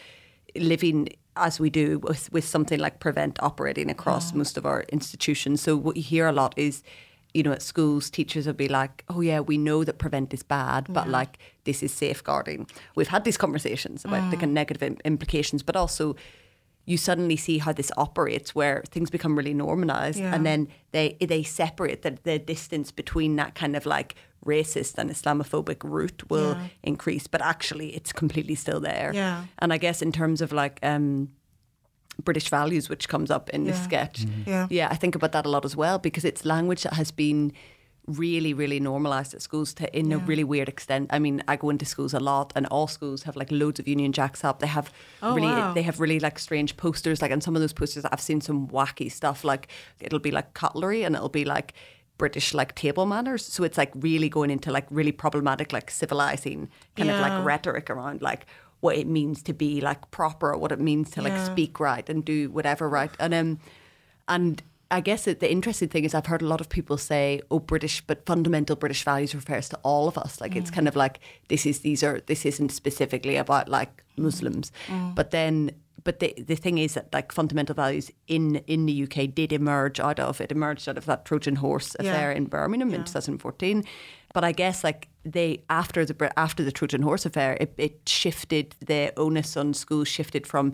living 0.56 1.10
as 1.38 1.60
we 1.60 1.70
do 1.70 2.00
with, 2.00 2.30
with 2.34 2.44
something 2.44 2.80
like 2.80 3.00
Prevent 3.00 3.42
operating 3.42 3.90
across 3.90 4.34
most 4.34 4.58
of 4.58 4.66
our 4.66 4.82
institutions. 4.90 5.62
So 5.62 5.78
what 5.78 5.96
you 5.96 6.04
hear 6.04 6.28
a 6.28 6.34
lot 6.34 6.54
is, 6.58 6.84
you 7.34 7.44
know, 7.44 7.52
at 7.52 7.62
schools, 7.62 8.10
teachers 8.10 8.48
will 8.48 8.54
be 8.54 8.68
like, 8.68 9.06
oh, 9.08 9.22
yeah, 9.22 9.40
we 9.40 9.58
know 9.58 9.84
that 9.84 9.98
Prevent 10.00 10.34
is 10.34 10.44
bad, 10.44 10.88
but 10.90 11.08
like 11.08 11.38
this 11.70 11.82
is 11.84 11.92
safeguarding. 12.06 12.62
We've 12.98 13.12
had 13.16 13.24
these 13.24 13.38
conversations 13.46 14.06
about 14.06 14.24
the 14.32 14.38
kind 14.42 14.52
of 14.52 14.60
negative 14.62 14.82
implications, 15.12 15.64
but 15.64 15.76
also 15.76 16.16
you 16.92 16.98
suddenly 16.98 17.38
see 17.38 17.58
how 17.66 17.74
this 17.74 17.92
operates 17.98 18.50
where 18.60 18.78
things 18.94 19.10
become 19.12 19.34
really 19.40 19.54
normalized 19.54 20.20
Yeah. 20.20 20.34
and 20.36 20.44
then 20.50 20.68
they 20.96 21.08
they 21.34 21.44
separate 21.44 22.00
the, 22.06 22.12
the 22.30 22.38
distance 22.54 22.90
between 23.02 23.32
that 23.42 23.52
kind 23.62 23.76
of 23.80 23.84
like 23.86 24.12
racist 24.54 24.98
and 24.98 25.10
islamophobic 25.12 25.80
route 25.96 26.22
will 26.34 26.54
Yeah. 26.54 26.68
increase 26.92 27.26
but 27.34 27.42
actually 27.42 27.90
it's 27.98 28.12
completely 28.22 28.56
still 28.56 28.80
there 28.92 29.10
Yeah. 29.14 29.36
and 29.62 29.70
i 29.76 29.78
guess 29.86 30.02
in 30.02 30.12
terms 30.12 30.42
of 30.42 30.50
like 30.52 30.76
um 30.92 31.28
british 32.24 32.50
values 32.50 32.90
which 32.90 33.06
comes 33.14 33.30
up 33.32 33.50
in 33.56 33.66
this 33.66 33.78
Yeah. 33.78 33.84
sketch 33.90 34.18
Yeah. 34.48 34.68
yeah 34.70 34.88
i 34.94 34.98
think 35.02 35.16
about 35.16 35.32
that 35.32 35.46
a 35.46 35.50
lot 35.50 35.66
as 35.66 35.76
well 35.76 35.98
because 36.00 36.26
it's 36.30 36.44
language 36.46 36.82
that 36.84 36.94
has 36.94 37.12
been 37.12 37.52
really 38.18 38.54
really 38.54 38.80
normalized 38.80 39.34
at 39.34 39.42
schools 39.42 39.74
to 39.74 39.98
in 39.98 40.12
a 40.12 40.18
really 40.18 40.44
weird 40.44 40.68
extent. 40.70 41.08
I 41.12 41.20
mean 41.20 41.44
i 41.48 41.56
go 41.56 41.70
into 41.70 41.86
schools 41.86 42.14
a 42.14 42.20
lot 42.20 42.52
and 42.56 42.66
all 42.68 42.88
schools 42.88 43.24
have 43.24 43.36
like 43.36 43.52
loads 43.52 43.80
of 43.80 43.88
union 43.88 44.12
jacks 44.12 44.44
up. 44.44 44.60
They 44.60 44.68
have 44.68 44.92
Oh, 45.22 45.36
really 45.36 45.48
wow. 45.48 45.74
they 45.74 45.84
have 45.84 46.00
really 46.00 46.20
like 46.20 46.40
strange 46.40 46.76
posters 46.78 47.22
like 47.22 47.32
on 47.32 47.42
some 47.42 47.56
of 47.56 47.62
those 47.62 47.74
posters 47.74 48.06
i've 48.06 48.22
seen 48.22 48.42
some 48.42 48.68
wacky 48.70 49.12
stuff 49.12 49.44
like 49.44 49.68
it'll 50.00 50.20
be 50.20 50.32
like 50.32 50.54
cutlery 50.54 51.04
and 51.04 51.16
it'll 51.16 51.30
be 51.30 51.46
like 51.46 51.74
british 52.18 52.54
like 52.54 52.76
table 52.76 53.06
manners. 53.06 53.46
So 53.46 53.64
it's 53.64 53.78
like 53.78 53.92
really 53.96 54.28
going 54.30 54.50
into 54.52 54.72
like 54.72 54.88
really 54.90 55.14
problematic 55.14 55.72
like 55.72 55.90
civilizing 55.90 56.70
kind 56.98 57.10
of 57.10 57.20
like 57.22 57.46
rhetoric 57.46 57.90
around 57.90 58.22
like 58.22 58.46
what 58.82 58.96
it 58.98 59.08
means 59.08 59.42
to 59.44 59.54
be 59.54 59.82
like 59.82 60.10
proper 60.12 60.58
what 60.58 60.72
it 60.72 60.80
means 60.80 61.12
to 61.12 61.22
like 61.22 61.34
Yeah. 61.34 61.46
speak 61.54 61.80
right 61.80 62.10
and 62.10 62.26
do 62.26 62.50
whatever 62.52 62.90
right. 62.90 63.12
And 63.20 63.34
um 63.34 63.60
and 64.28 64.62
I 64.92 65.02
guess 65.02 65.28
it, 65.28 65.40
the 65.40 65.52
interesting 65.52 65.90
thing 65.90 66.04
is 66.04 66.16
I've 66.16 66.26
heard 66.26 66.42
a 66.42 66.48
lot 66.48 66.62
of 66.62 66.70
people 66.70 66.98
say, 66.98 67.42
"Oh, 67.52 67.60
British," 67.60 68.02
but 68.02 68.26
fundamental 68.26 68.76
British 68.76 69.04
values 69.04 69.36
refers 69.36 69.70
to 69.70 69.80
all 69.84 70.08
of 70.08 70.18
us. 70.18 70.42
Like 70.42 70.56
it's 70.56 70.72
kind 70.72 70.88
of 70.88 70.96
like 70.96 71.20
this 71.48 71.66
is 71.66 71.80
these 71.80 72.04
are 72.04 72.22
this 72.26 72.46
isn't 72.46 72.72
specifically 72.72 73.36
about 73.36 73.70
like 73.70 74.04
Muslims, 74.18 74.72
mm. 74.88 75.14
but 75.16 75.32
then. 75.32 75.72
But 76.06 76.20
the 76.22 76.34
the 76.38 76.56
thing 76.56 76.78
is 76.78 76.94
that 76.94 77.14
like 77.14 77.34
fundamental 77.34 77.76
values 77.76 78.10
in 78.28 78.56
in 78.68 78.86
the 78.86 79.04
UK 79.04 79.36
did 79.36 79.52
emerge 79.52 80.00
out 80.00 80.18
of 80.18 80.40
it 80.40 80.50
emerged 80.50 80.88
out 80.88 80.98
of 80.98 81.06
that 81.06 81.26
Trojan 81.26 81.58
horse 81.58 81.94
Yeah. 82.00 82.10
affair 82.12 82.32
in 82.32 82.46
Birmingham 82.46 82.94
in 82.94 83.04
2014. 83.04 83.84
But 84.34 84.46
I 84.46 84.54
guess 84.54 84.82
like 84.84 85.10
they 85.26 85.62
after 85.70 86.06
the 86.06 86.40
after 86.40 86.64
the 86.64 86.72
Trojan 86.72 87.02
horse 87.02 87.26
affair, 87.26 87.58
it, 87.60 87.74
it 87.78 88.08
shifted 88.08 88.76
the 88.80 89.12
onus 89.18 89.58
on 89.58 89.74
schools 89.74 90.08
shifted 90.08 90.48
from 90.48 90.74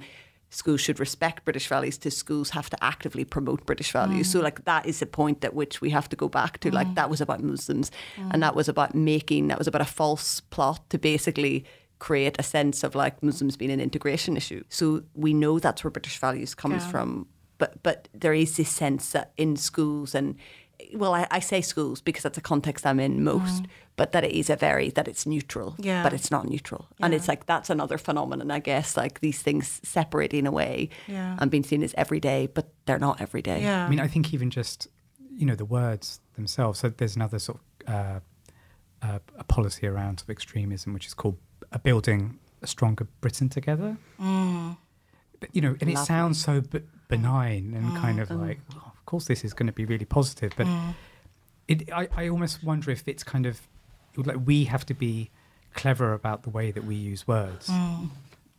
schools 0.49 0.81
should 0.81 0.99
respect 0.99 1.43
British 1.43 1.67
values 1.67 1.97
to 1.97 2.11
schools 2.11 2.51
have 2.51 2.69
to 2.69 2.83
actively 2.83 3.25
promote 3.25 3.65
British 3.65 3.91
values. 3.91 4.29
So 4.29 4.39
mm. 4.39 4.43
like 4.43 4.65
that 4.65 4.85
is 4.85 4.99
the 4.99 5.05
point 5.05 5.43
at 5.43 5.53
which 5.53 5.81
we 5.81 5.89
have 5.89 6.07
to 6.09 6.15
go 6.15 6.29
back 6.29 6.59
to. 6.59 6.71
Like 6.71 6.87
mm. 6.87 6.95
that 6.95 7.09
was 7.09 7.21
about 7.21 7.43
Muslims 7.43 7.91
and 8.17 8.33
mm. 8.33 8.39
that 8.39 8.55
was 8.55 8.69
about 8.69 8.95
making 8.95 9.47
that 9.47 9.57
was 9.57 9.67
about 9.67 9.81
a 9.81 9.85
false 9.85 10.39
plot 10.39 10.89
to 10.89 10.97
basically 10.97 11.65
create 11.99 12.35
a 12.39 12.43
sense 12.43 12.83
of 12.83 12.95
like 12.95 13.21
Muslims 13.23 13.57
being 13.57 13.71
an 13.71 13.81
integration 13.81 14.37
issue. 14.37 14.63
So 14.69 15.03
we 15.13 15.33
know 15.33 15.59
that's 15.59 15.83
where 15.83 15.91
British 15.91 16.19
values 16.19 16.55
comes 16.55 16.83
Yeah. 16.83 16.91
from. 16.91 17.27
But 17.57 17.81
but 17.83 18.09
there 18.13 18.33
is 18.33 18.57
this 18.57 18.69
sense 18.69 19.11
that 19.11 19.31
in 19.37 19.55
schools 19.55 20.13
and 20.13 20.35
well, 20.93 21.13
I, 21.13 21.27
I 21.31 21.39
say 21.39 21.61
schools 21.61 22.01
because 22.01 22.23
that's 22.23 22.37
a 22.37 22.41
context 22.41 22.85
I'm 22.85 22.99
in 22.99 23.23
most, 23.23 23.65
but 23.95 24.11
that 24.11 24.23
it 24.23 24.31
is 24.31 24.49
a 24.49 24.55
very 24.55 24.89
that 24.91 25.07
it's 25.07 25.25
neutral, 25.25 25.75
Yeah. 25.79 26.03
but 26.03 26.13
it's 26.13 26.29
not 26.31 26.47
neutral, 26.49 26.87
and 26.99 27.13
it's 27.13 27.27
like 27.27 27.45
that's 27.45 27.69
another 27.69 27.97
phenomenon, 27.97 28.51
I 28.51 28.59
guess. 28.59 28.97
Like 28.97 29.19
these 29.21 29.41
things 29.41 29.79
separating 29.83 30.47
away 30.47 30.89
Yeah. 31.07 31.37
and 31.39 31.49
being 31.51 31.63
seen 31.63 31.83
as 31.83 31.93
everyday, 31.97 32.47
but 32.47 32.65
they're 32.85 32.99
not 32.99 33.21
everyday. 33.21 33.61
Yeah. 33.61 33.85
I 33.85 33.89
mean, 33.89 33.99
I 33.99 34.07
think 34.07 34.33
even 34.33 34.49
just 34.49 34.87
you 35.37 35.45
know 35.45 35.55
the 35.55 35.65
words 35.65 36.19
themselves. 36.35 36.79
So 36.79 36.89
there's 36.89 37.15
another 37.15 37.39
sort 37.39 37.59
of 37.87 37.93
uh, 37.93 38.19
uh, 39.01 39.19
a 39.37 39.43
policy 39.43 39.85
around 39.87 40.19
sort 40.19 40.29
of 40.29 40.31
extremism, 40.31 40.93
which 40.93 41.05
is 41.07 41.13
called 41.13 41.37
uh, 41.71 41.77
building 41.77 42.39
a 42.61 42.67
stronger 42.67 43.05
Britain 43.21 43.49
together. 43.49 43.97
But 45.39 45.49
you 45.53 45.61
know, 45.61 45.75
and 45.81 45.89
it 45.89 45.97
sounds 45.97 46.41
so 46.43 46.61
b- 46.61 46.79
benign 47.09 47.73
and 47.75 47.95
kind 47.97 48.19
of 48.19 48.31
like, 48.31 48.59
oh, 48.73 48.91
of 49.05 49.07
course, 49.07 49.25
this 49.25 49.45
is 49.45 49.53
going 49.53 49.67
to 49.67 49.73
be 49.73 49.85
really 49.85 50.03
positive. 50.05 50.53
But 50.57 50.65
mm. 50.65 50.95
it, 51.67 51.93
I, 51.93 52.07
I 52.17 52.27
almost 52.27 52.63
wonder 52.63 52.89
if 52.89 53.07
it's 53.07 53.23
kind 53.23 53.45
of 53.45 53.61
like 54.17 54.37
we 54.43 54.63
have 54.63 54.83
to 54.87 54.95
be 54.95 55.29
clever 55.75 56.11
about 56.13 56.41
the 56.41 56.49
way 56.49 56.71
that 56.71 56.85
we 56.85 56.95
use 56.95 57.27
words. 57.27 57.67
Mm. 57.67 58.09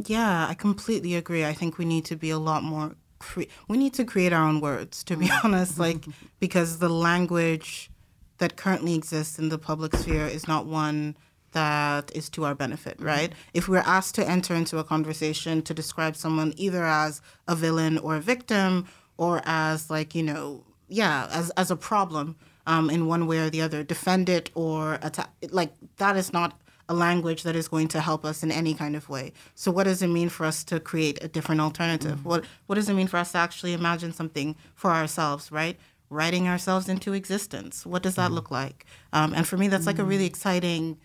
Yeah, 0.05 0.47
I 0.49 0.55
completely 0.55 1.17
agree. 1.17 1.45
I 1.45 1.53
think 1.53 1.79
we 1.79 1.85
need 1.85 2.05
to 2.05 2.15
be 2.15 2.31
a 2.31 2.39
lot 2.39 2.63
more. 2.63 2.95
Cre- 3.19 3.51
we 3.67 3.77
need 3.77 3.93
to 3.95 4.05
create 4.05 4.33
our 4.33 4.47
own 4.47 4.61
words, 4.61 5.03
to 5.05 5.17
be 5.17 5.27
mm. 5.27 5.45
honest. 5.45 5.79
Like 5.87 6.05
because 6.39 6.79
the 6.79 6.89
language 6.89 7.91
that 8.39 8.55
currently 8.57 8.95
exists 8.95 9.41
in 9.41 9.49
the 9.49 9.59
public 9.59 9.97
sphere 9.97 10.27
is 10.27 10.47
not 10.47 10.67
one 10.67 11.17
that 11.51 12.15
is 12.15 12.29
to 12.31 12.45
our 12.45 12.55
benefit, 12.55 13.01
right? 13.01 13.33
If 13.53 13.67
we're 13.67 13.79
asked 13.79 14.15
to 14.17 14.29
enter 14.29 14.55
into 14.55 14.79
a 14.79 14.85
conversation 14.85 15.63
to 15.63 15.75
describe 15.75 16.15
someone 16.15 16.55
either 16.57 16.85
as 16.85 17.21
a 17.49 17.57
villain 17.57 17.99
or 17.99 18.15
a 18.15 18.21
victim, 18.21 18.87
or 19.19 19.43
as 19.45 19.91
like 19.91 20.15
you 20.15 20.23
know, 20.23 20.65
yeah, 20.89 21.29
as 21.31 21.51
as 21.51 21.71
a 21.71 21.77
problem 21.77 22.37
um, 22.67 22.91
in 22.91 23.07
one 23.07 23.27
way 23.27 23.39
or 23.39 23.51
the 23.51 23.63
other, 23.63 23.83
defend 23.83 24.29
it 24.29 24.51
or 24.55 24.99
attack, 25.03 25.31
like 25.51 25.73
that 25.97 26.17
is 26.17 26.33
not 26.33 26.59
a 26.89 26.95
language 26.95 27.43
that 27.43 27.57
is 27.57 27.69
going 27.69 27.89
to 27.89 28.01
help 28.01 28.25
us 28.25 28.43
in 28.43 28.53
any 28.53 28.73
kind 28.73 28.95
of 28.95 29.09
way. 29.09 29.33
So 29.55 29.71
what 29.73 29.85
does 29.85 30.03
it 30.03 30.09
mean 30.09 30.29
for 30.29 30.47
us 30.47 30.63
to 30.65 30.79
create 30.79 31.23
a 31.23 31.29
different 31.29 31.61
alternative? 31.61 32.25
What 32.25 32.45
what 32.67 32.77
does 32.77 32.89
it 32.89 32.95
mean 32.95 33.09
for 33.09 33.17
us 33.17 33.33
to 33.33 33.39
actually 33.39 33.73
imagine 33.73 34.13
something 34.13 34.57
for 34.75 34.91
ourselves, 34.91 35.51
right? 35.51 35.77
Writing 36.09 36.47
ourselves 36.47 36.89
into 36.89 37.13
existence. 37.13 37.85
What 37.85 38.03
does 38.03 38.15
that 38.15 38.31
look 38.31 38.51
like? 38.51 38.87
Um, 39.13 39.35
and 39.35 39.47
for 39.47 39.57
me, 39.57 39.67
that's 39.67 39.87
like 39.87 39.99
a 39.99 40.05
really 40.05 40.27
exciting 40.27 40.99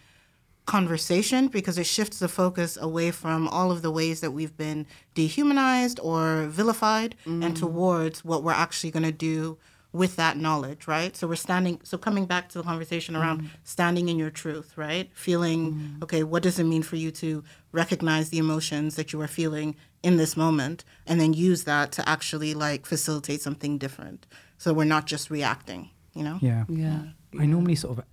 conversation 0.71 1.49
because 1.49 1.77
it 1.77 1.85
shifts 1.85 2.19
the 2.19 2.29
focus 2.29 2.77
away 2.77 3.11
from 3.11 3.45
all 3.49 3.71
of 3.71 3.81
the 3.81 3.91
ways 3.91 4.21
that 4.21 4.31
we've 4.31 4.55
been 4.55 4.87
dehumanized 5.13 5.99
or 6.01 6.45
vilified 6.45 7.13
and 7.25 7.43
mm. 7.43 7.59
towards 7.59 8.23
what 8.23 8.41
we're 8.41 8.53
actually 8.53 8.89
going 8.89 9.03
to 9.03 9.11
do 9.11 9.57
with 9.91 10.15
that 10.15 10.37
knowledge, 10.37 10.87
right? 10.87 11.13
So 11.17 11.27
we're 11.27 11.35
standing, 11.35 11.81
so 11.83 11.97
coming 11.97 12.25
back 12.25 12.47
to 12.49 12.59
the 12.59 12.63
conversation 12.63 13.17
around 13.17 13.41
mm. 13.41 13.49
standing 13.65 14.07
in 14.07 14.17
your 14.17 14.29
truth, 14.29 14.77
right? 14.77 15.11
Feeling, 15.13 15.73
mm. 15.73 16.03
okay, 16.03 16.23
what 16.23 16.41
does 16.41 16.57
it 16.57 16.63
mean 16.63 16.83
for 16.83 16.95
you 16.95 17.11
to 17.11 17.43
recognize 17.73 18.29
the 18.29 18.37
emotions 18.37 18.95
that 18.95 19.11
you 19.11 19.19
are 19.19 19.27
feeling 19.27 19.75
in 20.03 20.15
this 20.15 20.37
moment 20.37 20.85
and 21.05 21.19
then 21.19 21.33
use 21.33 21.65
that 21.65 21.91
to 21.91 22.07
actually 22.07 22.53
like 22.53 22.85
facilitate 22.85 23.41
something 23.41 23.77
different? 23.77 24.25
So 24.57 24.71
we're 24.71 24.85
not 24.85 25.05
just 25.05 25.29
reacting, 25.29 25.89
you 26.13 26.23
know? 26.23 26.37
Yeah. 26.41 26.63
Yeah. 26.69 27.01
I 27.37 27.45
normally 27.45 27.75
sort 27.75 27.97
of 27.97 28.05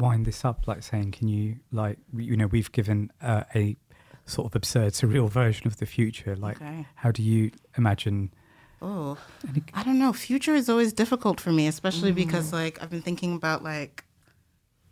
wind 0.00 0.24
this 0.26 0.44
up 0.44 0.66
like 0.66 0.82
saying, 0.82 1.12
can 1.12 1.28
you, 1.28 1.56
like, 1.72 1.98
you 2.16 2.36
know, 2.36 2.46
we've 2.46 2.72
given 2.72 3.10
uh, 3.22 3.44
a 3.54 3.76
sort 4.26 4.46
of 4.46 4.56
absurd, 4.56 4.92
surreal 4.92 5.28
version 5.28 5.66
of 5.66 5.76
the 5.78 5.86
future. 5.86 6.34
Like, 6.36 6.56
Okay. 6.60 6.86
how 6.96 7.10
do 7.12 7.22
you 7.22 7.50
imagine 7.76 8.32
Oh, 8.82 9.18
I 9.74 9.82
don't 9.82 9.98
know. 9.98 10.12
Future 10.14 10.54
is 10.54 10.70
always 10.70 10.94
difficult 10.94 11.38
for 11.38 11.52
me, 11.52 11.66
especially 11.66 12.12
because 12.12 12.50
like 12.50 12.82
I've 12.82 12.88
been 12.88 13.02
thinking 13.02 13.34
about 13.34 13.62
like, 13.62 14.04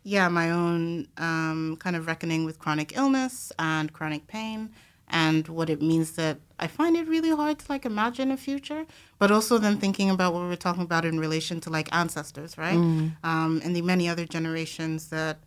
yeah, 0.03 0.27
my 0.29 0.51
own 0.51 1.07
um, 1.17 1.75
kind 1.79 1.95
of 1.95 2.05
reckoning 2.05 2.45
with 2.45 2.59
chronic 2.59 2.95
illness 2.95 3.51
and 3.57 3.91
chronic 3.91 4.27
pain, 4.27 4.69
and 5.09 5.47
what 5.47 5.69
it 5.69 5.81
means 5.81 6.11
that 6.13 6.37
I 6.59 6.67
find 6.67 6.95
it 6.95 7.07
really 7.07 7.31
hard 7.31 7.59
to 7.59 7.65
like 7.69 7.85
imagine 7.85 8.31
a 8.31 8.37
future. 8.37 8.85
But 9.17 9.31
also 9.31 9.57
then 9.57 9.77
thinking 9.77 10.09
about 10.09 10.33
what 10.33 10.43
we 10.47 10.53
are 10.53 10.55
talking 10.55 10.83
about 10.83 11.05
in 11.05 11.19
relation 11.19 11.59
to 11.61 11.69
like 11.69 11.93
ancestors, 11.93 12.57
right? 12.57 12.75
Um, 13.23 13.61
and 13.63 13.75
the 13.75 13.81
many 13.81 14.07
other 14.07 14.25
generations 14.25 15.09
that 15.09 15.39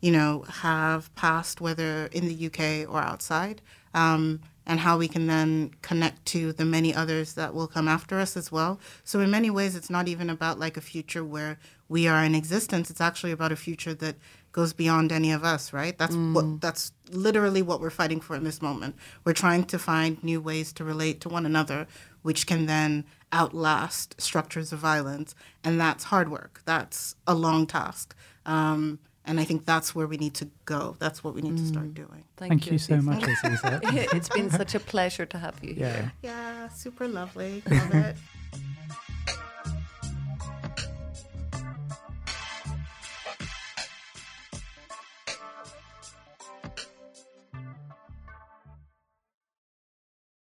you 0.00 0.12
know, 0.12 0.44
have 0.48 1.12
passed, 1.16 1.60
whether 1.60 2.06
in 2.06 2.28
the 2.28 2.46
UK 2.46 2.88
or 2.88 3.00
outside, 3.00 3.60
um, 3.94 4.40
and 4.64 4.80
how 4.80 4.98
we 4.98 5.08
can 5.08 5.26
then 5.26 5.72
connect 5.82 6.24
to 6.26 6.52
the 6.52 6.64
many 6.64 6.94
others 6.94 7.32
that 7.34 7.52
will 7.54 7.66
come 7.66 7.88
after 7.88 8.20
us 8.20 8.36
as 8.36 8.52
well. 8.52 8.78
So, 9.02 9.18
in 9.20 9.30
many 9.30 9.50
ways, 9.50 9.74
it's 9.74 9.90
not 9.90 10.06
even 10.06 10.30
about 10.30 10.58
like 10.60 10.76
a 10.76 10.80
future 10.80 11.24
where 11.24 11.58
we 11.88 12.06
are 12.06 12.22
in 12.22 12.34
existence. 12.34 12.90
It's 12.90 13.00
actually 13.00 13.32
about 13.32 13.50
a 13.50 13.56
future 13.56 13.94
that 13.94 14.16
goes 14.58 14.72
beyond 14.72 15.12
any 15.12 15.30
of 15.30 15.44
us, 15.44 15.72
right? 15.72 15.96
That's 15.96 16.16
what 16.16 16.60
that's 16.60 16.90
literally 17.12 17.62
what 17.62 17.80
we're 17.80 17.98
fighting 18.02 18.20
for 18.20 18.34
in 18.34 18.42
this 18.42 18.60
moment. 18.60 18.96
We're 19.24 19.40
trying 19.44 19.62
to 19.66 19.78
find 19.78 20.20
new 20.24 20.40
ways 20.40 20.72
to 20.72 20.82
relate 20.82 21.20
to 21.20 21.28
one 21.28 21.46
another, 21.46 21.86
which 22.22 22.44
can 22.48 22.66
then 22.66 23.04
outlast 23.32 24.20
structures 24.20 24.72
of 24.72 24.80
violence, 24.80 25.36
and 25.62 25.80
that's 25.80 26.02
hard 26.12 26.28
work. 26.28 26.62
That's 26.64 27.14
a 27.24 27.34
long 27.34 27.68
task. 27.68 28.16
Um, 28.46 28.98
and 29.24 29.38
I 29.38 29.44
think 29.44 29.64
that's 29.64 29.94
where 29.94 30.08
we 30.08 30.16
need 30.16 30.34
to 30.42 30.48
go. 30.64 30.96
That's 30.98 31.22
what 31.22 31.34
we 31.36 31.42
need 31.42 31.56
to 31.58 31.66
start 31.66 31.94
doing. 31.94 32.24
Thank, 32.36 32.66
you, 32.66 32.72
you, 32.72 32.78
so 32.78 32.94
Azeezat. 32.94 33.04
much, 33.04 33.22
Azeezat. 33.22 33.80
it's 34.16 34.30
been 34.30 34.50
such 34.50 34.74
a 34.74 34.80
pleasure 34.80 35.26
to 35.26 35.38
have 35.38 35.54
you 35.62 35.74
yeah. 35.76 35.92
here. 35.92 36.12
Yeah, 36.22 36.68
super 36.70 37.06
lovely. 37.06 37.62
Love 37.70 37.94
it. 37.94 38.16